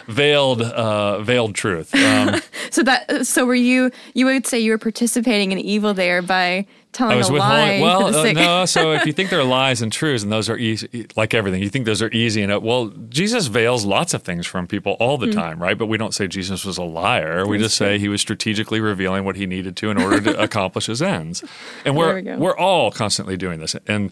veiled 0.08 0.62
uh, 0.62 1.20
veiled 1.20 1.56
truth. 1.56 1.94
Um, 1.96 2.42
so 2.70 2.84
that 2.84 3.26
so 3.28 3.46
were 3.46 3.56
you 3.56 3.92
you 4.14 4.26
would 4.26 4.48
say 4.48 4.60
you 4.60 4.72
were 4.72 4.78
participating 4.78 5.52
in 5.52 5.60
evil 5.60 5.94
there 5.94 6.22
by 6.22 6.66
telling 6.94 7.14
I 7.14 7.18
was 7.18 7.30
a 7.30 7.34
lie. 7.34 7.80
Well, 7.82 8.16
uh, 8.16 8.32
no. 8.32 8.66
So 8.66 8.94
if 8.94 9.06
you 9.06 9.14
think 9.14 9.30
they're 9.30 9.44
lies 9.44 9.82
and 9.82 9.92
truths, 9.92 10.24
and 10.24 10.32
those 10.32 10.50
are 10.50 10.58
easy, 10.58 11.08
like 11.16 11.34
everything, 11.34 11.62
you 11.62 11.70
think 11.70 11.86
those 11.86 12.02
are 12.02 12.12
easy. 12.12 12.42
And 12.42 12.64
well, 12.64 12.88
Jesus 13.10 13.48
veils 13.48 13.86
lots 13.86 14.14
of 14.14 14.24
things 14.24 14.48
from 14.48 14.68
people 14.68 14.94
all 14.94 15.18
the 15.18 15.28
mm. 15.28 15.34
time, 15.34 15.62
right? 15.62 15.78
But 15.78 15.88
we 15.88 15.98
don't 15.98 16.14
say 16.14 16.28
Jesus 16.28 16.64
was 16.64 16.78
a 16.78 16.84
liar. 16.84 17.46
We 17.46 17.58
just 17.58 17.76
say 17.76 18.00
he 18.00 18.08
was 18.08 18.22
strategically 18.22 18.80
revealing 18.80 19.26
what 19.26 19.36
he 19.36 19.46
needed 19.46 19.76
to 19.78 19.90
in 19.90 19.98
order 19.98 20.22
to 20.22 20.42
accomplish 20.42 20.86
his 20.86 21.02
ends. 21.02 21.44
And 21.86 21.98
we're 21.98 22.22
we 22.22 22.36
we're 22.36 22.58
all 22.58 22.92
constantly 22.92 23.38
doing 23.38 23.60
this. 23.60 23.76
And 23.88 24.12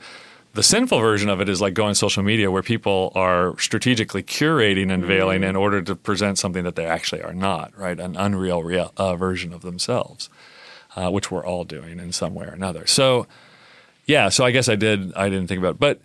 the 0.53 0.63
sinful 0.63 0.99
version 0.99 1.29
of 1.29 1.39
it 1.39 1.47
is 1.47 1.61
like 1.61 1.73
going 1.73 1.93
social 1.93 2.23
media 2.23 2.51
where 2.51 2.63
people 2.63 3.13
are 3.15 3.57
strategically 3.57 4.21
curating 4.21 4.91
and 4.91 5.05
veiling 5.05 5.41
mm. 5.41 5.49
in 5.49 5.55
order 5.55 5.81
to 5.81 5.95
present 5.95 6.37
something 6.37 6.63
that 6.65 6.75
they 6.75 6.85
actually 6.85 7.21
are 7.21 7.33
not, 7.33 7.77
right? 7.77 7.99
An 7.99 8.17
unreal 8.17 8.61
real, 8.61 8.91
uh, 8.97 9.15
version 9.15 9.53
of 9.53 9.61
themselves 9.61 10.29
uh, 10.95 11.09
which 11.09 11.31
we're 11.31 11.45
all 11.45 11.63
doing 11.63 11.99
in 11.99 12.11
some 12.11 12.33
way 12.33 12.45
or 12.45 12.51
another. 12.51 12.85
So, 12.87 13.27
yeah, 14.05 14.29
so 14.29 14.45
I 14.45 14.51
guess 14.51 14.69
I 14.69 14.75
did. 14.75 15.13
I 15.13 15.29
didn't 15.29 15.47
think 15.47 15.59
about 15.59 15.75
it, 15.75 15.79
but 15.79 16.01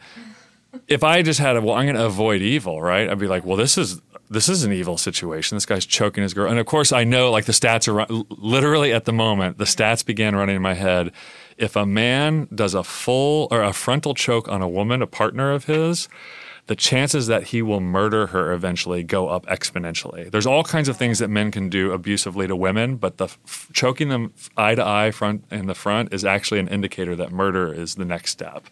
if 0.89 1.03
I 1.03 1.23
just 1.23 1.41
had 1.41 1.57
a 1.57 1.61
well, 1.61 1.75
I'm 1.75 1.87
going 1.87 1.97
to 1.97 2.05
avoid 2.05 2.43
evil, 2.43 2.83
right? 2.83 3.09
I'd 3.09 3.19
be 3.19 3.27
like, 3.27 3.45
well, 3.45 3.57
this 3.57 3.79
is 3.79 4.01
this 4.29 4.49
is 4.49 4.65
an 4.65 4.73
evil 4.73 4.99
situation. 4.99 5.57
This 5.57 5.67
guy's 5.67 5.87
choking 5.87 6.23
his 6.23 6.35
girl, 6.35 6.51
and 6.51 6.59
of 6.59 6.67
course, 6.67 6.93
I 6.93 7.05
know 7.05 7.31
like 7.31 7.45
the 7.45 7.53
stats 7.53 7.89
are 7.89 8.07
literally 8.29 8.93
at 8.93 9.05
the 9.05 9.13
moment. 9.13 9.59
The 9.59 9.65
stats 9.65 10.05
began 10.05 10.35
running 10.35 10.57
in 10.57 10.63
my 10.63 10.75
head. 10.75 11.13
If 11.57 11.75
a 11.77 11.87
man 11.87 12.49
does 12.55 12.75
a 12.75 12.85
full 12.85 13.49
or 13.51 13.63
a 13.63 13.73
frontal 13.73 14.15
choke 14.15 14.49
on 14.49 14.61
a 14.63 14.69
woman, 14.69 15.01
a 15.01 15.07
partner 15.07 15.53
of 15.53 15.65
his, 15.65 16.09
the 16.67 16.77
chances 16.77 17.29
that 17.29 17.45
he 17.45 17.63
will 17.63 17.81
murder 17.81 18.29
her 18.29 18.53
eventually 18.53 19.03
go 19.05 19.29
up 19.29 19.47
exponentially. 19.47 20.31
There's 20.31 20.47
all 20.47 20.65
kinds 20.65 20.89
of 20.89 20.97
things 20.97 21.21
that 21.21 21.29
men 21.29 21.51
can 21.53 21.69
do 21.69 21.93
abusively 21.93 22.49
to 22.49 22.57
women, 22.57 22.97
but 22.97 23.19
the 23.19 23.27
f- 23.27 23.69
choking 23.73 24.09
them 24.09 24.33
eye 24.57 24.75
to 24.75 24.85
eye 24.85 25.13
front 25.13 25.45
in 25.51 25.67
the 25.67 25.75
front 25.75 26.13
is 26.13 26.25
actually 26.25 26.59
an 26.59 26.69
indicator 26.69 27.15
that 27.17 27.31
murder 27.31 27.73
is 27.73 27.95
the 27.95 28.05
next 28.05 28.33
step. 28.33 28.65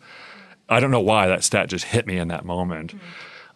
I 0.69 0.81
don't 0.81 0.91
know 0.91 1.01
why 1.01 1.29
that 1.29 1.45
stat 1.45 1.69
just 1.69 1.85
hit 1.85 2.07
me 2.07 2.19
in 2.19 2.29
that 2.29 2.45
moment. 2.45 2.95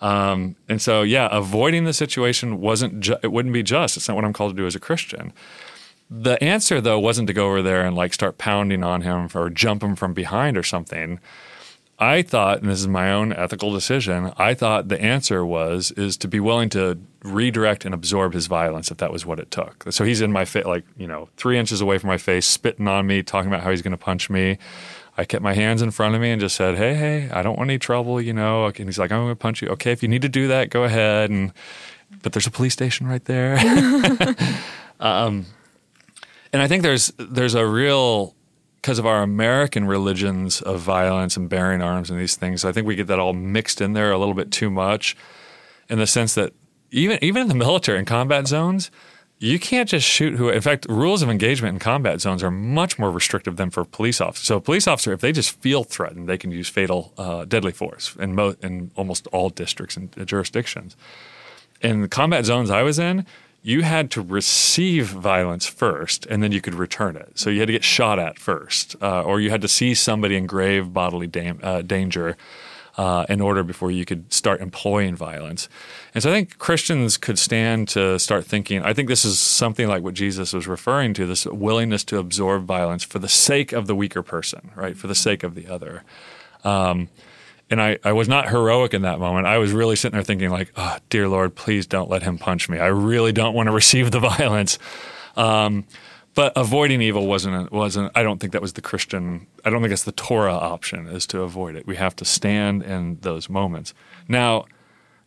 Um, 0.01 0.55
and 0.69 0.81
so, 0.81 1.03
yeah, 1.03 1.29
avoiding 1.33 1.85
the 1.85 1.93
situation 1.93 2.61
wasn't 2.61 3.01
ju- 3.01 3.17
it 3.23 3.33
wouldn't 3.33 3.55
be 3.55 3.65
just. 3.65 3.97
It's 3.97 4.07
not 4.07 4.15
what 4.15 4.25
I'm 4.25 4.33
called 4.33 4.53
to 4.53 4.57
do 4.57 4.67
as 4.67 4.77
a 4.77 4.81
Christian. 4.81 5.33
The 6.11 6.43
answer, 6.43 6.81
though, 6.81 6.99
wasn't 6.99 7.27
to 7.27 7.35
go 7.35 7.49
over 7.49 7.61
there 7.61 7.85
and 7.85 7.97
like 7.97 8.15
start 8.15 8.39
pounding 8.39 8.85
on 8.85 9.03
him 9.03 9.29
or 9.35 9.51
jump 9.51 9.83
him 9.83 9.97
from 9.97 10.15
behind 10.15 10.57
or 10.57 10.63
something. 10.63 11.19
I 11.99 12.23
thought, 12.23 12.61
and 12.61 12.71
this 12.71 12.79
is 12.79 12.87
my 12.87 13.11
own 13.11 13.33
ethical 13.33 13.73
decision, 13.73 14.33
I 14.37 14.55
thought 14.55 14.89
the 14.89 15.01
answer 15.01 15.45
was 15.45 15.91
is 15.93 16.17
to 16.19 16.29
be 16.29 16.39
willing 16.39 16.69
to 16.71 16.99
redirect 17.25 17.85
and 17.85 17.93
absorb 17.93 18.35
his 18.35 18.47
violence 18.47 18.93
if 18.93 18.99
that 18.99 19.13
was 19.13 19.27
what 19.27 19.41
it 19.41 19.51
took. 19.51 19.85
So 19.91 20.05
he's 20.05 20.21
in 20.21 20.31
my 20.31 20.45
face, 20.45 20.65
like 20.65 20.85
you 20.97 21.09
know, 21.09 21.29
three 21.37 21.59
inches 21.59 21.81
away 21.81 21.99
from 21.99 22.09
my 22.09 22.19
face, 22.19 22.47
spitting 22.47 22.87
on 22.87 23.07
me, 23.07 23.23
talking 23.23 23.51
about 23.51 23.63
how 23.65 23.71
he's 23.71 23.83
going 23.83 23.93
to 23.93 23.97
punch 23.97 24.31
me. 24.31 24.59
I 25.17 25.25
kept 25.25 25.43
my 25.43 25.55
hands 25.55 25.83
in 25.83 25.91
front 25.91 26.15
of 26.15 26.21
me 26.21 26.31
and 26.31 26.41
just 26.41 26.55
said, 26.55 26.77
"Hey, 26.77 26.95
hey, 26.95 27.31
I 27.31 27.43
don't 27.43 27.59
want 27.59 27.69
any 27.69 27.79
trouble," 27.79 28.21
you 28.21 28.33
know. 28.33 28.67
And 28.67 28.77
he's 28.79 28.99
like, 28.99 29.11
"I'm 29.11 29.23
going 29.23 29.33
to 29.33 29.37
punch 29.37 29.61
you." 29.61 29.69
Okay, 29.71 29.91
if 29.91 30.01
you 30.01 30.09
need 30.09 30.23
to 30.23 30.29
do 30.29 30.47
that, 30.47 30.71
go 30.71 30.85
ahead. 30.85 31.31
And 31.31 31.53
but 32.23 32.33
there's 32.33 32.47
a 32.47 32.53
police 32.53 32.75
station 32.75 33.09
right 33.09 33.25
there. 33.25 33.59
um, 35.01 35.47
and 36.53 36.63
I 36.63 36.69
think 36.69 36.85
there's 36.85 37.13
there's 37.19 37.55
a 37.55 37.67
real 37.67 38.37
because 38.81 38.99
of 38.99 39.07
our 39.07 39.23
American 39.23 39.87
religions 39.87 40.63
of 40.63 40.81
violence 40.81 41.37
and 41.37 41.49
bearing 41.49 41.83
arms 41.83 42.11
and 42.11 42.19
these 42.19 42.37
things, 42.37 42.65
I 42.65 42.73
think 42.73 42.87
we 42.87 42.95
get 42.95 43.09
that 43.09 43.19
all 43.19 43.33
mixed 43.33 43.81
in 43.81 43.93
there 43.93 44.13
a 44.13 44.19
little 44.19 44.35
bit 44.35 44.53
too 44.53 44.71
much 44.71 45.17
in 45.89 45.99
the 45.99 46.07
sense 46.07 46.35
that 46.35 46.53
even 46.91 47.19
even 47.23 47.43
in 47.43 47.49
the 47.49 47.55
military 47.67 47.99
in 47.99 48.05
combat 48.05 48.47
zones, 48.47 48.91
you 49.41 49.59
can't 49.59 49.89
just 49.89 50.07
shoot 50.07 50.37
who 50.37 50.49
in 50.49 50.61
fact 50.61 50.87
rules 50.89 51.23
of 51.23 51.29
engagement 51.29 51.75
in 51.75 51.79
combat 51.79 52.21
zones 52.21 52.43
are 52.43 52.51
much 52.51 52.99
more 52.99 53.11
restrictive 53.11 53.57
than 53.57 53.71
for 53.71 53.85
police 53.85 54.21
officers. 54.21 54.47
So 54.47 54.57
a 54.57 54.61
police 54.61 54.87
officer 54.87 55.13
if 55.13 55.21
they 55.21 55.33
just 55.33 55.61
feel 55.61 55.85
threatened 55.85 56.29
they 56.29 56.39
can 56.39 56.51
use 56.51 56.69
fatal 56.69 57.13
uh, 57.19 57.45
deadly 57.45 57.73
force 57.73 58.15
in, 58.17 58.35
mo- 58.35 58.57
in 58.63 58.91
almost 58.97 59.27
all 59.29 59.51
districts 59.51 59.97
and 59.97 60.15
jurisdictions. 60.27 60.97
In 61.81 62.09
combat 62.09 62.45
zones 62.45 62.71
i 62.71 62.83
was 62.83 62.99
in 62.99 63.27
you 63.63 63.83
had 63.83 64.11
to 64.13 64.23
receive 64.23 65.09
violence 65.09 65.67
first 65.67 66.27
and 66.27 66.43
then 66.43 66.53
you 66.53 66.61
could 66.61 66.75
return 66.75 67.17
it. 67.17 67.39
So 67.39 67.51
you 67.51 67.61
had 67.61 67.67
to 67.67 67.73
get 67.73 67.85
shot 67.85 68.19
at 68.19 68.39
first, 68.39 68.97
uh, 69.03 69.23
or 69.23 69.41
you 69.41 69.51
had 69.51 69.63
to 69.63 69.69
see 69.69 69.95
somebody 69.95 70.37
in 70.37 70.47
grave 70.47 70.93
bodily 70.93 71.27
da- 71.27 71.59
uh, 71.63 71.83
danger 71.83 72.37
uh, 72.97 73.25
in 73.29 73.41
order 73.41 73.63
before 73.63 73.91
you 73.93 74.05
could 74.05 74.33
start 74.33 74.61
employing 74.61 75.15
violence. 75.15 75.69
And 76.15 76.23
so 76.23 76.31
I 76.31 76.35
think 76.35 76.59
Christians 76.59 77.17
could 77.17 77.39
stand 77.39 77.89
to 77.91 78.19
start 78.19 78.45
thinking. 78.45 78.83
I 78.83 78.93
think 78.93 79.09
this 79.09 79.25
is 79.25 79.39
something 79.39 79.87
like 79.87 80.03
what 80.03 80.15
Jesus 80.15 80.53
was 80.53 80.67
referring 80.67 81.15
to 81.15 81.27
this 81.27 81.47
willingness 81.47 82.03
to 82.05 82.19
absorb 82.19 82.65
violence 82.65 83.05
for 83.05 83.21
the 83.21 83.29
sake 83.29 83.73
of 83.73 83.87
the 83.87 83.95
weaker 83.95 84.23
person, 84.23 84.73
right? 84.75 84.97
For 84.97 85.07
the 85.07 85.15
sake 85.15 85.45
of 85.45 85.55
the 85.55 85.69
other. 85.69 86.03
Um, 86.65 87.09
and 87.71 87.81
I, 87.81 87.99
I 88.05 88.13
was 88.13 88.29
not 88.29 88.49
heroic 88.49 88.95
in 88.95 89.03
that 89.03 89.19
moment. 89.19 89.47
I 89.47 89.59
was 89.59 89.73
really 89.73 89.97
sitting 89.97 90.17
there 90.17 90.25
thinking, 90.25 90.51
like, 90.51 90.73
oh, 90.77 90.97
dear 91.11 91.29
Lord, 91.29 91.55
please 91.55 91.87
don't 91.87 92.09
let 92.11 92.23
him 92.23 92.39
punch 92.39 92.69
me. 92.69 92.79
I 92.79 92.87
really 92.87 93.33
don't 93.33 93.55
want 93.55 93.67
to 93.69 93.73
receive 93.83 94.11
the 94.11 94.21
violence. 94.21 94.79
Um, 95.37 95.85
but 96.35 96.53
avoiding 96.55 97.03
evil 97.03 97.27
wasn't 97.27 97.73
wasn't. 97.73 98.13
I 98.15 98.23
don't 98.23 98.39
think 98.39 98.53
that 98.53 98.63
was 98.63 98.75
the 98.75 98.81
Christian. 98.81 99.49
I 99.65 99.71
don't 99.71 99.83
think 99.83 99.93
it's 99.93 100.05
the 100.05 100.13
Torah 100.13 100.55
option 100.55 101.09
is 101.09 101.27
to 101.29 101.43
avoid 101.43 101.75
it. 101.75 101.85
We 101.85 101.97
have 101.97 102.15
to 102.17 102.25
stand 102.25 102.85
in 102.85 103.19
those 103.23 103.49
moments. 103.51 103.93
Now, 104.29 104.67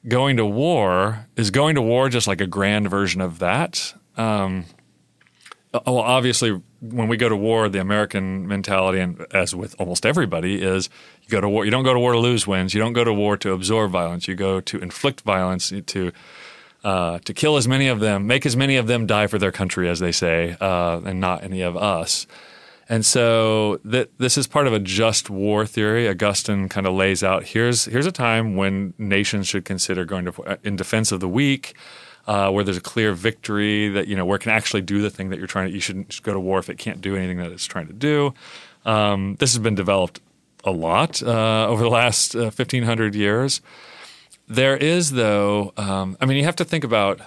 going 0.08 0.38
to 0.38 0.46
war 0.46 1.28
is 1.36 1.52
going 1.52 1.76
to 1.76 1.82
war 1.82 2.08
just 2.08 2.28
like 2.28 2.40
a 2.40 2.48
grand 2.48 2.90
version 2.90 3.20
of 3.20 3.40
that. 3.40 3.94
Um, 4.16 4.66
well, 5.74 6.00
obviously, 6.00 6.62
when 6.82 7.08
we 7.08 7.18
go 7.18 7.30
to 7.30 7.36
war, 7.36 7.70
the 7.70 7.80
American 7.80 8.48
mentality, 8.48 9.00
and 9.00 9.26
as 9.32 9.56
with 9.56 9.76
almost 9.80 10.06
everybody, 10.06 10.62
is 10.62 10.90
you 11.24 11.30
go 11.30 11.40
to 11.40 11.48
war. 11.48 11.64
You 11.66 11.72
don't 11.72 11.84
go 11.84 11.94
to 11.94 12.00
war 12.00 12.14
to 12.14 12.20
lose 12.20 12.46
wins. 12.46 12.74
You 12.74 12.82
don't 12.82 12.94
go 12.94 13.04
to 13.04 13.14
war 13.14 13.38
to 13.38 13.54
absorb 13.54 13.92
violence. 13.92 14.28
You 14.28 14.36
go 14.36 14.60
to 14.60 14.80
inflict 14.80 15.22
violence 15.22 15.72
to 15.88 16.12
uh, 16.84 17.20
to 17.20 17.34
kill 17.34 17.58
as 17.58 17.68
many 17.68 17.88
of 17.88 18.00
them, 18.00 18.28
make 18.28 18.46
as 18.46 18.58
many 18.58 18.76
of 18.76 18.88
them 18.88 19.06
die 19.06 19.28
for 19.28 19.38
their 19.38 19.52
country, 19.52 19.88
as 19.88 20.00
they 20.00 20.12
say, 20.12 20.58
uh, 20.60 21.00
and 21.06 21.20
not 21.20 21.44
any 21.44 21.62
of 21.62 21.78
us. 21.78 22.28
And 22.90 23.06
so 23.06 23.80
that 23.86 24.18
this 24.18 24.38
is 24.38 24.48
part 24.48 24.68
of 24.68 24.74
a 24.74 24.80
just 24.80 25.30
war 25.30 25.66
theory. 25.66 26.10
Augustine 26.10 26.68
kind 26.68 26.86
of 26.86 26.94
lays 26.94 27.24
out 27.24 27.44
here's 27.46 27.86
here's 27.86 28.06
a 28.06 28.12
time 28.12 28.58
when 28.58 28.94
nations 28.98 29.48
should 29.48 29.64
consider 29.64 30.04
going 30.04 30.26
to 30.26 30.44
uh, 30.44 30.58
in 30.64 30.76
defense 30.76 31.14
of 31.14 31.22
the 31.22 31.30
weak, 31.30 31.76
uh, 32.28 32.50
where 32.52 32.64
there's 32.64 32.78
a 32.78 32.82
clear 32.82 33.14
victory 33.14 33.90
that 33.90 34.08
you 34.08 34.16
know 34.16 34.26
where 34.26 34.36
it 34.36 34.42
can 34.42 34.52
actually 34.52 34.82
do 34.82 35.02
the 35.02 35.10
thing 35.10 35.30
that 35.30 35.38
you're 35.38 35.48
trying 35.48 35.68
to. 35.68 35.74
You 35.74 35.80
shouldn't 35.80 36.22
go 36.24 36.34
to 36.34 36.40
war 36.40 36.60
if 36.60 36.70
it 36.70 36.78
can't 36.78 37.02
do 37.02 37.16
anything 37.16 37.38
that 37.38 37.52
it's 37.52 37.66
trying 37.66 37.88
to 37.88 37.94
do. 37.94 38.34
Um, 38.86 39.36
this 39.40 39.54
has 39.54 39.60
been 39.60 39.76
developed 39.76 40.20
a 40.64 40.72
lot 40.72 41.22
uh, 41.24 41.68
over 41.68 41.84
the 41.84 41.90
last 41.90 42.36
uh, 42.36 42.52
1500 42.52 43.16
years. 43.16 43.62
There 44.48 44.76
is, 44.76 45.12
though, 45.12 45.74
um, 45.78 46.18
I 46.20 46.26
mean, 46.26 46.38
you 46.38 46.44
have 46.44 46.56
to 46.58 46.66
think 46.66 46.84
about, 46.84 47.22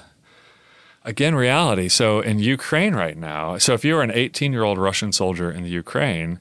again, 1.04 1.34
reality. 1.34 1.88
So 1.88 2.20
in 2.20 2.38
Ukraine 2.38 2.94
right 2.94 3.16
now, 3.16 3.58
so 3.58 3.72
if 3.72 3.84
you're 3.84 4.02
an 4.02 4.10
18 4.10 4.52
year 4.52 4.62
old 4.62 4.78
Russian 4.78 5.12
soldier 5.12 5.50
in 5.50 5.62
the 5.62 5.70
Ukraine, 5.70 6.38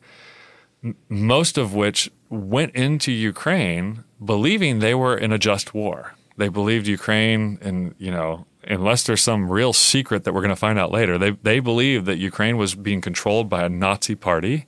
m- 0.83 0.95
most 1.09 1.57
of 1.57 1.73
which 1.73 2.11
went 2.29 2.75
into 2.75 3.11
Ukraine 3.11 4.03
believing 4.23 4.79
they 4.79 4.95
were 4.95 5.17
in 5.17 5.31
a 5.31 5.37
just 5.37 5.73
war. 5.73 6.15
They 6.37 6.49
believed 6.49 6.87
Ukraine, 6.87 7.59
and 7.61 7.95
you 7.97 8.11
know, 8.11 8.45
unless 8.67 9.03
there's 9.03 9.21
some 9.21 9.51
real 9.51 9.73
secret 9.73 10.23
that 10.23 10.33
we're 10.33 10.41
going 10.41 10.49
to 10.49 10.55
find 10.55 10.79
out 10.79 10.91
later, 10.91 11.17
they 11.17 11.31
they 11.31 11.59
believed 11.59 12.05
that 12.05 12.17
Ukraine 12.17 12.57
was 12.57 12.75
being 12.75 13.01
controlled 13.01 13.49
by 13.49 13.63
a 13.63 13.69
Nazi 13.69 14.15
party 14.15 14.65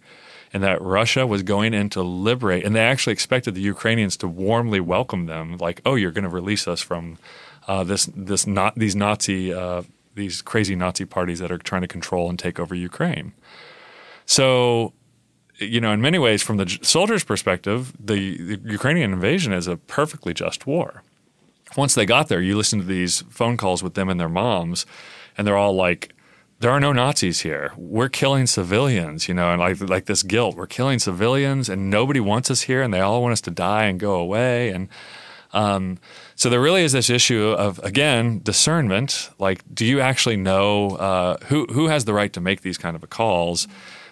and 0.53 0.63
that 0.63 0.81
Russia 0.81 1.27
was 1.27 1.43
going 1.43 1.73
in 1.73 1.89
to 1.89 2.01
liberate. 2.01 2.63
And 2.65 2.75
they 2.75 2.79
actually 2.79 3.11
expected 3.11 3.55
the 3.55 3.61
Ukrainians 3.61 4.15
to 4.17 4.27
warmly 4.27 4.79
welcome 4.79 5.25
them, 5.25 5.57
like, 5.57 5.81
"Oh, 5.85 5.95
you're 5.95 6.11
going 6.11 6.23
to 6.23 6.29
release 6.29 6.67
us 6.67 6.81
from 6.81 7.17
uh, 7.67 7.83
this 7.83 8.09
this 8.15 8.47
not 8.47 8.75
these 8.75 8.95
Nazi 8.95 9.53
uh, 9.53 9.81
these 10.13 10.41
crazy 10.41 10.75
Nazi 10.75 11.05
parties 11.05 11.39
that 11.39 11.51
are 11.51 11.57
trying 11.57 11.81
to 11.81 11.87
control 11.87 12.29
and 12.29 12.39
take 12.39 12.59
over 12.59 12.75
Ukraine." 12.75 13.33
So, 14.25 14.93
you 15.57 15.79
know, 15.81 15.91
in 15.91 16.01
many 16.01 16.19
ways, 16.19 16.41
from 16.41 16.57
the 16.57 16.79
soldiers' 16.81 17.23
perspective, 17.23 17.93
the, 17.99 18.37
the 18.37 18.71
Ukrainian 18.71 19.13
invasion 19.13 19.53
is 19.53 19.67
a 19.67 19.77
perfectly 19.77 20.33
just 20.33 20.65
war. 20.65 21.03
Once 21.77 21.95
they 21.95 22.05
got 22.05 22.27
there, 22.27 22.41
you 22.41 22.55
listen 22.55 22.79
to 22.79 22.85
these 22.85 23.21
phone 23.29 23.57
calls 23.57 23.83
with 23.83 23.95
them 23.95 24.09
and 24.09 24.19
their 24.19 24.29
moms, 24.29 24.85
and 25.37 25.45
they're 25.45 25.57
all 25.57 25.75
like, 25.75 26.13
there 26.59 26.71
are 26.71 26.79
no 26.79 26.93
Nazis 26.93 27.41
here. 27.41 27.73
We're 27.75 28.09
killing 28.09 28.47
civilians, 28.47 29.27
you 29.27 29.33
know, 29.33 29.51
and 29.51 29.59
like 29.59 29.81
like 29.81 30.05
this 30.05 30.23
guilt. 30.23 30.55
We're 30.55 30.67
killing 30.67 30.99
civilians, 30.99 31.69
and 31.69 31.89
nobody 31.89 32.19
wants 32.21 32.49
us 32.49 32.61
here, 32.61 32.81
and 32.81 32.93
they 32.93 33.01
all 33.01 33.21
want 33.21 33.33
us 33.33 33.41
to 33.41 33.51
die 33.51 33.85
and 33.85 33.99
go 33.99 34.15
away. 34.15 34.69
And 34.69 34.87
um, 35.51 35.97
so 36.35 36.49
there 36.49 36.61
really 36.61 36.83
is 36.83 36.93
this 36.93 37.09
issue 37.09 37.49
of 37.57 37.79
again 37.79 38.39
discernment. 38.41 39.29
Like, 39.37 39.63
do 39.73 39.85
you 39.85 39.99
actually 39.99 40.37
know 40.37 40.91
uh, 40.91 41.37
who 41.45 41.65
who 41.65 41.87
has 41.87 42.05
the 42.05 42.13
right 42.13 42.31
to 42.33 42.41
make 42.41 42.61
these 42.61 42.77
kind 42.77 42.95
of 42.95 43.09
calls? 43.09 43.67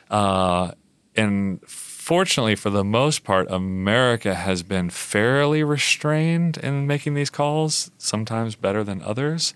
Uh, 0.10 0.72
and 1.16 1.64
fortunately, 2.04 2.54
for 2.54 2.70
the 2.70 2.84
most 2.84 3.24
part, 3.24 3.50
America 3.50 4.36
has 4.36 4.62
been 4.62 4.90
fairly 4.90 5.64
restrained 5.64 6.58
in 6.58 6.86
making 6.86 7.14
these 7.14 7.30
calls. 7.30 7.92
Sometimes 7.98 8.56
better 8.56 8.84
than 8.84 9.02
others. 9.02 9.54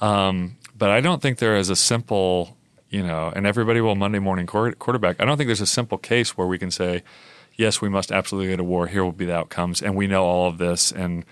Um, 0.00 0.56
but 0.76 0.88
I 0.88 1.02
don't 1.02 1.20
think 1.20 1.38
there 1.38 1.54
is 1.54 1.68
a 1.68 1.76
simple, 1.76 2.56
you 2.88 3.02
know, 3.02 3.30
and 3.36 3.46
everybody 3.46 3.82
will 3.82 3.94
Monday 3.94 4.20
morning 4.20 4.46
quarterback. 4.46 5.20
I 5.20 5.26
don't 5.26 5.36
think 5.36 5.48
there's 5.48 5.60
a 5.60 5.66
simple 5.66 5.98
case 5.98 6.34
where 6.34 6.46
we 6.46 6.58
can 6.58 6.70
say, 6.70 7.02
yes, 7.56 7.82
we 7.82 7.90
must 7.90 8.10
absolutely 8.10 8.50
go 8.50 8.56
to 8.56 8.64
war. 8.64 8.86
Here 8.86 9.04
will 9.04 9.12
be 9.12 9.26
the 9.26 9.36
outcomes, 9.36 9.82
and 9.82 9.94
we 9.94 10.06
know 10.06 10.24
all 10.24 10.48
of 10.48 10.56
this, 10.56 10.92
and 10.92 11.26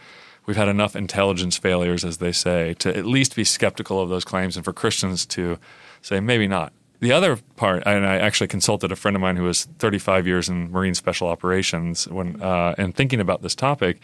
we've 0.45 0.59
had 0.59 0.69
enough 0.69 0.95
intelligence 0.95 1.57
failures, 1.57 2.05
as 2.05 2.19
they 2.19 2.33
say, 2.33 2.75
to 2.75 2.95
at 2.95 3.07
least 3.07 3.35
be 3.35 3.45
skeptical 3.45 3.99
of 3.99 4.11
those 4.11 4.27
claims, 4.27 4.57
and 4.57 4.65
for 4.65 4.75
Christians 4.75 5.25
to 5.27 5.59
say 6.03 6.21
maybe 6.21 6.47
not. 6.47 6.75
The 7.01 7.13
other 7.13 7.39
part, 7.57 7.83
and 7.87 8.07
I 8.07 8.19
actually 8.19 8.49
consulted 8.49 8.93
a 8.93 8.97
friend 8.97 9.17
of 9.17 9.23
mine 9.23 9.37
who 9.37 9.45
was 9.45 9.65
35 9.79 10.27
years 10.27 10.49
in 10.49 10.71
Marine 10.71 10.95
Special 10.95 11.29
Operations 11.29 12.07
when 12.09 12.41
uh, 12.43 12.75
and 12.77 12.95
thinking 12.95 13.21
about 13.21 13.43
this 13.43 13.55
topic, 13.55 14.01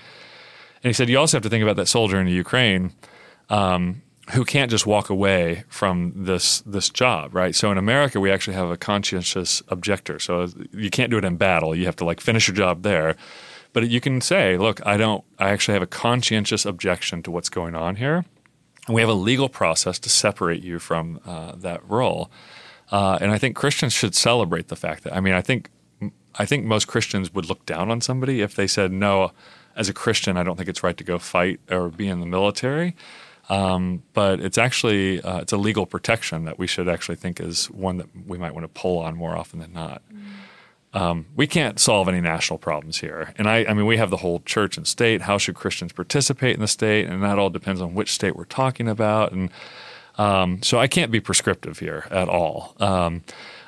and 0.82 0.88
he 0.88 0.92
said 0.92 1.08
you 1.08 1.18
also 1.18 1.36
have 1.36 1.42
to 1.42 1.50
think 1.50 1.62
about 1.62 1.76
that 1.76 1.88
soldier 1.88 2.20
in 2.20 2.26
Ukraine. 2.26 2.92
Um, 3.48 4.02
who 4.30 4.44
can't 4.44 4.70
just 4.70 4.86
walk 4.86 5.08
away 5.08 5.62
from 5.68 6.12
this 6.16 6.60
this 6.62 6.90
job, 6.90 7.34
right? 7.34 7.54
So 7.54 7.70
in 7.70 7.78
America, 7.78 8.18
we 8.18 8.30
actually 8.30 8.54
have 8.54 8.70
a 8.70 8.76
conscientious 8.76 9.62
objector. 9.68 10.18
So 10.18 10.48
you 10.72 10.90
can't 10.90 11.10
do 11.10 11.18
it 11.18 11.24
in 11.24 11.36
battle. 11.36 11.76
You 11.76 11.84
have 11.86 11.96
to 11.96 12.04
like 12.04 12.20
finish 12.20 12.48
your 12.48 12.56
job 12.56 12.82
there. 12.82 13.14
But 13.72 13.88
you 13.88 14.00
can 14.00 14.20
say, 14.20 14.56
look, 14.56 14.84
I 14.86 14.96
don't. 14.96 15.22
I 15.38 15.50
actually 15.50 15.74
have 15.74 15.82
a 15.82 15.86
conscientious 15.86 16.64
objection 16.64 17.22
to 17.24 17.30
what's 17.30 17.48
going 17.48 17.74
on 17.74 17.96
here. 17.96 18.24
And 18.86 18.94
we 18.94 19.00
have 19.00 19.10
a 19.10 19.14
legal 19.14 19.48
process 19.48 19.98
to 20.00 20.08
separate 20.08 20.62
you 20.62 20.78
from 20.78 21.20
uh, 21.26 21.52
that 21.56 21.88
role. 21.88 22.30
Uh, 22.90 23.18
and 23.20 23.32
I 23.32 23.38
think 23.38 23.56
Christians 23.56 23.92
should 23.92 24.14
celebrate 24.14 24.68
the 24.68 24.76
fact 24.76 25.04
that. 25.04 25.14
I 25.14 25.20
mean, 25.20 25.34
I 25.34 25.42
think 25.42 25.70
I 26.38 26.44
think 26.44 26.64
most 26.64 26.86
Christians 26.86 27.32
would 27.34 27.48
look 27.48 27.64
down 27.66 27.90
on 27.90 28.00
somebody 28.00 28.42
if 28.42 28.54
they 28.54 28.66
said, 28.66 28.92
no, 28.92 29.32
as 29.74 29.88
a 29.88 29.92
Christian, 29.92 30.36
I 30.36 30.42
don't 30.42 30.56
think 30.56 30.68
it's 30.68 30.82
right 30.82 30.96
to 30.96 31.04
go 31.04 31.18
fight 31.18 31.60
or 31.70 31.88
be 31.88 32.08
in 32.08 32.20
the 32.20 32.26
military. 32.26 32.94
Um, 33.48 34.02
but 34.12 34.40
it's 34.40 34.58
actually 34.58 35.22
uh, 35.22 35.38
it's 35.38 35.52
a 35.52 35.56
legal 35.56 35.86
protection 35.86 36.44
that 36.44 36.58
we 36.58 36.66
should 36.66 36.88
actually 36.88 37.16
think 37.16 37.40
is 37.40 37.66
one 37.66 37.98
that 37.98 38.08
we 38.26 38.38
might 38.38 38.54
want 38.54 38.64
to 38.64 38.80
pull 38.80 38.98
on 38.98 39.16
more 39.16 39.36
often 39.36 39.60
than 39.60 39.72
not. 39.72 40.02
Mm. 40.12 40.98
Um, 40.98 41.26
we 41.36 41.46
can't 41.46 41.78
solve 41.78 42.08
any 42.08 42.20
national 42.20 42.58
problems 42.58 42.98
here, 42.98 43.34
and 43.36 43.48
I, 43.48 43.66
I 43.66 43.74
mean 43.74 43.86
we 43.86 43.98
have 43.98 44.10
the 44.10 44.16
whole 44.16 44.40
church 44.40 44.76
and 44.76 44.86
state. 44.86 45.22
How 45.22 45.38
should 45.38 45.54
Christians 45.54 45.92
participate 45.92 46.54
in 46.54 46.60
the 46.60 46.66
state? 46.66 47.06
And 47.06 47.22
that 47.22 47.38
all 47.38 47.50
depends 47.50 47.80
on 47.80 47.94
which 47.94 48.12
state 48.12 48.34
we're 48.34 48.44
talking 48.44 48.88
about. 48.88 49.30
And 49.30 49.50
um, 50.18 50.62
so 50.62 50.78
I 50.78 50.86
can't 50.86 51.10
be 51.10 51.20
prescriptive 51.20 51.78
here 51.78 52.06
at 52.10 52.28
all. 52.28 52.74
Um, 52.80 53.22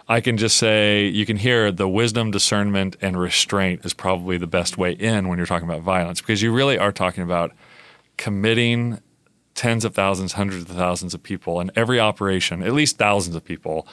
I 0.08 0.20
can 0.22 0.38
just 0.38 0.56
say 0.56 1.06
you 1.06 1.26
can 1.26 1.37
hear 1.37 1.70
the 1.70 1.87
wisdom, 1.87 2.30
discernment, 2.30 2.96
and 3.02 3.18
restraint 3.18 3.84
is 3.84 3.92
probably 3.92 4.38
the 4.38 4.46
best 4.46 4.78
way 4.78 4.92
in 4.92 5.28
when 5.28 5.37
you're 5.37 5.46
talking 5.46 5.68
about 5.68 5.82
violence 5.82 6.20
because 6.20 6.40
you 6.40 6.50
really 6.52 6.78
are 6.78 6.92
talking 6.92 7.22
about 7.22 7.52
committing 8.16 9.00
tens 9.54 9.84
of 9.84 9.94
thousands, 9.94 10.32
hundreds 10.32 10.62
of 10.70 10.76
thousands 10.76 11.12
of 11.12 11.22
people 11.22 11.61
in 11.61 11.70
every 11.76 12.00
operation, 12.00 12.62
at 12.62 12.72
least 12.72 12.96
thousands 12.96 13.37
of 13.37 13.44
people, 13.44 13.87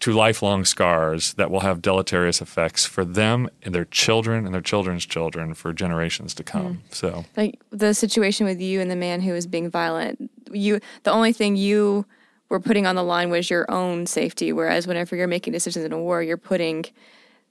to 0.00 0.12
lifelong 0.12 0.64
scars 0.64 1.34
that 1.34 1.50
will 1.50 1.60
have 1.60 1.82
deleterious 1.82 2.40
effects 2.40 2.86
for 2.86 3.04
them 3.04 3.48
and 3.62 3.74
their 3.74 3.86
children 3.86 4.44
and 4.44 4.54
their 4.54 4.62
children's 4.62 5.04
children 5.04 5.54
for 5.54 5.72
generations 5.72 6.34
to 6.34 6.44
come. 6.44 6.82
Mm. 6.90 6.94
So, 6.94 7.24
like 7.36 7.60
the 7.70 7.94
situation 7.94 8.46
with 8.46 8.60
you 8.60 8.80
and 8.80 8.90
the 8.90 8.96
man 8.96 9.20
who 9.20 9.32
was 9.32 9.46
being 9.46 9.70
violent, 9.70 10.30
you 10.52 10.80
the 11.02 11.10
only 11.10 11.32
thing 11.32 11.56
you 11.56 12.06
were 12.48 12.60
putting 12.60 12.86
on 12.86 12.94
the 12.94 13.02
line 13.02 13.30
was 13.30 13.50
your 13.50 13.70
own 13.70 14.06
safety. 14.06 14.52
Whereas 14.52 14.86
whenever 14.86 15.16
you're 15.16 15.26
making 15.26 15.52
decisions 15.52 15.84
in 15.84 15.92
a 15.92 15.98
war, 15.98 16.22
you're 16.22 16.36
putting 16.36 16.84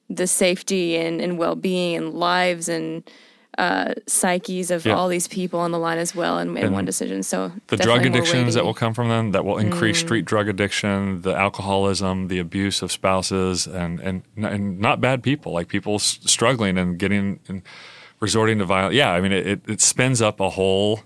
the 0.09 0.27
safety 0.27 0.97
and, 0.97 1.19
and 1.19 1.37
well 1.37 1.55
being 1.55 1.95
and 1.95 2.13
lives 2.13 2.69
and 2.69 3.03
uh, 3.57 3.93
psyches 4.05 4.69
of 4.69 4.85
yeah. 4.85 4.93
all 4.93 5.07
these 5.07 5.27
people 5.27 5.59
on 5.59 5.71
the 5.71 5.79
line 5.79 5.97
as 5.97 6.13
well 6.13 6.39
in, 6.39 6.57
in 6.57 6.73
one 6.73 6.83
decision. 6.83 7.23
So 7.23 7.53
the 7.67 7.77
drug 7.77 8.05
addictions 8.05 8.53
that 8.53 8.65
will 8.65 8.73
come 8.73 8.93
from 8.93 9.07
them 9.07 9.31
that 9.31 9.45
will 9.45 9.57
increase 9.57 9.97
mm. 9.97 10.05
street 10.05 10.25
drug 10.25 10.49
addiction, 10.49 11.21
the 11.21 11.33
alcoholism, 11.33 12.27
the 12.27 12.39
abuse 12.39 12.81
of 12.81 12.91
spouses, 12.91 13.65
and 13.65 13.99
and, 14.01 14.23
and 14.35 14.79
not 14.79 14.99
bad 14.99 15.23
people 15.23 15.53
like 15.53 15.69
people 15.69 15.99
struggling 15.99 16.77
and 16.77 16.99
getting 16.99 17.39
and 17.47 17.61
resorting 18.19 18.59
to 18.59 18.65
violence. 18.65 18.95
Yeah, 18.95 19.11
I 19.11 19.21
mean 19.21 19.31
it, 19.31 19.61
it 19.67 19.81
spins 19.81 20.21
up 20.21 20.41
a 20.41 20.49
whole 20.49 21.01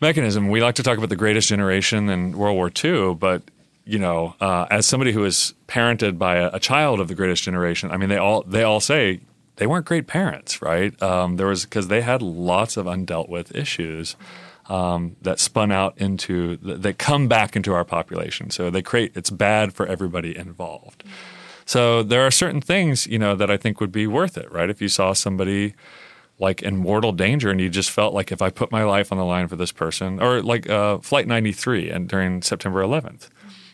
mechanism. 0.00 0.48
We 0.48 0.62
like 0.62 0.76
to 0.76 0.82
talk 0.82 0.96
about 0.98 1.10
the 1.10 1.16
greatest 1.16 1.48
generation 1.48 2.08
in 2.08 2.36
World 2.36 2.56
War 2.56 2.70
II, 2.84 3.14
but 3.14 3.42
you 3.84 3.98
know, 3.98 4.34
uh, 4.40 4.66
as 4.70 4.86
somebody 4.86 5.12
who 5.12 5.24
is 5.24 5.54
parented 5.66 6.18
by 6.18 6.36
a, 6.36 6.50
a, 6.52 6.60
child 6.60 7.00
of 7.00 7.08
the 7.08 7.14
greatest 7.14 7.42
generation, 7.42 7.90
I 7.90 7.96
mean, 7.96 8.08
they 8.08 8.18
all 8.18 8.42
they 8.42 8.62
all 8.62 8.80
say 8.80 9.20
they 9.56 9.66
weren't 9.66 9.86
great 9.86 10.06
parents, 10.06 10.62
right? 10.62 11.00
Um, 11.02 11.36
there 11.36 11.46
was 11.46 11.64
because 11.64 11.88
they 11.88 12.00
had 12.00 12.22
lots 12.22 12.76
of 12.76 12.86
undealt 12.86 13.28
with 13.28 13.54
issues 13.54 14.16
um, 14.68 15.16
that 15.22 15.40
spun 15.40 15.72
out 15.72 15.98
into 15.98 16.56
that 16.58 16.98
come 16.98 17.26
back 17.26 17.56
into 17.56 17.74
our 17.74 17.84
population. 17.84 18.50
So 18.50 18.70
they 18.70 18.82
create 18.82 19.12
it's 19.16 19.30
bad 19.30 19.72
for 19.72 19.86
everybody 19.86 20.36
involved. 20.36 21.02
So 21.66 22.02
there 22.02 22.26
are 22.26 22.30
certain 22.30 22.60
things 22.60 23.06
you 23.06 23.18
know 23.18 23.34
that 23.34 23.50
I 23.50 23.56
think 23.56 23.80
would 23.80 23.92
be 23.92 24.06
worth 24.06 24.38
it, 24.38 24.50
right? 24.52 24.70
If 24.70 24.80
you 24.80 24.88
saw 24.88 25.12
somebody 25.12 25.74
like 26.40 26.62
in 26.62 26.76
mortal 26.76 27.12
danger 27.12 27.50
and 27.50 27.60
you 27.60 27.68
just 27.68 27.90
felt 27.90 28.14
like 28.14 28.32
if 28.32 28.42
I 28.42 28.50
put 28.50 28.72
my 28.72 28.84
life 28.84 29.12
on 29.12 29.18
the 29.18 29.24
line 29.24 29.48
for 29.48 29.56
this 29.56 29.72
person, 29.72 30.20
or 30.20 30.42
like 30.42 30.68
uh, 30.68 30.98
Flight 30.98 31.26
93 31.26 31.90
and 31.90 32.08
during 32.08 32.42
September 32.42 32.82
11th. 32.82 33.28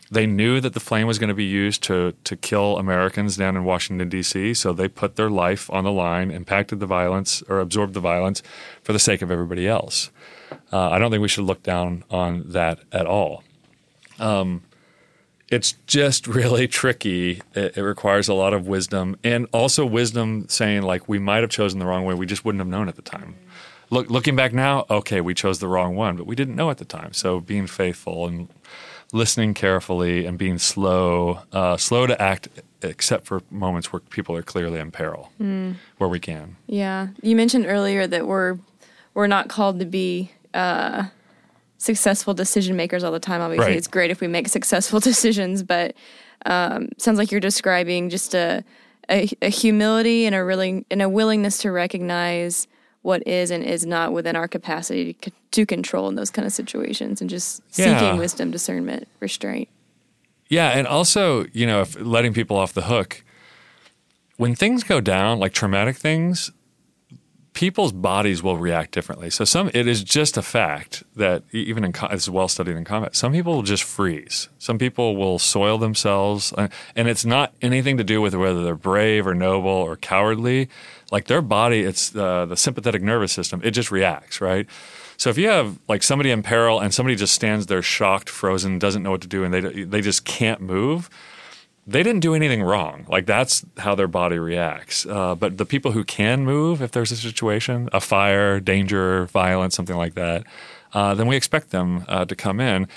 They 0.09 0.25
knew 0.25 0.61
that 0.61 0.73
the 0.73 0.79
flame 0.79 1.05
was 1.05 1.19
going 1.19 1.27
to 1.27 1.33
be 1.33 1.43
used 1.43 1.83
to 1.83 2.13
to 2.23 2.37
kill 2.37 2.77
Americans 2.77 3.35
down 3.35 3.57
in 3.57 3.65
Washington 3.65 4.07
D.C., 4.07 4.53
so 4.53 4.71
they 4.71 4.87
put 4.87 5.17
their 5.17 5.29
life 5.29 5.69
on 5.69 5.83
the 5.83 5.91
line, 5.91 6.31
impacted 6.31 6.79
the 6.79 6.85
violence 6.85 7.43
or 7.49 7.59
absorbed 7.59 7.93
the 7.93 7.99
violence 7.99 8.41
for 8.83 8.93
the 8.93 8.99
sake 8.99 9.21
of 9.21 9.31
everybody 9.31 9.67
else. 9.67 10.09
Uh, 10.71 10.91
I 10.91 10.97
don't 10.97 11.11
think 11.11 11.21
we 11.21 11.27
should 11.27 11.43
look 11.43 11.61
down 11.61 12.05
on 12.09 12.43
that 12.51 12.79
at 12.93 13.05
all. 13.05 13.43
Um, 14.17 14.63
it's 15.49 15.73
just 15.85 16.27
really 16.27 16.67
tricky. 16.67 17.41
It, 17.53 17.77
it, 17.77 17.81
requires 17.81 18.27
a 18.27 18.33
lot 18.33 18.53
of 18.53 18.67
wisdom 18.67 19.17
and 19.23 19.47
also 19.51 19.85
wisdom 19.85 20.47
saying, 20.49 20.81
like, 20.83 21.07
we 21.07 21.19
might 21.19 21.41
have 21.41 21.49
chosen 21.49 21.79
the 21.79 21.85
wrong 21.85 22.05
way. 22.05 22.13
We 22.13 22.25
just 22.25 22.45
wouldn't 22.45 22.59
have 22.59 22.67
known 22.67 22.89
at 22.89 22.95
the 22.95 23.01
time. 23.01 23.35
Look, 23.89 24.09
looking 24.09 24.35
back 24.35 24.53
now, 24.53 24.85
okay, 24.89 25.21
we 25.21 25.33
chose 25.33 25.59
the 25.59 25.67
wrong 25.67 25.95
one, 25.95 26.17
but 26.17 26.27
we 26.27 26.35
didn't 26.35 26.55
know 26.55 26.69
at 26.69 26.77
the 26.77 26.85
time. 26.85 27.13
So 27.13 27.39
being 27.39 27.67
faithful 27.67 28.27
and 28.27 28.49
listening 29.13 29.53
carefully 29.53 30.25
and 30.25 30.37
being 30.37 30.57
slow, 30.57 31.39
uh, 31.53 31.77
slow 31.77 32.05
to 32.07 32.21
act, 32.21 32.49
except 32.81 33.25
for 33.25 33.41
moments 33.49 33.93
where 33.93 34.01
people 34.01 34.35
are 34.35 34.43
clearly 34.43 34.79
in 34.79 34.91
peril, 34.91 35.31
mm. 35.39 35.75
where 35.97 36.09
we 36.09 36.19
can. 36.19 36.57
Yeah, 36.67 37.07
you 37.21 37.35
mentioned 37.35 37.65
earlier 37.65 38.07
that 38.07 38.27
we're 38.27 38.57
we're 39.13 39.27
not 39.27 39.47
called 39.47 39.79
to 39.79 39.85
be 39.85 40.31
uh, 40.53 41.05
successful 41.77 42.33
decision 42.33 42.75
makers 42.75 43.03
all 43.03 43.11
the 43.11 43.19
time. 43.19 43.41
Obviously, 43.41 43.67
right. 43.67 43.77
it's 43.77 43.87
great 43.87 44.11
if 44.11 44.21
we 44.21 44.27
make 44.27 44.47
successful 44.47 44.99
decisions, 45.11 45.63
but 45.63 45.95
um, 46.45 46.89
sounds 46.97 47.17
like 47.17 47.31
you're 47.31 47.41
describing 47.41 48.09
just 48.09 48.33
a, 48.33 48.63
a, 49.09 49.29
a 49.41 49.49
humility 49.49 50.25
and 50.25 50.35
a 50.35 50.43
really 50.43 50.85
and 50.91 51.01
a 51.01 51.09
willingness 51.09 51.59
to 51.59 51.71
recognize 51.71 52.67
what 53.01 53.25
is 53.25 53.51
and 53.51 53.63
is 53.63 53.85
not 53.85 54.11
within 54.11 54.35
our 54.35 54.47
capacity 54.47 55.13
to, 55.13 55.31
to 55.51 55.65
control 55.65 56.09
in 56.09 56.15
those 56.15 56.29
kind 56.29 56.45
of 56.45 56.51
situations, 56.51 57.21
and 57.21 57.29
just 57.29 57.61
yeah. 57.73 57.99
seeking 57.99 58.17
wisdom, 58.17 58.51
discernment, 58.51 59.07
restraint. 59.19 59.69
Yeah, 60.49 60.69
and 60.69 60.87
also 60.87 61.45
you 61.53 61.65
know, 61.65 61.81
if 61.81 61.99
letting 61.99 62.33
people 62.33 62.57
off 62.57 62.73
the 62.73 62.83
hook 62.83 63.23
when 64.37 64.55
things 64.55 64.83
go 64.83 65.01
down, 65.01 65.39
like 65.39 65.53
traumatic 65.53 65.97
things, 65.97 66.51
people's 67.57 67.91
bodies 67.91 68.43
will 68.43 68.55
react 68.55 68.91
differently. 68.91 69.31
So 69.31 69.43
some 69.43 69.71
it 69.73 69.87
is 69.87 70.03
just 70.03 70.37
a 70.37 70.43
fact 70.43 71.03
that 71.15 71.41
even 71.51 71.83
in 71.83 71.91
it's 72.11 72.29
well 72.29 72.47
studied 72.47 72.75
in 72.75 72.83
combat. 72.83 73.15
Some 73.15 73.31
people 73.31 73.55
will 73.55 73.63
just 73.63 73.83
freeze. 73.83 74.47
Some 74.59 74.77
people 74.77 75.15
will 75.15 75.39
soil 75.39 75.79
themselves, 75.79 76.53
uh, 76.55 76.67
and 76.95 77.07
it's 77.07 77.25
not 77.25 77.55
anything 77.59 77.97
to 77.97 78.03
do 78.03 78.21
with 78.21 78.35
whether 78.35 78.63
they're 78.63 78.75
brave 78.75 79.25
or 79.25 79.33
noble 79.33 79.71
or 79.71 79.95
cowardly. 79.95 80.69
Like 81.11 81.25
their 81.25 81.41
body, 81.41 81.81
it's 81.81 82.09
the 82.09 82.45
the 82.45 82.55
sympathetic 82.55 83.01
nervous 83.01 83.31
system. 83.31 83.59
It 83.63 83.71
just 83.71 83.89
reacts, 83.89 84.39
right? 84.39 84.67
So 85.17 85.31
if 85.31 85.37
you 85.39 85.47
have 85.47 85.79
like 85.87 86.03
somebody 86.03 86.29
in 86.29 86.43
peril 86.43 86.79
and 86.79 86.93
somebody 86.93 87.15
just 87.15 87.33
stands 87.33 87.65
there 87.65 87.81
shocked, 87.81 88.29
frozen, 88.29 88.77
doesn't 88.77 89.01
know 89.01 89.09
what 89.09 89.21
to 89.21 89.27
do, 89.27 89.43
and 89.43 89.51
they 89.51 89.83
they 89.83 90.01
just 90.01 90.25
can't 90.25 90.61
move 90.61 91.09
they 91.87 92.03
didn't 92.03 92.19
do 92.19 92.35
anything 92.35 92.61
wrong. 92.61 93.05
Like 93.07 93.25
that's 93.25 93.65
how 93.77 93.95
their 93.95 94.09
body 94.09 94.37
reacts. 94.37 95.05
Uh, 95.05 95.35
but 95.35 95.57
the 95.57 95.65
people 95.65 95.93
who 95.93 96.03
can 96.03 96.43
move, 96.43 96.81
if 96.81 96.91
there's 96.91 97.11
a 97.11 97.15
situation, 97.15 97.87
a 97.93 98.01
fire, 98.01 98.59
danger, 98.59 99.25
violence, 99.27 99.75
something 99.75 99.95
like 99.95 100.13
that, 100.15 100.43
uh, 100.93 101.13
then 101.15 101.27
we 101.27 101.37
expect 101.37 101.69
them 101.69 102.03
uh, 102.09 102.25
to 102.25 102.35
come 102.35 102.59
in. 102.59 102.87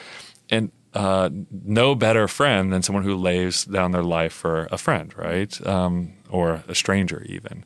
And 0.50 0.72
uh, 0.92 1.30
no 1.50 1.94
better 1.94 2.26
friend 2.26 2.72
than 2.72 2.82
someone 2.82 3.04
who 3.04 3.14
lays 3.14 3.64
down 3.64 3.92
their 3.92 4.02
life 4.02 4.32
for 4.32 4.66
a 4.72 4.76
friend, 4.76 5.16
right? 5.16 5.64
Um, 5.64 6.14
or 6.28 6.64
a 6.66 6.74
stranger, 6.74 7.22
even. 7.28 7.64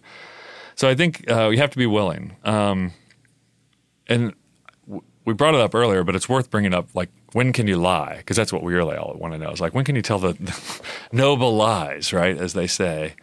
So 0.74 0.88
I 0.88 0.94
think 0.94 1.30
uh, 1.30 1.46
we 1.48 1.56
have 1.56 1.70
to 1.70 1.78
be 1.78 1.86
willing. 1.86 2.36
Um, 2.44 2.92
and 4.08 4.34
w- 4.86 5.02
we 5.24 5.32
brought 5.32 5.54
it 5.54 5.60
up 5.60 5.74
earlier, 5.74 6.04
but 6.04 6.14
it's 6.14 6.28
worth 6.28 6.50
bringing 6.50 6.74
up 6.74 6.94
like 6.94 7.08
when 7.34 7.52
can 7.52 7.66
you 7.66 7.76
lie? 7.76 8.18
Because 8.18 8.36
that's 8.36 8.52
what 8.52 8.62
we 8.62 8.72
really 8.72 8.96
all 8.96 9.14
want 9.18 9.34
to 9.34 9.38
know. 9.38 9.50
Is 9.50 9.60
like 9.60 9.74
when 9.74 9.84
can 9.84 9.96
you 9.96 10.02
tell 10.02 10.20
the, 10.20 10.34
the 10.34 10.80
noble 11.12 11.54
lies, 11.56 12.12
right? 12.12 12.38
As 12.38 12.52
they 12.52 12.68
say. 12.68 13.14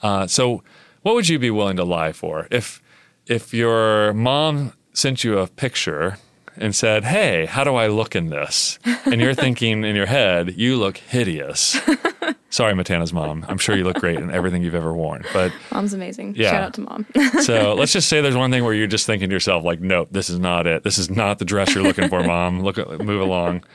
Uh, 0.00 0.28
so, 0.28 0.62
what 1.02 1.16
would 1.16 1.28
you 1.28 1.40
be 1.40 1.50
willing 1.50 1.76
to 1.76 1.84
lie 1.84 2.12
for 2.12 2.46
if 2.52 2.80
if 3.26 3.52
your 3.52 4.14
mom 4.14 4.72
sent 4.92 5.24
you 5.24 5.38
a 5.38 5.48
picture 5.48 6.18
and 6.56 6.74
said, 6.74 7.04
"Hey, 7.04 7.46
how 7.46 7.64
do 7.64 7.74
I 7.74 7.88
look 7.88 8.14
in 8.14 8.30
this?" 8.30 8.78
and 9.04 9.20
you're 9.20 9.34
thinking 9.34 9.82
in 9.84 9.96
your 9.96 10.06
head, 10.06 10.54
"You 10.56 10.76
look 10.76 10.98
hideous." 10.98 11.76
Sorry, 12.50 12.72
Matana's 12.72 13.12
mom. 13.12 13.44
I'm 13.46 13.58
sure 13.58 13.76
you 13.76 13.84
look 13.84 13.98
great 13.98 14.18
in 14.18 14.30
everything 14.30 14.62
you've 14.62 14.74
ever 14.74 14.94
worn. 14.94 15.22
But 15.34 15.52
mom's 15.70 15.92
amazing. 15.92 16.34
Yeah. 16.34 16.50
Shout 16.50 16.62
out 16.62 16.74
to 16.74 16.80
mom. 16.80 17.06
so 17.42 17.74
let's 17.78 17.92
just 17.92 18.08
say 18.08 18.22
there's 18.22 18.36
one 18.36 18.50
thing 18.50 18.64
where 18.64 18.72
you're 18.72 18.86
just 18.86 19.04
thinking 19.04 19.28
to 19.28 19.34
yourself, 19.34 19.64
like, 19.64 19.80
nope, 19.80 20.08
this 20.12 20.30
is 20.30 20.38
not 20.38 20.66
it. 20.66 20.82
This 20.82 20.96
is 20.96 21.10
not 21.10 21.38
the 21.38 21.44
dress 21.44 21.74
you're 21.74 21.84
looking 21.84 22.08
for, 22.08 22.22
mom. 22.22 22.62
Look, 22.62 22.76
move 23.00 23.20
along. 23.20 23.64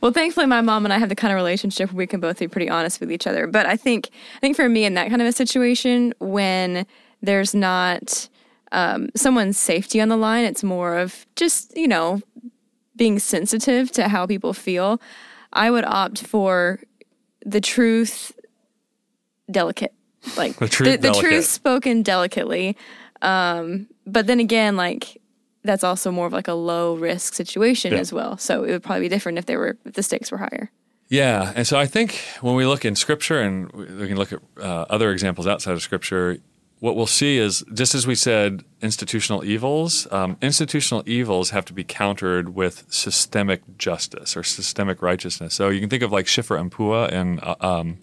Well, 0.00 0.12
thankfully, 0.12 0.46
my 0.46 0.62
mom 0.62 0.86
and 0.86 0.94
I 0.94 0.98
have 0.98 1.10
the 1.10 1.14
kind 1.14 1.30
of 1.30 1.36
relationship 1.36 1.92
where 1.92 1.98
we 1.98 2.06
can 2.06 2.20
both 2.20 2.38
be 2.38 2.48
pretty 2.48 2.70
honest 2.70 3.00
with 3.00 3.12
each 3.12 3.26
other. 3.26 3.46
But 3.46 3.66
I 3.66 3.76
think, 3.76 4.08
I 4.36 4.40
think 4.40 4.56
for 4.56 4.66
me 4.66 4.86
in 4.86 4.94
that 4.94 5.10
kind 5.10 5.20
of 5.20 5.28
a 5.28 5.32
situation, 5.32 6.14
when 6.20 6.86
there's 7.20 7.54
not 7.54 8.28
um, 8.72 9.10
someone's 9.14 9.58
safety 9.58 10.00
on 10.00 10.08
the 10.08 10.16
line, 10.16 10.44
it's 10.44 10.62
more 10.62 10.96
of 10.96 11.26
just 11.36 11.76
you 11.76 11.88
know 11.88 12.22
being 12.96 13.18
sensitive 13.18 13.90
to 13.92 14.08
how 14.08 14.26
people 14.26 14.52
feel. 14.54 15.00
I 15.52 15.70
would 15.70 15.84
opt 15.84 16.26
for 16.26 16.80
the 17.44 17.60
truth 17.60 18.32
delicate. 19.50 19.92
Like 20.36 20.56
the 20.56 20.68
truth, 20.68 21.00
the, 21.00 21.08
the 21.08 21.14
truth 21.14 21.46
spoken 21.46 22.02
delicately. 22.02 22.76
Um, 23.22 23.86
but 24.06 24.26
then 24.26 24.40
again 24.40 24.76
like 24.76 25.20
that's 25.62 25.84
also 25.84 26.10
more 26.10 26.26
of 26.26 26.32
like 26.32 26.48
a 26.48 26.54
low 26.54 26.94
risk 26.94 27.34
situation 27.34 27.92
yeah. 27.92 27.98
as 27.98 28.12
well. 28.12 28.38
So 28.38 28.64
it 28.64 28.70
would 28.70 28.82
probably 28.82 29.02
be 29.02 29.08
different 29.08 29.38
if 29.38 29.46
they 29.46 29.56
were 29.56 29.76
if 29.84 29.94
the 29.94 30.02
stakes 30.02 30.30
were 30.30 30.38
higher. 30.38 30.70
Yeah. 31.08 31.52
And 31.56 31.66
so 31.66 31.78
i 31.78 31.86
think 31.86 32.20
when 32.40 32.54
we 32.54 32.64
look 32.64 32.84
in 32.84 32.94
scripture 32.94 33.40
and 33.40 33.70
we 33.72 34.06
can 34.06 34.16
look 34.16 34.32
at 34.32 34.40
uh, 34.58 34.86
other 34.88 35.10
examples 35.10 35.46
outside 35.46 35.72
of 35.72 35.82
scripture 35.82 36.38
what 36.80 36.96
we'll 36.96 37.06
see 37.06 37.38
is 37.38 37.64
just 37.72 37.94
as 37.94 38.06
we 38.06 38.14
said 38.14 38.64
institutional 38.82 39.44
evils 39.44 40.10
um, 40.10 40.36
institutional 40.42 41.02
evils 41.06 41.50
have 41.50 41.64
to 41.66 41.72
be 41.72 41.84
countered 41.84 42.54
with 42.54 42.84
systemic 42.88 43.62
justice 43.78 44.36
or 44.36 44.42
systemic 44.42 45.02
righteousness. 45.02 45.54
So 45.54 45.68
you 45.68 45.80
can 45.80 45.88
think 45.88 46.02
of 46.02 46.10
like 46.10 46.26
Shifra 46.26 46.58
and 46.58 46.72
puah 46.72 47.08
in 47.08 47.38
uh, 47.40 47.54
um, 47.60 47.98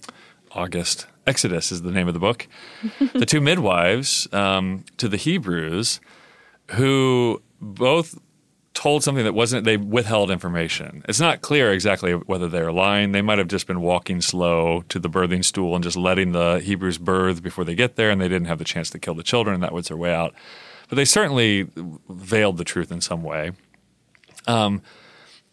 august. 0.51 1.07
Exodus 1.25 1.71
is 1.71 1.81
the 1.81 1.91
name 1.91 2.07
of 2.07 2.13
the 2.13 2.19
book. 2.19 2.47
The 3.13 3.25
two 3.25 3.41
midwives 3.51 4.31
um, 4.31 4.85
to 4.97 5.09
the 5.09 5.17
hebrews 5.17 5.99
who 6.71 7.41
both 7.59 8.17
told 8.77 9.03
something 9.03 9.23
that 9.23 9.33
wasn't 9.33 9.65
they 9.65 9.75
withheld 9.75 10.29
information. 10.29 11.03
It's 11.09 11.19
not 11.19 11.41
clear 11.41 11.73
exactly 11.73 12.11
whether 12.13 12.47
they're 12.47 12.71
lying. 12.71 13.11
They 13.11 13.23
might 13.23 13.39
have 13.39 13.47
just 13.47 13.65
been 13.65 13.81
walking 13.81 14.21
slow 14.21 14.83
to 14.89 14.99
the 14.99 15.09
birthing 15.09 15.43
stool 15.43 15.73
and 15.73 15.83
just 15.83 15.97
letting 15.97 16.31
the 16.31 16.59
Hebrews 16.59 16.99
birth 16.99 17.41
before 17.41 17.65
they 17.65 17.73
get 17.73 17.95
there 17.95 18.11
and 18.11 18.21
they 18.21 18.27
didn't 18.27 18.45
have 18.45 18.59
the 18.59 18.63
chance 18.63 18.91
to 18.91 18.99
kill 18.99 19.15
the 19.15 19.23
children 19.23 19.55
and 19.55 19.63
that 19.63 19.73
was 19.73 19.87
their 19.87 19.97
way 19.97 20.13
out. 20.13 20.35
But 20.89 20.97
they 20.97 21.05
certainly 21.05 21.67
veiled 22.07 22.57
the 22.57 22.63
truth 22.63 22.91
in 22.91 23.01
some 23.01 23.23
way. 23.23 23.53
Um, 24.45 24.83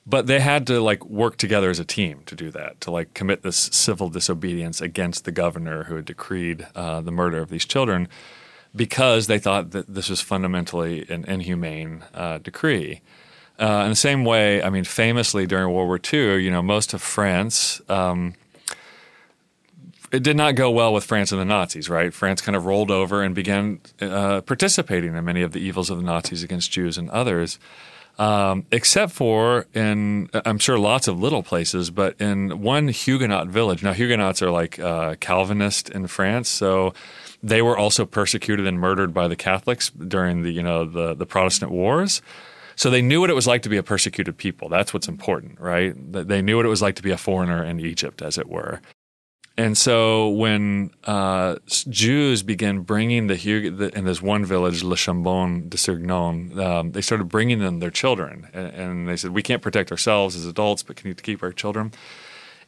but 0.06 0.26
they 0.26 0.40
had 0.40 0.66
to 0.66 0.82
like 0.82 1.02
work 1.06 1.38
together 1.38 1.70
as 1.70 1.78
a 1.78 1.84
team 1.86 2.24
to 2.26 2.36
do 2.36 2.50
that 2.50 2.78
to 2.82 2.90
like 2.90 3.14
commit 3.14 3.40
this 3.40 3.56
civil 3.56 4.10
disobedience 4.10 4.82
against 4.82 5.24
the 5.24 5.32
governor 5.32 5.84
who 5.84 5.96
had 5.96 6.04
decreed 6.04 6.66
uh, 6.74 7.00
the 7.00 7.10
murder 7.10 7.38
of 7.38 7.48
these 7.48 7.64
children 7.64 8.06
because 8.74 9.26
they 9.26 9.38
thought 9.38 9.70
that 9.70 9.92
this 9.92 10.08
was 10.08 10.20
fundamentally 10.20 11.06
an 11.08 11.24
inhumane 11.26 12.04
uh, 12.14 12.38
decree. 12.38 13.00
Uh, 13.58 13.82
in 13.84 13.90
the 13.90 13.96
same 13.96 14.24
way, 14.24 14.62
I 14.62 14.70
mean, 14.70 14.84
famously 14.84 15.46
during 15.46 15.72
World 15.72 15.86
War 15.86 16.00
II, 16.12 16.42
you 16.42 16.50
know, 16.50 16.62
most 16.62 16.92
of 16.92 17.00
France, 17.00 17.80
um, 17.88 18.34
it 20.10 20.22
did 20.22 20.36
not 20.36 20.54
go 20.54 20.70
well 20.70 20.92
with 20.92 21.04
France 21.04 21.30
and 21.30 21.40
the 21.40 21.44
Nazis, 21.44 21.88
right? 21.88 22.12
France 22.12 22.40
kind 22.40 22.56
of 22.56 22.66
rolled 22.66 22.90
over 22.90 23.22
and 23.22 23.34
began 23.34 23.80
uh, 24.00 24.40
participating 24.40 25.14
in 25.14 25.24
many 25.24 25.42
of 25.42 25.52
the 25.52 25.60
evils 25.60 25.90
of 25.90 25.98
the 25.98 26.04
Nazis 26.04 26.42
against 26.42 26.72
Jews 26.72 26.98
and 26.98 27.10
others. 27.10 27.58
Um, 28.16 28.64
except 28.70 29.12
for 29.12 29.66
in, 29.74 30.30
I'm 30.44 30.58
sure 30.58 30.78
lots 30.78 31.08
of 31.08 31.20
little 31.20 31.42
places, 31.42 31.90
but 31.90 32.20
in 32.20 32.62
one 32.62 32.88
Huguenot 32.88 33.48
village. 33.48 33.82
Now, 33.82 33.92
Huguenots 33.92 34.40
are 34.40 34.52
like 34.52 34.78
uh, 34.78 35.16
Calvinist 35.16 35.88
in 35.90 36.06
France, 36.06 36.48
so 36.48 36.94
they 37.44 37.60
were 37.60 37.76
also 37.76 38.06
persecuted 38.06 38.66
and 38.66 38.80
murdered 38.80 39.12
by 39.12 39.28
the 39.28 39.36
Catholics 39.36 39.90
during 39.90 40.42
the 40.42 40.50
you 40.50 40.62
know 40.62 40.84
the 40.84 41.14
the 41.14 41.26
Protestant 41.26 41.70
wars. 41.70 42.22
So 42.76 42.90
they 42.90 43.02
knew 43.02 43.20
what 43.20 43.30
it 43.30 43.34
was 43.34 43.46
like 43.46 43.62
to 43.62 43.68
be 43.68 43.76
a 43.76 43.84
persecuted 43.84 44.36
people. 44.36 44.68
That's 44.68 44.92
what's 44.92 45.06
important, 45.06 45.60
right? 45.60 45.94
They 45.94 46.42
knew 46.42 46.56
what 46.56 46.66
it 46.66 46.70
was 46.70 46.82
like 46.82 46.96
to 46.96 47.02
be 47.02 47.12
a 47.12 47.16
foreigner 47.16 47.62
in 47.62 47.78
Egypt, 47.78 48.20
as 48.20 48.36
it 48.36 48.48
were. 48.48 48.80
And 49.56 49.78
so 49.78 50.30
when 50.30 50.90
uh, 51.04 51.56
Jews 51.66 52.42
began 52.42 52.80
bringing 52.80 53.28
the, 53.28 53.92
in 53.94 54.04
this 54.04 54.20
one 54.20 54.44
village, 54.44 54.82
Le 54.82 54.96
Chambon-sur-Lignon, 54.96 56.58
um, 56.58 56.90
they 56.90 57.00
started 57.00 57.28
bringing 57.28 57.60
them 57.60 57.78
their 57.78 57.92
children. 57.92 58.48
And, 58.52 58.66
and, 58.74 59.08
they 59.08 59.16
said, 59.16 59.30
we 59.30 59.42
can't 59.42 59.62
protect 59.62 59.92
ourselves 59.92 60.34
as 60.34 60.44
adults, 60.44 60.82
but 60.82 60.96
can 60.96 61.06
you 61.06 61.14
keep 61.14 61.40
our 61.44 61.52
children? 61.52 61.92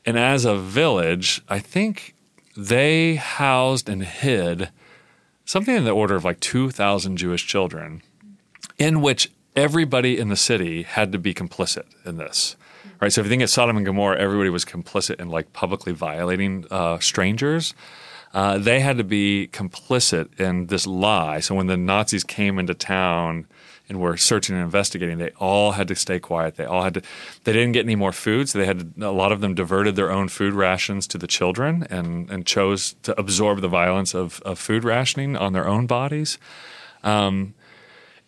And 0.05 0.17
as 0.17 0.45
a 0.45 0.57
village, 0.57 1.43
I 1.49 1.59
think 1.59 2.15
they 2.57 3.17
housed 3.17 3.89
and 3.89 4.03
hid 4.03 4.71
something 5.45 5.77
in 5.77 5.85
the 5.85 5.91
order 5.91 6.17
of 6.17 6.25
like 6.25 6.41
2,000 6.41 7.17
Jewish 7.17 7.47
children, 7.47 8.03
in 8.79 9.01
which 9.01 9.31
everybody 9.55 10.19
in 10.19 10.29
the 10.29 10.37
city 10.37 10.83
had 10.83 11.13
to 11.13 11.19
be 11.19 11.33
complicit 11.33 11.85
in 12.05 12.17
this 12.17 12.57
right? 13.01 13.13
So 13.13 13.21
if 13.21 13.27
you 13.27 13.31
think 13.31 13.43
of 13.43 13.51
Sodom 13.51 13.77
and 13.77 13.87
Gomorrah, 13.87 14.19
everybody 14.19 14.51
was 14.51 14.65
complicit 14.65 15.21
in 15.21 15.29
like 15.29 15.53
publicly 15.53 15.93
violating 15.93 16.65
uh, 16.71 16.99
strangers. 16.99 17.75
Uh, 18.35 18.59
they 18.59 18.81
had 18.81 18.99
to 18.99 19.05
be 19.05 19.49
complicit 19.53 20.39
in 20.39 20.67
this 20.67 20.87
lie. 20.87 21.41
So 21.41 21.55
when 21.55 21.69
the 21.69 21.77
Nazis 21.77 22.25
came 22.25 22.59
into 22.59 22.75
town 22.75 23.47
and 23.89 24.01
were 24.01 24.17
searching 24.17 24.57
and 24.57 24.65
investigating, 24.65 25.19
they 25.19 25.31
all 25.39 25.73
had 25.73 25.89
to 25.89 25.95
stay 25.95 26.19
quiet. 26.19 26.57
They 26.57 26.65
all 26.65 26.83
had 26.83 26.95
to. 26.95 27.03
They 27.45 27.53
didn't 27.53 27.73
get 27.73 27.85
any 27.85 27.97
more 27.97 28.13
food, 28.13 28.49
so 28.49 28.59
they 28.59 28.67
had 28.67 28.97
to, 28.97 29.09
a 29.09 29.11
lot 29.11 29.33
of 29.33 29.41
them 29.41 29.55
diverted 29.55 29.97
their 29.97 30.11
own 30.11 30.29
food 30.29 30.55
rations 30.55 31.07
to 31.09 31.19
the 31.19 31.27
children 31.27 31.87
and 31.91 32.31
and 32.31 32.47
chose 32.47 32.95
to 33.03 33.19
absorb 33.19 33.61
the 33.61 33.69
violence 33.69 34.15
of, 34.15 34.41
of 34.43 34.59
food 34.59 34.85
rationing 34.85 35.37
on 35.37 35.53
their 35.53 35.67
own 35.69 35.87
bodies. 35.87 36.39
Um, 37.05 37.55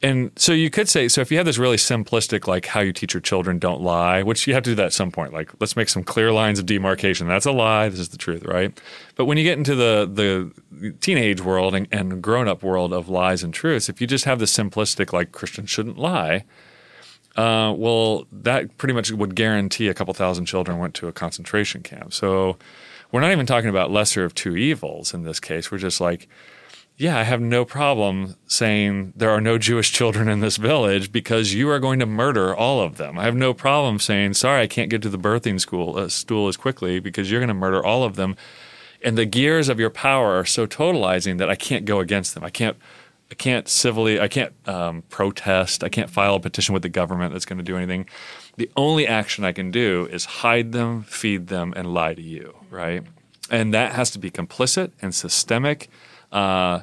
and 0.01 0.31
so 0.37 0.53
you 0.53 0.71
could 0.71 0.89
say, 0.89 1.09
so 1.09 1.21
if 1.21 1.33
you 1.33 1.39
have 1.39 1.47
this 1.47 1.59
really 1.59 1.77
simplistic, 1.77 2.47
like 2.47 2.67
how 2.67 2.81
you 2.81 2.93
teach 2.93 3.15
your 3.15 3.21
children 3.21 3.59
don't 3.59 3.81
lie, 3.81 4.23
which 4.23 4.47
you 4.47 4.55
have 4.55 4.63
to 4.63 4.71
do 4.71 4.75
that 4.77 4.87
at 4.87 4.93
some 4.93 5.11
point, 5.11 5.33
like 5.33 5.51
let's 5.61 5.75
make 5.75 5.89
some 5.89 6.05
clear 6.05 6.31
lines 6.31 6.61
of 6.61 6.67
demarcation. 6.67 7.27
That's 7.27 7.47
a 7.47 7.53
lie. 7.53 7.89
This 7.89 7.99
is 7.99 8.11
the 8.11 8.17
truth, 8.17 8.45
right? 8.45 8.81
But 9.17 9.25
when 9.25 9.39
you 9.39 9.45
get 9.45 9.59
into 9.59 9.75
the 9.75 10.09
the 10.11 10.93
teenage 11.01 11.41
world 11.41 11.75
and, 11.75 11.89
and 11.91 12.23
grown 12.23 12.47
up 12.47 12.63
world 12.63 12.93
of 12.93 13.09
lies 13.09 13.43
and 13.43 13.53
truths, 13.53 13.89
if 13.89 14.01
you 14.01 14.07
just 14.07 14.25
have 14.25 14.39
the 14.39 14.45
simplistic, 14.45 15.13
like 15.13 15.33
Christians 15.33 15.69
shouldn't 15.69 15.99
lie, 15.99 16.45
uh, 17.37 17.75
well, 17.77 18.27
that 18.31 18.79
pretty 18.79 18.95
much 18.95 19.11
would 19.11 19.35
guarantee 19.35 19.89
a 19.89 19.95
couple 19.95 20.15
thousand 20.15 20.47
children 20.47 20.79
went 20.79 20.95
to 20.95 21.09
a 21.09 21.13
concentration 21.13 21.83
camp. 21.83 22.13
So 22.13 22.57
we're 23.11 23.21
not 23.21 23.33
even 23.33 23.47
talking 23.47 23.71
about 23.71 23.91
lesser 23.91 24.25
of 24.25 24.35
two 24.35 24.57
evils 24.57 25.13
in 25.13 25.25
this 25.25 25.41
case. 25.41 25.73
We're 25.73 25.79
just 25.79 26.01
like 26.01 26.29
yeah, 26.99 27.17
I 27.17 27.23
have 27.23 27.41
no 27.41 27.65
problem 27.65 28.35
saying 28.49 29.13
there 29.15 29.31
are 29.31 29.41
no 29.41 29.57
Jewish 29.57 29.93
children 29.93 30.29
in 30.29 30.41
this 30.41 30.57
village 30.57 31.13
because 31.13 31.55
you 31.55 31.71
are 31.71 31.79
going 31.79 32.01
to 32.01 32.07
murder 32.07 32.53
all 32.53 32.81
of 32.81 32.97
them. 32.97 33.17
I 33.17 33.23
have 33.23 33.37
no 33.37 33.55
problem 33.55 34.01
saying, 34.01 34.35
sorry, 34.35 34.63
I 34.63 34.67
can't 34.67 34.91
get 34.91 35.01
to 35.03 35.09
the 35.09 35.19
birthing 35.19 35.61
school 35.61 35.97
uh, 35.97 36.09
stool 36.09 36.49
as 36.49 36.57
quickly 36.57 36.99
because 36.99 37.31
you're 37.31 37.39
going 37.39 37.49
to 37.49 37.55
murder 37.55 37.85
all 37.85 38.03
of 38.03 38.17
them. 38.17 38.37
And 39.01 39.17
the 39.17 39.27
gears 39.27 39.69
of 39.69 39.79
your 39.79 39.91
power 39.91 40.41
are 40.41 40.45
so 40.45 40.67
totalizing 40.67 41.39
that 41.39 41.49
I 41.49 41.55
can't 41.55 41.85
go 41.85 42.01
against 42.01 42.35
them. 42.35 42.43
I 42.43 42.51
can't. 42.51 42.77
I 43.31 43.35
can't 43.35 43.69
civilly. 43.69 44.19
I 44.19 44.27
can't 44.27 44.55
um, 44.67 45.03
protest. 45.11 45.85
I 45.85 45.91
can't 45.91 46.09
file 46.09 46.37
a 46.37 46.41
petition 46.41 46.73
with 46.73 46.83
the 46.83 46.89
government 46.89 47.35
that's 47.35 47.45
going 47.45 47.59
to 47.59 47.63
do 47.63 47.77
anything. 47.77 48.09
The 48.57 48.71
only 48.75 49.07
action 49.07 49.45
I 49.45 49.53
can 49.53 49.71
do 49.71 50.09
is 50.11 50.25
hide 50.25 50.73
them, 50.73 51.03
feed 51.03 51.49
them, 51.49 51.75
and 51.77 51.93
lie 51.93 52.15
to 52.15 52.23
you. 52.23 52.57
Right, 52.71 53.05
and 53.51 53.73
that 53.75 53.93
has 53.93 54.11
to 54.13 54.19
be 54.19 54.31
complicit 54.31 54.93
and 55.03 55.15
systemic 55.15 55.91
uh, 56.33 56.81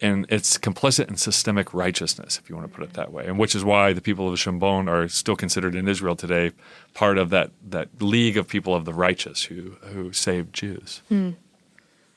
and 0.00 0.26
it's 0.28 0.58
complicit 0.58 1.08
in 1.08 1.16
systemic 1.16 1.74
righteousness, 1.74 2.38
if 2.38 2.48
you 2.48 2.56
want 2.56 2.70
to 2.70 2.74
put 2.74 2.84
it 2.84 2.94
that 2.94 3.12
way, 3.12 3.26
and 3.26 3.38
which 3.38 3.54
is 3.54 3.64
why 3.64 3.92
the 3.92 4.00
people 4.00 4.28
of 4.28 4.38
Chambon 4.38 4.88
are 4.88 5.08
still 5.08 5.36
considered 5.36 5.74
in 5.74 5.88
Israel 5.88 6.14
today 6.14 6.52
part 6.94 7.18
of 7.18 7.30
that 7.30 7.50
that 7.68 7.88
league 8.00 8.36
of 8.36 8.46
people 8.46 8.74
of 8.74 8.84
the 8.84 8.94
righteous 8.94 9.44
who 9.44 9.76
who 9.92 10.12
saved 10.12 10.52
Jews. 10.52 11.02
Hmm. 11.08 11.30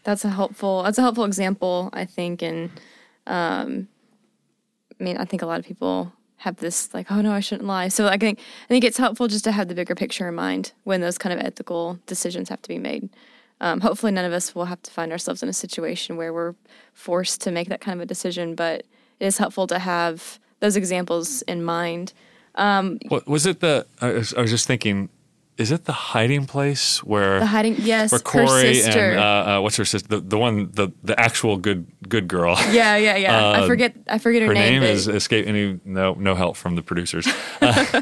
That's 0.03 0.25
a 0.25 0.29
helpful. 0.29 0.83
That's 0.83 0.97
a 0.97 1.01
helpful 1.01 1.25
example, 1.25 1.89
I 1.93 2.05
think. 2.05 2.41
And 2.41 2.69
um, 3.27 3.87
I 4.99 5.03
mean, 5.03 5.17
I 5.17 5.25
think 5.25 5.41
a 5.41 5.45
lot 5.45 5.59
of 5.59 5.65
people 5.65 6.13
have 6.37 6.57
this 6.57 6.91
like, 6.93 7.11
oh 7.11 7.21
no, 7.21 7.31
I 7.31 7.39
shouldn't 7.39 7.67
lie. 7.67 7.87
So 7.87 8.07
I 8.07 8.17
think 8.17 8.39
I 8.39 8.67
think 8.67 8.83
it's 8.83 8.97
helpful 8.97 9.27
just 9.27 9.43
to 9.43 9.51
have 9.51 9.67
the 9.67 9.75
bigger 9.75 9.95
picture 9.95 10.27
in 10.27 10.35
mind 10.35 10.71
when 10.83 11.01
those 11.01 11.17
kind 11.17 11.33
of 11.33 11.45
ethical 11.45 11.99
decisions 12.05 12.49
have 12.49 12.61
to 12.63 12.69
be 12.69 12.79
made 12.79 13.09
um, 13.61 13.79
hopefully 13.79 14.11
none 14.11 14.25
of 14.25 14.33
us 14.33 14.53
will 14.53 14.65
have 14.65 14.81
to 14.81 14.91
find 14.91 15.11
ourselves 15.11 15.41
in 15.41 15.47
a 15.47 15.53
situation 15.53 16.17
where 16.17 16.33
we're 16.33 16.55
forced 16.93 17.39
to 17.41 17.51
make 17.51 17.69
that 17.69 17.79
kind 17.79 17.97
of 17.97 18.03
a 18.03 18.05
decision 18.05 18.55
but 18.55 18.85
it 19.19 19.25
is 19.25 19.37
helpful 19.37 19.67
to 19.67 19.79
have 19.79 20.39
those 20.59 20.75
examples 20.75 21.41
in 21.43 21.63
mind 21.63 22.11
um, 22.55 22.99
what, 23.07 23.25
was 23.27 23.45
it 23.45 23.61
the 23.61 23.85
I 24.01 24.11
was, 24.11 24.33
I 24.33 24.41
was, 24.41 24.51
just 24.51 24.67
thinking 24.67 25.07
is 25.57 25.71
it 25.71 25.85
the 25.85 25.93
hiding 25.93 26.45
place 26.45 27.01
where 27.01 27.39
the 27.39 27.45
hiding 27.45 27.75
yes 27.79 28.11
where 28.11 28.19
Corrie 28.19 28.83
and 28.83 29.17
uh, 29.17 29.21
uh, 29.21 29.61
what's 29.61 29.77
her 29.77 29.85
sister 29.85 30.17
the, 30.17 30.19
the 30.19 30.37
one 30.37 30.69
the, 30.71 30.89
the 31.01 31.17
actual 31.17 31.55
good 31.55 31.87
good 32.09 32.27
girl 32.27 32.57
yeah 32.71 32.97
yeah 32.97 33.15
yeah 33.15 33.51
uh, 33.51 33.63
I 33.63 33.67
forget 33.67 33.95
I 34.09 34.17
forget 34.17 34.41
her, 34.41 34.53
name. 34.53 34.57
her 34.57 34.71
name, 34.71 34.81
name 34.81 34.91
is 34.91 35.07
escape 35.07 35.47
any 35.47 35.79
no 35.85 36.13
no 36.15 36.35
help 36.35 36.57
from 36.57 36.75
the 36.75 36.81
producers 36.81 37.25
uh, 37.61 38.01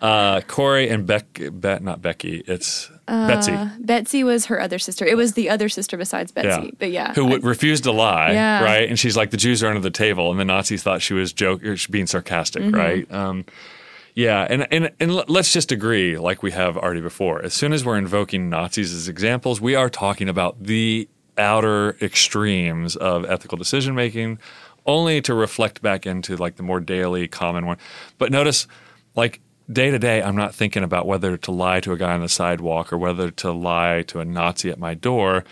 uh, 0.00 0.40
Corrie 0.42 0.88
and 0.88 1.06
Beck, 1.06 1.32
Be- 1.34 1.78
not 1.80 2.00
Becky. 2.00 2.42
It's 2.46 2.90
Betsie. 3.08 3.56
Betsie 3.80 4.24
was 4.24 4.46
her 4.46 4.60
other 4.60 4.78
sister. 4.78 5.04
It 5.04 5.16
was 5.16 5.32
the 5.32 5.48
other 5.48 5.68
sister 5.68 5.96
besides 5.96 6.30
Betsy. 6.30 6.66
Yeah. 6.66 6.70
But 6.78 6.90
yeah, 6.90 7.14
who 7.14 7.32
I, 7.32 7.36
refused 7.36 7.84
to 7.84 7.92
lie. 7.92 8.32
Yeah. 8.32 8.62
right. 8.62 8.88
And 8.88 8.98
she's 8.98 9.16
like, 9.16 9.30
the 9.30 9.36
Jews 9.36 9.62
are 9.62 9.68
under 9.68 9.80
the 9.80 9.90
table, 9.90 10.30
and 10.30 10.38
the 10.38 10.44
Nazis 10.44 10.82
thought 10.82 11.02
she 11.02 11.14
was 11.14 11.32
joke, 11.32 11.62
being 11.90 12.06
sarcastic. 12.06 12.62
Mm-hmm. 12.62 12.74
Right. 12.76 13.12
Um, 13.12 13.44
yeah, 14.14 14.48
and, 14.50 14.66
and 14.72 14.90
and 14.98 15.14
let's 15.28 15.52
just 15.52 15.70
agree, 15.70 16.18
like 16.18 16.42
we 16.42 16.50
have 16.50 16.76
already 16.76 17.00
before. 17.00 17.40
As 17.44 17.54
soon 17.54 17.72
as 17.72 17.84
we're 17.84 17.96
invoking 17.96 18.50
Nazis 18.50 18.92
as 18.92 19.08
examples, 19.08 19.60
we 19.60 19.76
are 19.76 19.88
talking 19.88 20.28
about 20.28 20.60
the 20.60 21.08
outer 21.36 21.96
extremes 22.02 22.96
of 22.96 23.24
ethical 23.26 23.56
decision 23.56 23.94
making, 23.94 24.40
only 24.86 25.20
to 25.22 25.34
reflect 25.34 25.82
back 25.82 26.04
into 26.04 26.36
like 26.36 26.56
the 26.56 26.64
more 26.64 26.80
daily 26.80 27.28
common 27.28 27.64
one. 27.64 27.76
But 28.18 28.32
notice, 28.32 28.66
like 29.14 29.40
day 29.70 29.90
to 29.90 29.98
day, 29.98 30.22
I'm 30.22 30.36
not 30.36 30.54
thinking 30.54 30.82
about 30.82 31.06
whether 31.06 31.36
to 31.36 31.50
lie 31.50 31.80
to 31.80 31.92
a 31.92 31.96
guy 31.96 32.14
on 32.14 32.20
the 32.20 32.28
sidewalk 32.28 32.92
or 32.92 32.98
whether 32.98 33.30
to 33.30 33.52
lie 33.52 34.02
to 34.08 34.20
a 34.20 34.24
Nazi 34.24 34.70
at 34.70 34.78
my 34.78 34.94
door. 34.94 35.44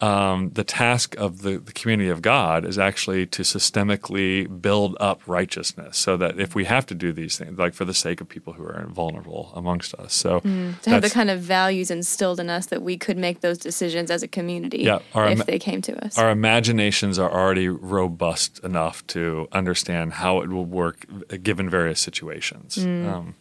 Um, 0.00 0.50
the 0.50 0.62
task 0.62 1.16
of 1.16 1.42
the, 1.42 1.58
the, 1.58 1.72
community 1.72 2.08
of 2.08 2.22
God 2.22 2.64
is 2.64 2.78
actually 2.78 3.26
to 3.26 3.42
systemically 3.42 4.46
build 4.62 4.96
up 5.00 5.20
righteousness 5.26 5.98
so 5.98 6.16
that 6.16 6.38
if 6.38 6.54
we 6.54 6.66
have 6.66 6.86
to 6.86 6.94
do 6.94 7.12
these 7.12 7.36
things, 7.36 7.58
like 7.58 7.74
for 7.74 7.84
the 7.84 7.94
sake 7.94 8.20
of 8.20 8.28
people 8.28 8.52
who 8.52 8.62
are 8.62 8.86
vulnerable 8.88 9.50
amongst 9.56 9.94
us. 9.94 10.14
So 10.14 10.38
mm, 10.40 10.80
to 10.82 10.90
have 10.90 11.02
the 11.02 11.10
kind 11.10 11.30
of 11.30 11.40
values 11.40 11.90
instilled 11.90 12.38
in 12.38 12.48
us 12.48 12.66
that 12.66 12.82
we 12.82 12.96
could 12.96 13.18
make 13.18 13.40
those 13.40 13.58
decisions 13.58 14.08
as 14.08 14.22
a 14.22 14.28
community 14.28 14.84
yeah, 14.84 15.00
if 15.16 15.46
they 15.46 15.58
came 15.58 15.82
to 15.82 16.04
us. 16.04 16.16
Our 16.16 16.30
imaginations 16.30 17.18
are 17.18 17.30
already 17.30 17.68
robust 17.68 18.60
enough 18.60 19.04
to 19.08 19.48
understand 19.50 20.12
how 20.14 20.42
it 20.42 20.48
will 20.48 20.64
work 20.64 21.06
given 21.42 21.68
various 21.68 22.00
situations. 22.00 22.76
Mm. 22.76 23.12
Um, 23.12 23.34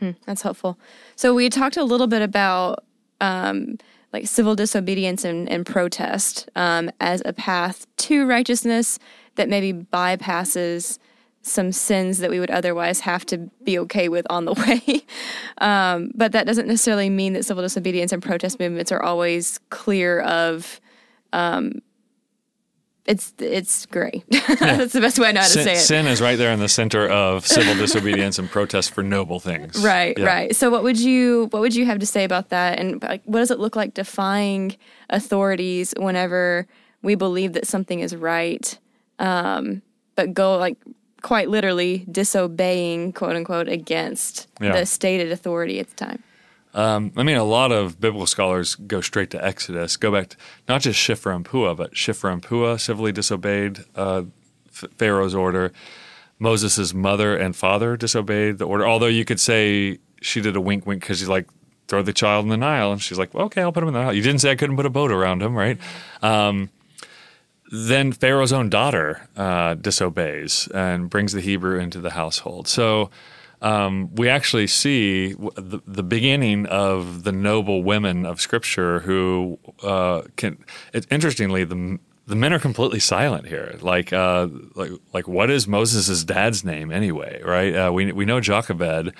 hmm, 0.00 0.10
that's 0.26 0.42
helpful. 0.42 0.78
So 1.14 1.34
we 1.34 1.48
talked 1.48 1.78
a 1.78 1.84
little 1.84 2.08
bit 2.08 2.20
about 2.20 2.84
um, 3.20 3.78
like 4.16 4.26
civil 4.26 4.56
disobedience 4.56 5.26
and, 5.26 5.46
and 5.50 5.66
protest 5.66 6.48
um, 6.56 6.90
as 7.00 7.20
a 7.26 7.34
path 7.34 7.86
to 7.98 8.26
righteousness 8.26 8.98
that 9.34 9.46
maybe 9.46 9.74
bypasses 9.74 10.98
some 11.42 11.70
sins 11.70 12.16
that 12.18 12.30
we 12.30 12.40
would 12.40 12.50
otherwise 12.50 13.00
have 13.00 13.26
to 13.26 13.36
be 13.62 13.78
okay 13.78 14.08
with 14.08 14.26
on 14.30 14.46
the 14.46 14.54
way. 14.86 15.04
um, 15.58 16.10
but 16.14 16.32
that 16.32 16.46
doesn't 16.46 16.66
necessarily 16.66 17.10
mean 17.10 17.34
that 17.34 17.44
civil 17.44 17.62
disobedience 17.62 18.10
and 18.10 18.22
protest 18.22 18.58
movements 18.58 18.90
are 18.90 19.02
always 19.02 19.60
clear 19.68 20.20
of 20.20 20.80
um, 21.34 21.82
it's 23.06 23.32
it's 23.38 23.86
gray. 23.86 24.24
That's 24.30 24.92
the 24.92 25.00
best 25.00 25.18
way 25.18 25.28
I 25.28 25.32
know 25.32 25.40
how 25.40 25.46
to 25.46 25.52
say 25.52 25.74
it. 25.74 25.78
Sin 25.78 26.06
is 26.06 26.20
right 26.20 26.36
there 26.36 26.52
in 26.52 26.58
the 26.58 26.68
center 26.68 27.08
of 27.08 27.46
civil 27.56 27.74
disobedience 27.74 28.38
and 28.38 28.50
protest 28.50 28.92
for 28.92 29.02
noble 29.02 29.40
things. 29.40 29.82
Right, 29.82 30.18
yeah. 30.18 30.26
right. 30.26 30.56
So 30.56 30.70
what 30.70 30.82
would 30.82 30.98
you 30.98 31.48
what 31.50 31.60
would 31.60 31.74
you 31.74 31.86
have 31.86 31.98
to 32.00 32.06
say 32.06 32.24
about 32.24 32.48
that? 32.50 32.78
And 32.78 33.02
like, 33.02 33.22
what 33.24 33.38
does 33.38 33.50
it 33.50 33.58
look 33.58 33.76
like 33.76 33.94
defying 33.94 34.76
authorities 35.08 35.94
whenever 35.98 36.66
we 37.02 37.14
believe 37.14 37.52
that 37.52 37.66
something 37.66 38.00
is 38.00 38.16
right, 38.16 38.78
um, 39.18 39.82
but 40.16 40.34
go 40.34 40.56
like 40.56 40.76
quite 41.22 41.48
literally 41.48 42.04
disobeying 42.10 43.12
quote 43.12 43.36
unquote 43.36 43.68
against 43.68 44.48
yeah. 44.60 44.72
the 44.72 44.86
stated 44.86 45.30
authority 45.30 45.78
at 45.78 45.88
the 45.88 45.94
time? 45.94 46.22
Um, 46.76 47.10
I 47.16 47.22
mean, 47.22 47.38
a 47.38 47.44
lot 47.44 47.72
of 47.72 47.98
biblical 47.98 48.26
scholars 48.26 48.74
go 48.74 49.00
straight 49.00 49.30
to 49.30 49.42
Exodus, 49.42 49.96
go 49.96 50.12
back 50.12 50.28
to 50.28 50.36
not 50.68 50.82
just 50.82 51.00
Shifra 51.00 51.34
and 51.34 51.44
Puah, 51.44 51.74
but 51.74 51.94
Shifra 51.94 52.32
and 52.34 52.42
Puah 52.42 52.76
civilly 52.78 53.12
disobeyed 53.12 53.78
uh, 53.94 54.24
Pharaoh's 54.70 55.34
order. 55.34 55.72
Moses' 56.38 56.92
mother 56.92 57.34
and 57.34 57.56
father 57.56 57.96
disobeyed 57.96 58.58
the 58.58 58.66
order. 58.66 58.86
Although 58.86 59.06
you 59.06 59.24
could 59.24 59.40
say 59.40 59.98
she 60.20 60.42
did 60.42 60.54
a 60.54 60.60
wink 60.60 60.86
wink 60.86 61.00
because 61.00 61.18
she's 61.18 61.30
like, 61.30 61.48
throw 61.88 62.02
the 62.02 62.12
child 62.12 62.44
in 62.44 62.50
the 62.50 62.58
Nile. 62.58 62.92
And 62.92 63.00
she's 63.00 63.18
like, 63.18 63.32
well, 63.32 63.46
okay, 63.46 63.62
I'll 63.62 63.72
put 63.72 63.82
him 63.82 63.88
in 63.88 63.94
the 63.94 64.02
Nile. 64.02 64.12
You 64.12 64.22
didn't 64.22 64.40
say 64.40 64.50
I 64.50 64.54
couldn't 64.56 64.76
put 64.76 64.84
a 64.84 64.90
boat 64.90 65.10
around 65.10 65.42
him, 65.42 65.54
right? 65.54 65.78
Um, 66.20 66.68
then 67.72 68.12
Pharaoh's 68.12 68.52
own 68.52 68.68
daughter 68.68 69.28
uh, 69.36 69.74
disobeys 69.74 70.68
and 70.74 71.08
brings 71.08 71.32
the 71.32 71.40
Hebrew 71.40 71.78
into 71.78 72.00
the 72.00 72.10
household. 72.10 72.68
So 72.68 73.10
um, 73.66 74.14
we 74.14 74.28
actually 74.28 74.68
see 74.68 75.32
the, 75.32 75.80
the, 75.86 76.04
beginning 76.04 76.66
of 76.66 77.24
the 77.24 77.32
noble 77.32 77.82
women 77.82 78.24
of 78.24 78.40
Scripture 78.40 79.00
who 79.00 79.58
uh, 79.82 80.22
can. 80.36 80.64
Interestingly, 81.10 81.64
the 81.64 81.98
the 82.28 82.36
men 82.36 82.52
are 82.52 82.60
completely 82.60 83.00
silent 83.00 83.46
here. 83.46 83.76
Like, 83.80 84.12
uh, 84.12 84.48
like, 84.74 84.92
like, 85.12 85.26
what 85.26 85.50
is 85.50 85.66
Moses' 85.66 86.22
dad's 86.22 86.64
name 86.64 86.92
anyway? 86.92 87.42
Right? 87.42 87.74
Uh, 87.74 87.92
we 87.92 88.12
we 88.12 88.24
know 88.24 88.40
Jochebed. 88.40 89.12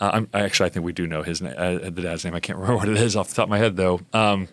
Uh, 0.00 0.22
actually, 0.32 0.66
I 0.66 0.70
think 0.70 0.86
we 0.86 0.94
do 0.94 1.06
know 1.06 1.22
his 1.22 1.42
name, 1.42 1.54
uh, 1.58 1.90
the 1.90 2.02
dad's 2.02 2.24
name. 2.24 2.34
I 2.34 2.40
can't 2.40 2.58
remember 2.60 2.78
what 2.78 2.88
it 2.88 2.96
is 2.96 3.16
off 3.16 3.28
the 3.28 3.34
top 3.34 3.44
of 3.44 3.50
my 3.50 3.58
head, 3.58 3.76
though. 3.76 4.00
Um, 4.14 4.48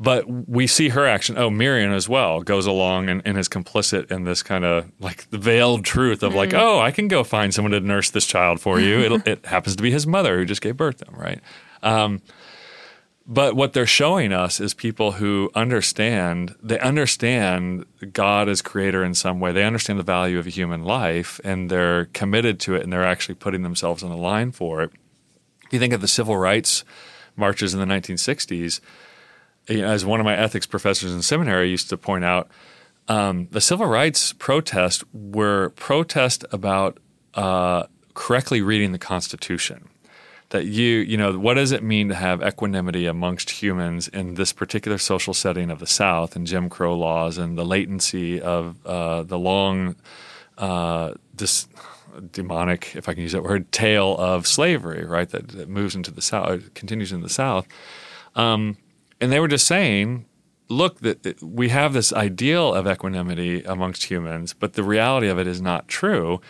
but 0.00 0.28
we 0.48 0.66
see 0.66 0.90
her 0.90 1.06
action. 1.06 1.36
Oh, 1.36 1.50
Miriam 1.50 1.92
as 1.92 2.08
well 2.08 2.40
goes 2.40 2.66
along 2.66 3.08
and, 3.08 3.20
and 3.24 3.36
is 3.36 3.48
complicit 3.48 4.10
in 4.10 4.24
this 4.24 4.42
kind 4.42 4.64
of 4.64 4.90
like 5.00 5.28
the 5.30 5.38
veiled 5.38 5.84
truth 5.84 6.22
of 6.22 6.32
mm. 6.32 6.36
like, 6.36 6.54
oh, 6.54 6.78
I 6.78 6.92
can 6.92 7.08
go 7.08 7.24
find 7.24 7.52
someone 7.52 7.72
to 7.72 7.80
nurse 7.80 8.10
this 8.10 8.26
child 8.26 8.60
for 8.60 8.78
you. 8.78 9.20
it 9.26 9.44
happens 9.46 9.74
to 9.76 9.82
be 9.82 9.90
his 9.90 10.06
mother 10.06 10.38
who 10.38 10.44
just 10.44 10.60
gave 10.60 10.76
birth 10.76 10.98
to 10.98 11.06
him, 11.06 11.14
right? 11.16 11.40
Um, 11.82 12.22
but 13.26 13.56
what 13.56 13.74
they're 13.74 13.86
showing 13.86 14.32
us 14.32 14.58
is 14.58 14.72
people 14.72 15.12
who 15.12 15.50
understand, 15.54 16.54
they 16.62 16.78
understand 16.78 17.84
God 18.12 18.48
as 18.48 18.62
creator 18.62 19.04
in 19.04 19.14
some 19.14 19.38
way. 19.38 19.52
They 19.52 19.64
understand 19.64 19.98
the 19.98 20.04
value 20.04 20.38
of 20.38 20.46
a 20.46 20.50
human 20.50 20.82
life 20.82 21.38
and 21.44 21.70
they're 21.70 22.06
committed 22.06 22.58
to 22.60 22.74
it 22.74 22.84
and 22.84 22.92
they're 22.92 23.04
actually 23.04 23.34
putting 23.34 23.62
themselves 23.62 24.02
on 24.02 24.08
the 24.08 24.16
line 24.16 24.52
for 24.52 24.82
it. 24.82 24.92
If 25.66 25.72
you 25.74 25.78
think 25.78 25.92
of 25.92 26.00
the 26.00 26.08
civil 26.08 26.38
rights 26.38 26.84
marches 27.36 27.74
in 27.74 27.80
the 27.80 27.86
1960s, 27.86 28.80
you 29.68 29.82
know, 29.82 29.88
as 29.88 30.04
one 30.04 30.20
of 30.20 30.24
my 30.24 30.36
ethics 30.36 30.66
professors 30.66 31.12
in 31.12 31.22
seminary 31.22 31.70
used 31.70 31.88
to 31.90 31.96
point 31.96 32.24
out, 32.24 32.48
um, 33.08 33.48
the 33.50 33.60
civil 33.60 33.86
rights 33.86 34.32
protests 34.34 35.04
were 35.12 35.70
protest 35.70 36.44
about 36.52 36.98
uh, 37.34 37.84
correctly 38.14 38.60
reading 38.60 38.92
the 38.92 38.98
Constitution 38.98 39.88
that 40.50 40.64
you 40.64 40.98
you 41.00 41.16
know 41.16 41.38
what 41.38 41.54
does 41.54 41.72
it 41.72 41.82
mean 41.82 42.08
to 42.08 42.14
have 42.14 42.42
equanimity 42.42 43.04
amongst 43.04 43.50
humans 43.50 44.08
in 44.08 44.34
this 44.34 44.50
particular 44.52 44.96
social 44.96 45.34
setting 45.34 45.70
of 45.70 45.78
the 45.78 45.86
South 45.86 46.34
and 46.34 46.46
Jim 46.46 46.70
Crow 46.70 46.96
laws 46.96 47.36
and 47.36 47.58
the 47.58 47.66
latency 47.66 48.40
of 48.40 48.76
uh, 48.86 49.22
the 49.22 49.38
long 49.38 49.94
uh, 50.56 51.12
demonic, 52.32 52.96
if 52.96 53.08
I 53.08 53.14
can 53.14 53.22
use 53.22 53.32
that 53.32 53.42
word, 53.42 53.70
tale 53.72 54.16
of 54.16 54.46
slavery, 54.46 55.04
right? 55.04 55.28
That, 55.28 55.48
that 55.48 55.68
moves 55.68 55.94
into 55.94 56.10
the 56.10 56.22
South, 56.22 56.74
continues 56.74 57.12
in 57.12 57.20
the 57.20 57.28
South, 57.28 57.66
um, 58.34 58.76
and 59.20 59.32
they 59.32 59.40
were 59.40 59.48
just 59.48 59.66
saying. 59.66 60.24
Look, 60.70 61.00
that 61.00 61.42
we 61.42 61.70
have 61.70 61.94
this 61.94 62.12
ideal 62.12 62.74
of 62.74 62.86
equanimity 62.86 63.62
amongst 63.62 64.04
humans, 64.04 64.52
but 64.52 64.74
the 64.74 64.82
reality 64.82 65.28
of 65.28 65.38
it 65.38 65.46
is 65.46 65.62
not 65.62 65.88
true 65.88 66.42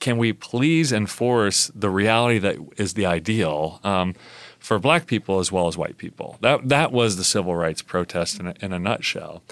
can 0.00 0.18
we 0.18 0.32
please 0.32 0.92
enforce 0.92 1.70
the 1.74 1.90
reality 1.90 2.38
that 2.38 2.56
is 2.76 2.94
the 2.94 3.06
ideal 3.06 3.80
um, 3.82 4.14
for 4.58 4.78
black 4.78 5.06
people 5.06 5.38
as 5.38 5.50
well 5.50 5.66
as 5.66 5.76
white 5.76 5.98
people? 5.98 6.38
That 6.40 6.68
that 6.68 6.92
was 6.92 7.16
the 7.16 7.24
civil 7.24 7.54
rights 7.56 7.82
protest 7.82 8.38
in 8.38 8.48
a, 8.48 8.54
in 8.60 8.72
a 8.72 8.78
nutshell. 8.78 9.42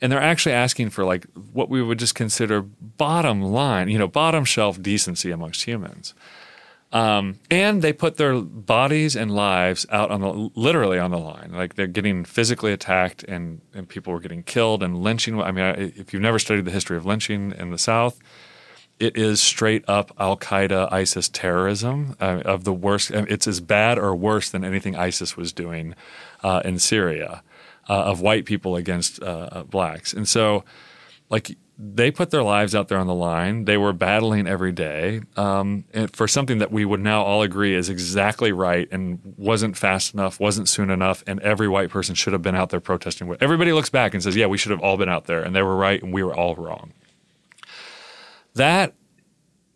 And 0.00 0.10
they're 0.10 0.20
actually 0.20 0.54
asking 0.54 0.90
for 0.90 1.04
like 1.04 1.26
what 1.52 1.70
we 1.70 1.80
would 1.80 1.98
just 1.98 2.14
consider 2.14 2.62
bottom 2.62 3.40
line, 3.40 3.88
you 3.88 3.98
know, 3.98 4.08
bottom 4.08 4.44
shelf 4.44 4.82
decency 4.82 5.30
amongst 5.30 5.64
humans. 5.64 6.14
Um, 6.94 7.40
and 7.50 7.82
they 7.82 7.92
put 7.92 8.18
their 8.18 8.40
bodies 8.40 9.16
and 9.16 9.34
lives 9.34 9.84
out 9.90 10.12
on 10.12 10.20
the 10.20 10.50
literally 10.54 10.98
on 11.00 11.10
the 11.10 11.18
line. 11.18 11.50
Like 11.52 11.74
they're 11.74 11.88
getting 11.88 12.24
physically 12.24 12.72
attacked, 12.72 13.24
and 13.24 13.60
and 13.74 13.88
people 13.88 14.12
were 14.12 14.20
getting 14.20 14.44
killed 14.44 14.80
and 14.80 15.02
lynching. 15.02 15.42
I 15.42 15.50
mean, 15.50 15.92
if 15.96 16.12
you've 16.12 16.22
never 16.22 16.38
studied 16.38 16.64
the 16.64 16.70
history 16.70 16.96
of 16.96 17.04
lynching 17.04 17.52
in 17.58 17.70
the 17.70 17.78
South, 17.78 18.20
it 19.00 19.16
is 19.16 19.42
straight 19.42 19.84
up 19.88 20.12
Al 20.20 20.36
Qaeda 20.36 20.92
ISIS 20.92 21.28
terrorism 21.28 22.16
uh, 22.20 22.42
of 22.44 22.62
the 22.62 22.72
worst. 22.72 23.10
It's 23.10 23.48
as 23.48 23.60
bad 23.60 23.98
or 23.98 24.14
worse 24.14 24.48
than 24.50 24.64
anything 24.64 24.94
ISIS 24.94 25.36
was 25.36 25.52
doing 25.52 25.96
uh, 26.44 26.62
in 26.64 26.78
Syria 26.78 27.42
uh, 27.88 28.04
of 28.04 28.20
white 28.20 28.44
people 28.44 28.76
against 28.76 29.20
uh, 29.20 29.48
uh, 29.50 29.62
blacks. 29.64 30.12
And 30.12 30.28
so, 30.28 30.64
like, 31.30 31.56
they 31.76 32.10
put 32.10 32.30
their 32.30 32.42
lives 32.42 32.74
out 32.74 32.88
there 32.88 32.98
on 32.98 33.08
the 33.08 33.14
line. 33.14 33.64
They 33.64 33.76
were 33.76 33.92
battling 33.92 34.46
every 34.46 34.70
day 34.70 35.22
um, 35.36 35.84
for 36.12 36.28
something 36.28 36.58
that 36.58 36.70
we 36.70 36.84
would 36.84 37.00
now 37.00 37.22
all 37.22 37.42
agree 37.42 37.74
is 37.74 37.88
exactly 37.88 38.52
right 38.52 38.86
and 38.92 39.34
wasn't 39.36 39.76
fast 39.76 40.14
enough, 40.14 40.38
wasn't 40.38 40.68
soon 40.68 40.88
enough, 40.88 41.24
and 41.26 41.40
every 41.40 41.66
white 41.66 41.90
person 41.90 42.14
should 42.14 42.32
have 42.32 42.42
been 42.42 42.54
out 42.54 42.70
there 42.70 42.78
protesting. 42.78 43.34
Everybody 43.40 43.72
looks 43.72 43.90
back 43.90 44.14
and 44.14 44.22
says, 44.22 44.36
"Yeah, 44.36 44.46
we 44.46 44.56
should 44.56 44.70
have 44.70 44.80
all 44.80 44.96
been 44.96 45.08
out 45.08 45.24
there, 45.24 45.42
and 45.42 45.54
they 45.54 45.62
were 45.62 45.76
right, 45.76 46.00
and 46.00 46.12
we 46.12 46.22
were 46.22 46.34
all 46.34 46.54
wrong." 46.54 46.92
That 48.54 48.94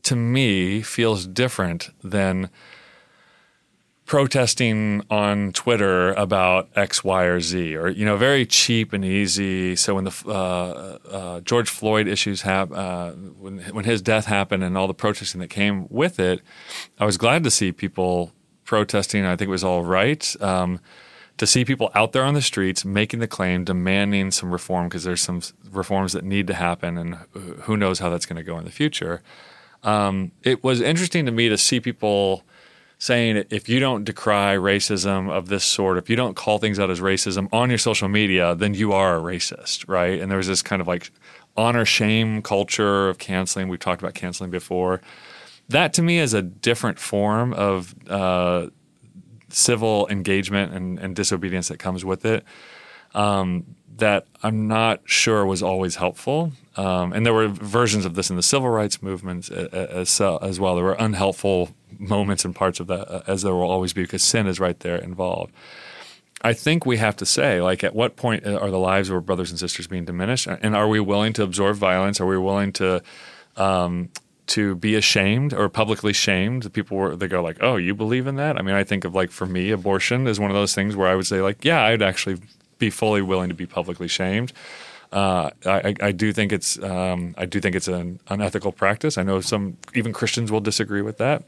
to 0.05 0.15
me 0.15 0.83
feels 0.83 1.27
different 1.27 1.91
than 2.05 2.49
protesting 4.09 5.03
on 5.11 5.53
Twitter 5.53 6.15
about 6.15 6.71
X, 6.75 7.05
Y, 7.05 7.25
or 7.25 7.41
Z, 7.41 7.77
or 7.77 7.89
you 7.91 8.07
know, 8.07 8.17
very 8.17 8.47
cheap 8.47 8.95
and 8.95 9.05
easy. 9.05 9.77
So 9.77 9.95
when 9.95 10.05
the 10.05 10.23
uh, 10.27 10.99
uh, 11.09 11.41
George 11.43 11.69
Floyd 11.69 12.09
issues 12.09 12.43
have 12.43 12.73
uh, 12.73 13.13
when 13.13 13.59
when 13.59 13.85
his 13.85 14.03
death 14.03 14.25
happened 14.25 14.65
and 14.65 14.77
all 14.77 14.89
the 14.89 14.95
protesting 14.95 15.41
that 15.43 15.51
came 15.51 15.87
with 15.91 16.19
it, 16.19 16.41
I 16.99 17.05
was 17.05 17.17
glad 17.19 17.45
to 17.45 17.51
see 17.51 17.71
people 17.71 18.33
protesting. 18.65 19.25
I 19.25 19.37
think 19.37 19.49
it 19.49 19.53
was 19.53 19.63
all 19.63 19.85
right. 19.85 20.35
Um, 20.43 20.81
to 21.37 21.47
see 21.47 21.65
people 21.65 21.91
out 21.95 22.13
there 22.13 22.25
on 22.25 22.35
the 22.35 22.43
streets 22.43 22.85
making 22.85 23.21
the 23.21 23.29
claim, 23.29 23.63
demanding 23.63 24.33
some 24.33 24.51
reform 24.51 24.89
because 24.89 25.05
there's 25.05 25.21
some 25.21 25.41
reforms 25.71 26.13
that 26.15 26.25
need 26.25 26.49
to 26.49 26.55
happen, 26.55 26.99
and 26.99 27.15
who 27.61 27.77
knows 27.77 28.01
how 28.01 28.09
that's 28.09 28.27
going 28.27 28.39
to 28.39 28.43
go 28.43 28.59
in 28.59 28.65
the 28.65 28.73
future. 28.73 29.23
Um, 29.85 30.33
it 30.43 30.65
was 30.65 30.81
interesting 30.81 31.27
to 31.27 31.31
me 31.31 31.49
to 31.49 31.57
see 31.57 31.79
people 31.79 32.43
saying 32.99 33.45
if 33.51 33.69
you 33.69 33.79
don't 33.79 34.05
decry 34.05 34.57
racism 34.57 35.31
of 35.31 35.49
this 35.49 35.65
sort, 35.65 35.99
if 35.99 36.11
you 36.11 36.17
don't 36.17 36.35
call 36.35 36.59
things 36.59 36.79
out 36.79 36.91
as 36.91 37.01
racism 37.01 37.49
on 37.53 37.69
your 37.69 37.79
social 37.79 38.09
media, 38.09 38.55
then 38.55 38.75
you 38.75 38.93
are 38.93 39.19
a 39.19 39.23
racist, 39.23 39.89
right? 39.89 40.21
And 40.21 40.31
there 40.31 40.39
was 40.39 40.49
this 40.49 40.63
kind 40.63 40.83
of 40.83 40.89
like 40.89 41.11
honor 41.57 41.85
shame 41.85 42.43
culture 42.43 43.09
of 43.09 43.19
canceling. 43.19 43.69
We've 43.69 43.79
talked 43.79 44.03
about 44.03 44.15
canceling 44.15 44.51
before. 44.51 45.01
That 45.69 45.93
to 45.95 46.03
me 46.03 46.19
is 46.19 46.35
a 46.35 46.43
different 46.43 46.99
form 46.99 47.53
of 47.53 47.95
uh, 48.09 48.69
civil 49.49 50.09
engagement 50.09 50.73
and, 50.73 50.99
and, 50.99 51.15
disobedience 51.15 51.69
that 51.69 51.79
comes 51.79 52.05
with 52.05 52.25
it 52.25 52.45
um, 53.15 53.65
that 53.99 54.27
I'm 54.43 54.67
not 54.69 55.01
sure 55.05 55.45
was 55.45 55.63
always 55.63 55.97
helpful. 55.97 56.53
Um, 56.77 57.13
and 57.13 57.27
there 57.27 57.35
were 57.35 57.49
versions 57.49 58.05
of 58.05 58.15
this 58.15 58.31
in 58.31 58.37
the 58.37 58.43
civil 58.43 58.69
rights 58.69 59.03
movement 59.03 59.51
as, 59.51 60.21
as 60.21 60.61
well. 60.61 60.75
There 60.77 60.85
were 60.85 60.93
unhelpful 60.93 61.71
moments 61.99 62.45
and 62.45 62.55
parts 62.55 62.81
of 62.81 62.87
that, 62.87 63.11
uh, 63.11 63.23
as 63.27 63.43
there 63.43 63.55
will 63.55 63.71
always 63.71 63.93
be, 63.93 64.03
because 64.03 64.23
sin 64.23 64.47
is 64.47 64.61
right 64.61 64.79
there 64.81 64.97
involved. 64.97 65.53
I 66.43 66.53
think 66.53 66.87
we 66.87 66.99
have 66.99 67.17
to 67.17 67.27
say, 67.27 67.61
like, 67.61 67.83
at 67.83 67.97
what 67.97 68.15
point 68.15 68.47
are 68.47 68.71
the 68.71 68.79
lives 68.79 69.09
of 69.09 69.17
our 69.17 69.21
brothers 69.21 69.51
and 69.51 69.59
sisters 69.59 69.89
being 69.89 70.05
diminished? 70.05 70.47
And 70.47 70.77
are 70.77 70.87
we 70.87 71.01
willing 71.01 71.33
to 71.33 71.43
absorb 71.43 71.77
violence? 71.77 72.21
Are 72.21 72.27
we 72.27 72.39
willing 72.39 72.73
to 72.75 73.03
um, 73.57 74.11
to 74.49 74.75
be 74.77 74.95
ashamed 74.95 75.53
or 75.53 75.69
publicly 75.69 76.13
shamed. 76.13 76.73
People 76.73 76.97
were 76.97 77.15
they 77.15 77.29
go 77.29 77.43
like, 77.43 77.59
"Oh, 77.61 77.77
you 77.77 77.95
believe 77.95 78.27
in 78.27 78.37
that?" 78.37 78.59
I 78.59 78.63
mean, 78.63 78.75
I 78.75 78.83
think 78.83 79.05
of 79.05 79.15
like 79.15 79.31
for 79.31 79.47
me, 79.47 79.71
abortion 79.71 80.27
is 80.27 80.41
one 80.41 80.51
of 80.51 80.55
those 80.57 80.75
things 80.75 80.97
where 80.97 81.09
I 81.09 81.15
would 81.15 81.27
say 81.27 81.41
like, 81.41 81.65
"Yeah, 81.65 81.83
I'd 81.85 82.03
actually 82.03 82.39
be 82.79 82.91
fully 82.91 83.23
willing 83.23 83.49
to 83.49 83.55
be 83.55 83.67
publicly 83.67 84.09
shamed." 84.09 84.53
Uh, 85.11 85.51
I, 85.65 85.95
I, 86.03 86.13
do 86.13 86.35
think 86.35 86.53
it's 86.53 86.79
um, 86.83 87.35
I 87.39 87.47
do 87.47 87.61
think 87.61 87.75
it's 87.75 87.89
an 87.89 88.21
unethical 88.29 88.73
practice. 88.73 89.17
I 89.17 89.23
know 89.23 89.41
some 89.41 89.79
even 89.95 90.13
Christians 90.13 90.53
will 90.53 90.61
disagree 90.61 91.01
with 91.01 91.17
that. 91.17 91.45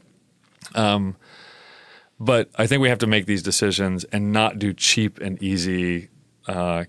Um, 0.73 1.15
but 2.19 2.49
I 2.55 2.67
think 2.67 2.81
we 2.81 2.89
have 2.89 2.99
to 2.99 3.07
make 3.07 3.25
these 3.25 3.43
decisions 3.43 4.03
and 4.05 4.31
not 4.31 4.59
do 4.59 4.73
cheap 4.73 5.19
and 5.19 5.41
easy 5.41 6.09
uh, 6.47 6.85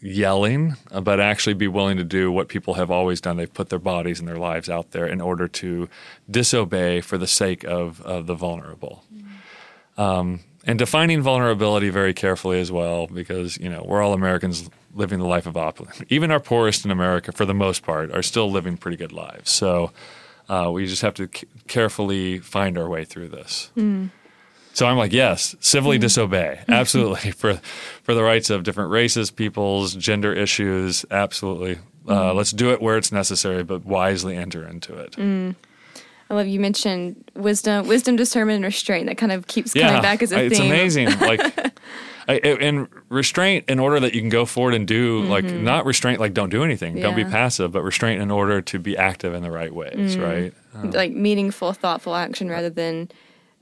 yelling, 0.00 0.76
uh, 0.92 1.00
but 1.00 1.20
actually 1.20 1.54
be 1.54 1.68
willing 1.68 1.96
to 1.96 2.04
do 2.04 2.30
what 2.30 2.48
people 2.48 2.74
have 2.74 2.90
always 2.90 3.20
done. 3.20 3.36
They've 3.36 3.52
put 3.52 3.68
their 3.68 3.78
bodies 3.78 4.20
and 4.20 4.28
their 4.28 4.38
lives 4.38 4.68
out 4.68 4.92
there 4.92 5.06
in 5.06 5.20
order 5.20 5.48
to 5.48 5.88
disobey 6.30 7.00
for 7.00 7.18
the 7.18 7.26
sake 7.26 7.64
of, 7.64 8.00
of 8.02 8.26
the 8.26 8.34
vulnerable. 8.34 9.04
Mm-hmm. 9.12 10.00
Um, 10.00 10.40
and 10.66 10.78
defining 10.78 11.22
vulnerability 11.22 11.88
very 11.90 12.12
carefully 12.12 12.60
as 12.60 12.72
well, 12.72 13.06
because 13.06 13.56
you 13.58 13.68
know 13.68 13.84
we're 13.86 14.02
all 14.02 14.12
Americans 14.12 14.68
living 14.94 15.18
the 15.18 15.26
life 15.26 15.46
of 15.46 15.56
opulence. 15.56 16.02
Even 16.08 16.30
our 16.30 16.40
poorest 16.40 16.84
in 16.84 16.90
America, 16.90 17.32
for 17.32 17.44
the 17.44 17.54
most 17.54 17.82
part, 17.82 18.10
are 18.12 18.22
still 18.22 18.50
living 18.50 18.76
pretty 18.76 18.96
good 18.96 19.12
lives. 19.12 19.50
So 19.50 19.92
uh, 20.48 20.70
we 20.72 20.86
just 20.86 21.02
have 21.02 21.14
to 21.14 21.28
c- 21.32 21.46
carefully 21.68 22.38
find 22.38 22.76
our 22.76 22.88
way 22.88 23.04
through 23.04 23.28
this. 23.28 23.70
Mm. 23.76 24.10
So 24.72 24.86
I'm 24.86 24.96
like, 24.96 25.12
yes, 25.12 25.54
civilly 25.60 25.96
mm-hmm. 25.96 26.02
disobey, 26.02 26.60
absolutely 26.68 27.30
for 27.30 27.54
for 28.02 28.14
the 28.14 28.22
rights 28.22 28.50
of 28.50 28.64
different 28.64 28.90
races, 28.90 29.30
peoples, 29.30 29.94
gender 29.94 30.34
issues, 30.34 31.04
absolutely. 31.10 31.78
Uh, 32.08 32.32
mm. 32.32 32.34
let's 32.34 32.52
do 32.52 32.72
it 32.72 32.82
where 32.82 32.96
it's 32.96 33.12
necessary, 33.12 33.62
but 33.62 33.84
wisely 33.84 34.36
enter 34.36 34.66
into 34.66 34.96
it. 34.96 35.16
Mm. 36.28 36.32
I 36.32 36.34
love 36.34 36.46
you 36.46 36.60
mentioned 36.60 37.30
wisdom, 37.34 37.86
wisdom, 37.86 38.16
discernment, 38.16 38.56
and 38.56 38.64
restraint. 38.64 39.06
That 39.06 39.16
kind 39.16 39.32
of 39.32 39.46
keeps 39.46 39.72
coming 39.72 40.02
back 40.02 40.22
as 40.22 40.32
a 40.32 40.44
it's 40.44 40.58
theme. 40.58 40.72
It's 40.72 40.96
amazing. 40.96 41.18
like 41.20 41.72
I, 42.28 42.34
and 42.38 42.88
restraint 43.08 43.66
in 43.68 43.78
order 43.78 44.00
that 44.00 44.12
you 44.14 44.20
can 44.20 44.30
go 44.30 44.44
forward 44.46 44.74
and 44.74 44.86
do 44.86 45.22
like 45.22 45.44
not 45.44 45.86
restraint 45.86 46.18
like 46.18 46.34
don't 46.34 46.50
do 46.50 46.64
anything, 46.64 46.96
don't 46.96 47.14
be 47.14 47.24
passive, 47.24 47.70
but 47.72 47.82
restraint 47.82 48.20
in 48.20 48.30
order 48.30 48.60
to 48.62 48.78
be 48.78 48.96
active 48.96 49.32
in 49.34 49.42
the 49.42 49.50
right 49.50 49.72
ways, 49.72 50.16
right? 50.18 50.52
Uh, 50.74 50.86
like 50.88 51.12
meaningful, 51.12 51.72
thoughtful 51.72 52.16
action 52.16 52.48
rather 52.48 52.68
than 52.70 53.08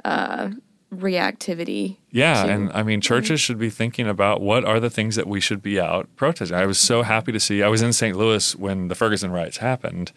uh, 0.04 0.48
reactivity. 0.94 1.98
Yeah, 2.10 2.44
to- 2.44 2.50
and 2.50 2.72
I 2.72 2.82
mean, 2.82 3.00
churches 3.02 3.40
should 3.40 3.58
be 3.58 3.68
thinking 3.70 4.08
about 4.08 4.40
what 4.40 4.64
are 4.64 4.80
the 4.80 4.90
things 4.90 5.16
that 5.16 5.26
we 5.26 5.40
should 5.40 5.62
be 5.62 5.78
out 5.78 6.08
protesting. 6.16 6.56
I 6.56 6.64
was 6.66 6.78
so 6.78 7.02
happy 7.02 7.32
to 7.32 7.40
see. 7.40 7.62
I 7.62 7.68
was 7.68 7.82
in 7.82 7.92
St. 7.92 8.16
Louis 8.16 8.56
when 8.56 8.88
the 8.88 8.94
Ferguson 8.94 9.30
riots 9.30 9.58
happened 9.58 10.12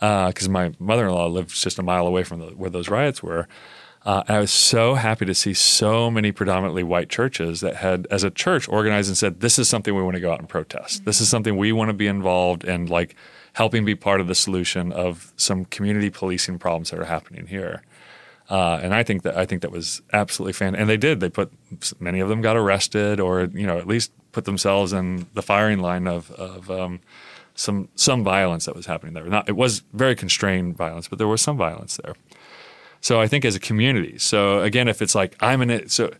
because 0.00 0.48
my 0.48 0.72
mother-in-law 0.78 1.26
lives 1.26 1.62
just 1.62 1.78
a 1.78 1.82
mile 1.82 2.06
away 2.06 2.22
from 2.22 2.40
the, 2.40 2.46
where 2.48 2.70
those 2.70 2.88
riots 2.88 3.22
were. 3.22 3.48
Uh, 4.04 4.22
and 4.28 4.36
I 4.36 4.40
was 4.40 4.52
so 4.52 4.94
happy 4.94 5.24
to 5.24 5.34
see 5.34 5.52
so 5.52 6.10
many 6.12 6.30
predominantly 6.30 6.84
white 6.84 7.08
churches 7.08 7.60
that 7.60 7.76
had, 7.76 8.06
as 8.08 8.22
a 8.22 8.30
church, 8.30 8.68
organized 8.68 9.08
and 9.08 9.18
said, 9.18 9.40
"This 9.40 9.58
is 9.58 9.68
something 9.68 9.96
we 9.96 10.02
want 10.02 10.14
to 10.14 10.20
go 10.20 10.32
out 10.32 10.38
and 10.38 10.48
protest. 10.48 11.04
This 11.04 11.20
is 11.20 11.28
something 11.28 11.56
we 11.56 11.72
want 11.72 11.88
to 11.88 11.94
be 11.94 12.06
involved 12.06 12.62
in, 12.62 12.86
like 12.86 13.16
helping 13.54 13.84
be 13.84 13.96
part 13.96 14.20
of 14.20 14.28
the 14.28 14.34
solution 14.34 14.92
of 14.92 15.32
some 15.36 15.64
community 15.64 16.08
policing 16.10 16.58
problems 16.60 16.90
that 16.90 17.00
are 17.00 17.06
happening 17.06 17.48
here." 17.48 17.82
Uh, 18.48 18.78
and 18.80 18.94
I 18.94 19.02
think 19.02 19.22
that 19.22 19.36
I 19.36 19.44
think 19.44 19.62
that 19.62 19.72
was 19.72 20.02
absolutely 20.12 20.52
fan. 20.52 20.76
And 20.76 20.88
they 20.88 20.96
did. 20.96 21.18
They 21.18 21.28
put 21.28 21.50
many 21.98 22.20
of 22.20 22.28
them 22.28 22.40
got 22.42 22.56
arrested, 22.56 23.18
or 23.18 23.48
you 23.52 23.66
know, 23.66 23.78
at 23.78 23.88
least 23.88 24.12
put 24.30 24.44
themselves 24.44 24.92
in 24.92 25.26
the 25.34 25.42
firing 25.42 25.80
line 25.80 26.06
of 26.06 26.30
of 26.30 26.70
um, 26.70 27.00
some 27.56 27.88
some 27.96 28.22
violence 28.22 28.66
that 28.66 28.76
was 28.76 28.86
happening 28.86 29.14
there. 29.14 29.24
Not 29.24 29.48
it 29.48 29.56
was 29.56 29.80
very 29.92 30.14
constrained 30.14 30.76
violence, 30.76 31.08
but 31.08 31.18
there 31.18 31.28
was 31.28 31.42
some 31.42 31.56
violence 31.56 31.98
there. 32.04 32.14
So 33.00 33.20
I 33.20 33.26
think 33.26 33.44
as 33.44 33.54
a 33.54 33.60
community. 33.60 34.18
So 34.18 34.60
again, 34.60 34.88
if 34.88 35.02
it's 35.02 35.14
like 35.14 35.36
I'm 35.40 35.62
in 35.62 35.70
it, 35.70 35.90
so 35.90 36.12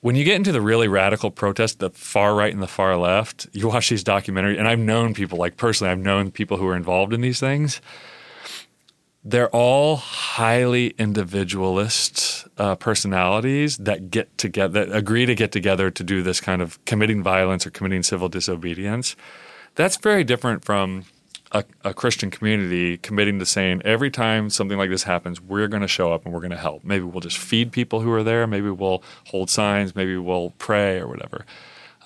when 0.00 0.16
you 0.16 0.24
get 0.24 0.36
into 0.36 0.52
the 0.52 0.62
really 0.62 0.88
radical 0.88 1.30
protest, 1.30 1.78
the 1.78 1.90
far 1.90 2.34
right 2.34 2.52
and 2.52 2.62
the 2.62 2.66
far 2.66 2.96
left, 2.96 3.46
you 3.52 3.68
watch 3.68 3.90
these 3.90 4.02
documentaries, 4.02 4.58
and 4.58 4.66
I've 4.66 4.78
known 4.78 5.12
people 5.12 5.38
like 5.38 5.58
personally, 5.58 5.90
I've 5.90 5.98
known 5.98 6.30
people 6.30 6.56
who 6.56 6.66
are 6.68 6.76
involved 6.76 7.12
in 7.12 7.20
these 7.20 7.40
things 7.40 7.80
they're 9.22 9.50
all 9.50 9.96
highly 9.96 10.88
individualist 10.98 12.46
uh, 12.56 12.74
personalities 12.76 13.76
that 13.78 14.10
get 14.10 14.36
together, 14.38 14.86
that 14.86 14.96
agree 14.96 15.26
to 15.26 15.34
get 15.34 15.52
together 15.52 15.90
to 15.90 16.02
do 16.02 16.22
this 16.22 16.40
kind 16.40 16.62
of 16.62 16.82
committing 16.86 17.22
violence 17.22 17.66
or 17.66 17.70
committing 17.70 18.02
civil 18.02 18.28
disobedience. 18.28 19.16
That's 19.74 19.96
very 19.96 20.24
different 20.24 20.64
from 20.64 21.04
a, 21.52 21.64
a 21.84 21.94
Christian 21.94 22.30
community 22.30 22.96
committing 22.98 23.38
to 23.38 23.46
saying 23.46 23.82
every 23.84 24.10
time 24.10 24.50
something 24.50 24.78
like 24.78 24.90
this 24.90 25.04
happens, 25.04 25.40
we're 25.40 25.68
going 25.68 25.82
to 25.82 25.88
show 25.88 26.12
up 26.12 26.24
and 26.24 26.32
we're 26.32 26.40
going 26.40 26.50
to 26.50 26.56
help. 26.56 26.84
Maybe 26.84 27.04
we'll 27.04 27.20
just 27.20 27.38
feed 27.38 27.72
people 27.72 28.00
who 28.00 28.12
are 28.12 28.22
there. 28.22 28.46
Maybe 28.46 28.70
we'll 28.70 29.02
hold 29.26 29.50
signs. 29.50 29.94
Maybe 29.96 30.16
we'll 30.16 30.50
pray 30.58 30.98
or 30.98 31.08
whatever. 31.08 31.44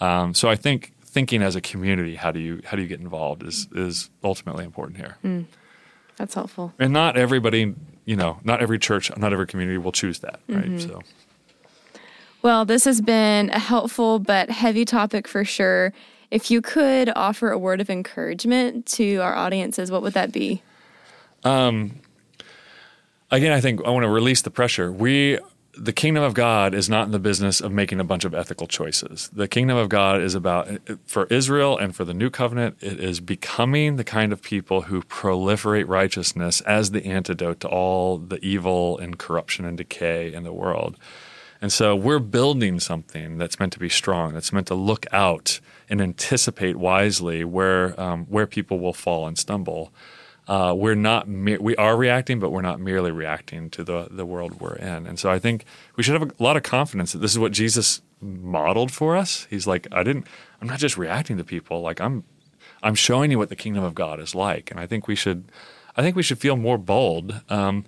Um, 0.01 0.35
so 0.35 0.49
I 0.49 0.57
think 0.57 0.93
thinking 1.05 1.43
as 1.43 1.55
a 1.57 1.61
community, 1.61 2.17
how 2.17 2.33
do 2.33 2.41
you 2.41 2.61
how 2.65 2.77
do 2.77 2.83
you 2.83 2.89
get 2.89 3.01
involved 3.01 3.43
is 3.43 3.69
is 3.73 4.11
ultimately 4.23 4.65
important 4.65 4.99
here. 4.99 5.17
That's 6.17 6.35
helpful. 6.35 6.73
And 6.79 6.93
not 6.93 7.17
everybody, 7.17 7.75
you 8.05 8.17
know, 8.17 8.39
not 8.45 8.62
every 8.62 8.79
church, 8.79 9.17
not 9.17 9.33
every 9.33 9.47
community 9.47 9.79
will 9.79 9.93
choose 9.93 10.21
that, 10.21 10.41
right? 10.49 10.65
Mm-hmm. 10.65 10.79
So, 10.79 11.03
Well, 12.43 12.65
this 12.65 12.85
has 12.85 13.01
been 13.01 13.51
a 13.51 13.59
helpful 13.59 14.19
but 14.19 14.51
heavy 14.51 14.85
topic 14.85 15.27
for 15.27 15.45
sure. 15.45 15.93
If 16.31 16.51
you 16.51 16.61
could 16.61 17.11
offer 17.14 17.51
a 17.51 17.59
word 17.59 17.81
of 17.81 17.91
encouragement 17.91 18.87
to 18.87 19.16
our 19.18 19.35
audiences, 19.35 19.91
what 19.91 20.03
would 20.03 20.14
that 20.14 20.33
be? 20.33 20.62
Um, 21.45 22.01
again, 23.31 23.53
I 23.53 23.61
think 23.61 23.85
I 23.85 23.91
want 23.91 24.05
to 24.05 24.09
release 24.09 24.43
the 24.43 24.51
pressure. 24.51 24.91
We, 24.91 25.39
the 25.77 25.93
kingdom 25.93 26.22
of 26.22 26.35
God, 26.35 26.75
is 26.75 26.89
not 26.89 27.07
in 27.07 27.12
the 27.12 27.18
business 27.18 27.61
of 27.61 27.72
making 27.72 28.01
a 28.01 28.05
bunch 28.05 28.25
of 28.25 28.35
ethical 28.35 28.66
choices. 28.66 29.29
The 29.33 29.49
kingdom 29.49 29.77
of 29.77 29.89
God 29.89 30.22
is 30.22 30.35
about, 30.35 30.68
for 31.07 31.27
Israel 31.27 31.77
and 31.77 31.95
for 31.95 32.05
the 32.05 32.14
new 32.14 32.31
covenant, 32.31 32.77
it 32.81 32.99
is 32.99 33.20
becoming 33.20 33.97
the 33.97 34.05
kind 34.05 34.33
of 34.33 34.41
people 34.41 34.83
who 34.83 35.03
proliferate 35.03 35.89
righteousness 35.89 36.61
as 36.62 36.93
the 36.93 37.05
antidote 37.05 37.61
to 37.61 37.68
all 37.68 38.18
the 38.18 38.39
evil 38.45 38.99
and 38.99 39.18
corruption 39.18 39.64
and 39.64 39.77
decay 39.77 40.33
in 40.33 40.45
the 40.45 40.53
world. 40.53 40.97
And 41.61 41.72
so 41.72 41.97
we're 41.97 42.18
building 42.18 42.79
something 42.81 43.39
that's 43.39 43.59
meant 43.59 43.72
to 43.75 43.79
be 43.79 43.89
strong, 43.89 44.35
that's 44.35 44.53
meant 44.53 44.66
to 44.68 44.75
look 44.75 45.07
out 45.12 45.61
and 45.89 46.01
anticipate 46.01 46.76
wisely 46.76 47.45
where 47.45 47.99
um, 48.01 48.26
where 48.26 48.47
people 48.47 48.78
will 48.78 48.93
fall 48.93 49.26
and 49.26 49.39
stumble. 49.39 49.93
Uh, 50.47 50.74
we're 50.76 50.95
not 50.95 51.26
we 51.26 51.74
are 51.76 51.97
reacting, 51.97 52.39
but 52.39 52.51
we're 52.51 52.62
not 52.62 52.78
merely 52.78 53.11
reacting 53.11 53.70
to 53.70 53.82
the 53.82 54.09
the 54.11 54.26
world 54.26 54.61
we're 54.61 54.76
in. 54.76 55.07
And 55.07 55.18
so 55.18 55.30
I 55.30 55.39
think 55.39 55.64
we 55.97 56.03
should 56.03 56.20
have 56.20 56.30
a 56.30 56.43
lot 56.43 56.57
of 56.57 56.62
confidence 56.62 57.12
that 57.12 57.18
this 57.18 57.32
is 57.32 57.39
what 57.39 57.53
Jesus 57.53 58.03
modeled 58.20 58.93
for 58.93 59.16
us. 59.16 59.47
He's 59.49 59.66
like, 59.66 59.87
I 59.91 60.03
didn't. 60.03 60.26
I'm 60.61 60.68
not 60.68 60.78
just 60.78 60.99
reacting 60.99 61.39
to 61.39 61.45
people. 61.45 61.80
Like 61.80 62.01
I'm 62.01 62.24
I'm 62.82 62.95
showing 62.95 63.30
you 63.30 63.39
what 63.39 63.49
the 63.49 63.57
kingdom 63.57 63.85
of 63.85 63.95
God 63.95 64.20
is 64.20 64.35
like. 64.35 64.70
And 64.70 64.78
I 64.78 64.87
think 64.87 65.09
we 65.09 65.14
should 65.14 65.51
I 65.97 66.03
think 66.03 66.16
we 66.16 66.22
should 66.22 66.39
feel 66.39 66.57
more 66.57 66.78
bold. 66.78 67.41
Um, 67.49 67.85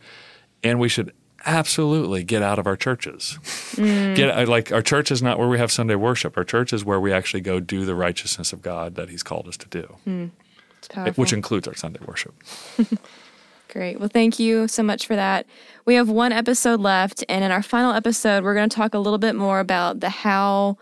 and 0.62 0.80
we 0.80 0.88
should 0.88 1.12
absolutely 1.46 2.24
get 2.24 2.42
out 2.42 2.58
of 2.58 2.66
our 2.66 2.76
churches. 2.76 3.38
Mm. 3.76 4.16
Get 4.16 4.30
uh, 4.30 4.46
like 4.46 4.72
our 4.72 4.82
church 4.82 5.10
is 5.10 5.22
not 5.22 5.38
where 5.38 5.48
we 5.48 5.58
have 5.58 5.72
Sunday 5.72 5.94
worship. 5.94 6.36
Our 6.36 6.44
church 6.44 6.72
is 6.72 6.84
where 6.84 7.00
we 7.00 7.12
actually 7.12 7.40
go 7.40 7.60
do 7.60 7.84
the 7.84 7.94
righteousness 7.94 8.52
of 8.52 8.62
God 8.62 8.96
that 8.96 9.08
He's 9.08 9.22
called 9.22 9.48
us 9.48 9.56
to 9.58 9.68
do, 9.68 9.82
hmm. 10.04 10.26
powerful. 10.88 11.22
which 11.22 11.32
includes 11.32 11.66
our 11.68 11.74
Sunday 11.74 12.00
worship. 12.04 12.34
Great. 13.68 13.98
Well, 14.00 14.08
thank 14.08 14.38
you 14.38 14.68
so 14.68 14.82
much 14.82 15.06
for 15.06 15.16
that. 15.16 15.46
We 15.84 15.94
have 15.96 16.08
one 16.08 16.32
episode 16.32 16.80
left, 16.80 17.24
and 17.28 17.44
in 17.44 17.50
our 17.50 17.62
final 17.62 17.92
episode, 17.92 18.42
we're 18.42 18.54
going 18.54 18.68
to 18.68 18.74
talk 18.74 18.94
a 18.94 18.98
little 18.98 19.18
bit 19.18 19.34
more 19.34 19.60
about 19.60 20.00
the 20.00 20.08
how, 20.08 20.78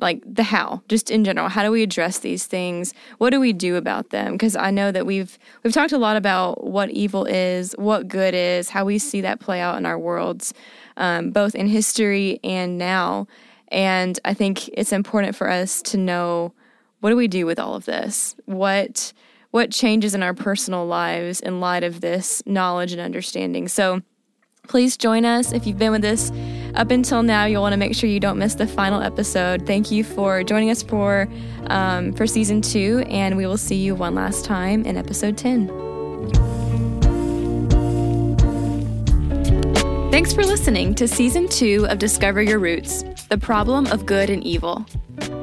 like 0.00 0.22
the 0.26 0.42
how, 0.42 0.82
just 0.88 1.10
in 1.10 1.24
general. 1.24 1.48
How 1.48 1.62
do 1.62 1.70
we 1.70 1.82
address 1.82 2.18
these 2.18 2.46
things? 2.46 2.94
What 3.18 3.30
do 3.30 3.40
we 3.40 3.52
do 3.52 3.76
about 3.76 4.10
them? 4.10 4.32
Because 4.32 4.56
I 4.56 4.70
know 4.70 4.90
that 4.92 5.06
we've 5.06 5.38
we've 5.62 5.72
talked 5.72 5.92
a 5.92 5.98
lot 5.98 6.16
about 6.16 6.64
what 6.64 6.90
evil 6.90 7.24
is, 7.24 7.74
what 7.78 8.08
good 8.08 8.34
is, 8.34 8.70
how 8.70 8.84
we 8.84 8.98
see 8.98 9.20
that 9.20 9.40
play 9.40 9.60
out 9.60 9.76
in 9.76 9.86
our 9.86 9.98
worlds, 9.98 10.54
um, 10.96 11.30
both 11.30 11.54
in 11.54 11.66
history 11.66 12.40
and 12.42 12.78
now. 12.78 13.26
And 13.68 14.18
I 14.24 14.34
think 14.34 14.68
it's 14.68 14.92
important 14.92 15.36
for 15.36 15.48
us 15.48 15.82
to 15.82 15.96
know 15.96 16.52
what 17.00 17.10
do 17.10 17.16
we 17.16 17.28
do 17.28 17.46
with 17.46 17.58
all 17.58 17.74
of 17.74 17.84
this? 17.84 18.36
What 18.46 19.12
what 19.50 19.72
changes 19.72 20.14
in 20.14 20.22
our 20.22 20.34
personal 20.34 20.86
lives 20.86 21.40
in 21.40 21.60
light 21.60 21.82
of 21.82 22.00
this 22.00 22.42
knowledge 22.46 22.92
and 22.92 23.00
understanding. 23.00 23.66
So 23.66 24.00
please 24.70 24.96
join 24.96 25.24
us. 25.24 25.52
If 25.52 25.66
you've 25.66 25.78
been 25.78 25.90
with 25.90 26.04
us 26.04 26.30
up 26.76 26.92
until 26.92 27.24
now, 27.24 27.44
you'll 27.44 27.60
want 27.60 27.72
to 27.72 27.76
make 27.76 27.94
sure 27.94 28.08
you 28.08 28.20
don't 28.20 28.38
miss 28.38 28.54
the 28.54 28.68
final 28.68 29.02
episode. 29.02 29.66
Thank 29.66 29.90
you 29.90 30.04
for 30.04 30.44
joining 30.44 30.70
us 30.70 30.82
for 30.82 31.28
um, 31.66 32.12
for 32.12 32.26
season 32.26 32.62
two, 32.62 33.04
and 33.08 33.36
we 33.36 33.46
will 33.46 33.58
see 33.58 33.74
you 33.74 33.96
one 33.96 34.14
last 34.14 34.44
time 34.44 34.84
in 34.84 34.96
episode 34.96 35.36
ten. 35.36 35.66
Thanks 40.12 40.32
for 40.32 40.44
listening 40.44 40.94
to 40.94 41.08
season 41.08 41.48
two 41.48 41.86
of 41.88 41.98
Discover 41.98 42.42
Your 42.42 42.60
Roots: 42.60 43.02
The 43.28 43.38
Problem 43.38 43.86
of 43.86 44.06
Good 44.06 44.30
and 44.30 44.44
Evil. 44.44 44.86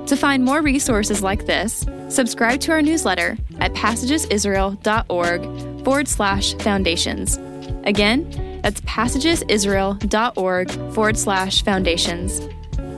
To 0.06 0.16
find 0.16 0.46
more 0.46 0.62
resources 0.62 1.22
like 1.22 1.46
this, 1.46 1.86
subscribe 2.08 2.62
to 2.62 2.72
our 2.72 2.82
newsletter 2.82 3.38
at 3.60 3.74
passagesisrael.org 3.74 5.84
forward 5.84 6.08
slash 6.08 6.54
foundations. 6.56 7.38
Again, 7.84 8.47
that's 8.62 8.82
passagesisrael.org 8.82 10.72
forward 10.94 11.18
slash 11.18 11.64
foundations. 11.64 12.42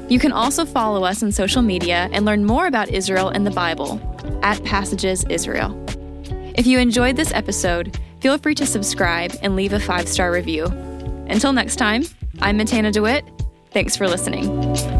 You 0.09 0.19
can 0.19 0.31
also 0.31 0.65
follow 0.65 1.03
us 1.03 1.21
on 1.21 1.31
social 1.31 1.61
media 1.61 2.09
and 2.11 2.25
learn 2.25 2.45
more 2.45 2.65
about 2.67 2.89
Israel 2.89 3.29
and 3.29 3.45
the 3.45 3.51
Bible 3.51 4.01
at 4.41 4.63
Passages 4.63 5.23
Israel. 5.29 5.75
If 6.55 6.65
you 6.65 6.79
enjoyed 6.79 7.15
this 7.15 7.31
episode, 7.33 7.97
feel 8.19 8.37
free 8.37 8.55
to 8.55 8.65
subscribe 8.65 9.35
and 9.43 9.55
leave 9.55 9.73
a 9.73 9.79
five 9.79 10.07
star 10.07 10.31
review. 10.31 10.65
Until 11.29 11.53
next 11.53 11.75
time, 11.75 12.03
I'm 12.41 12.57
Matana 12.57 12.91
DeWitt. 12.91 13.23
Thanks 13.71 13.95
for 13.95 14.07
listening. 14.07 14.98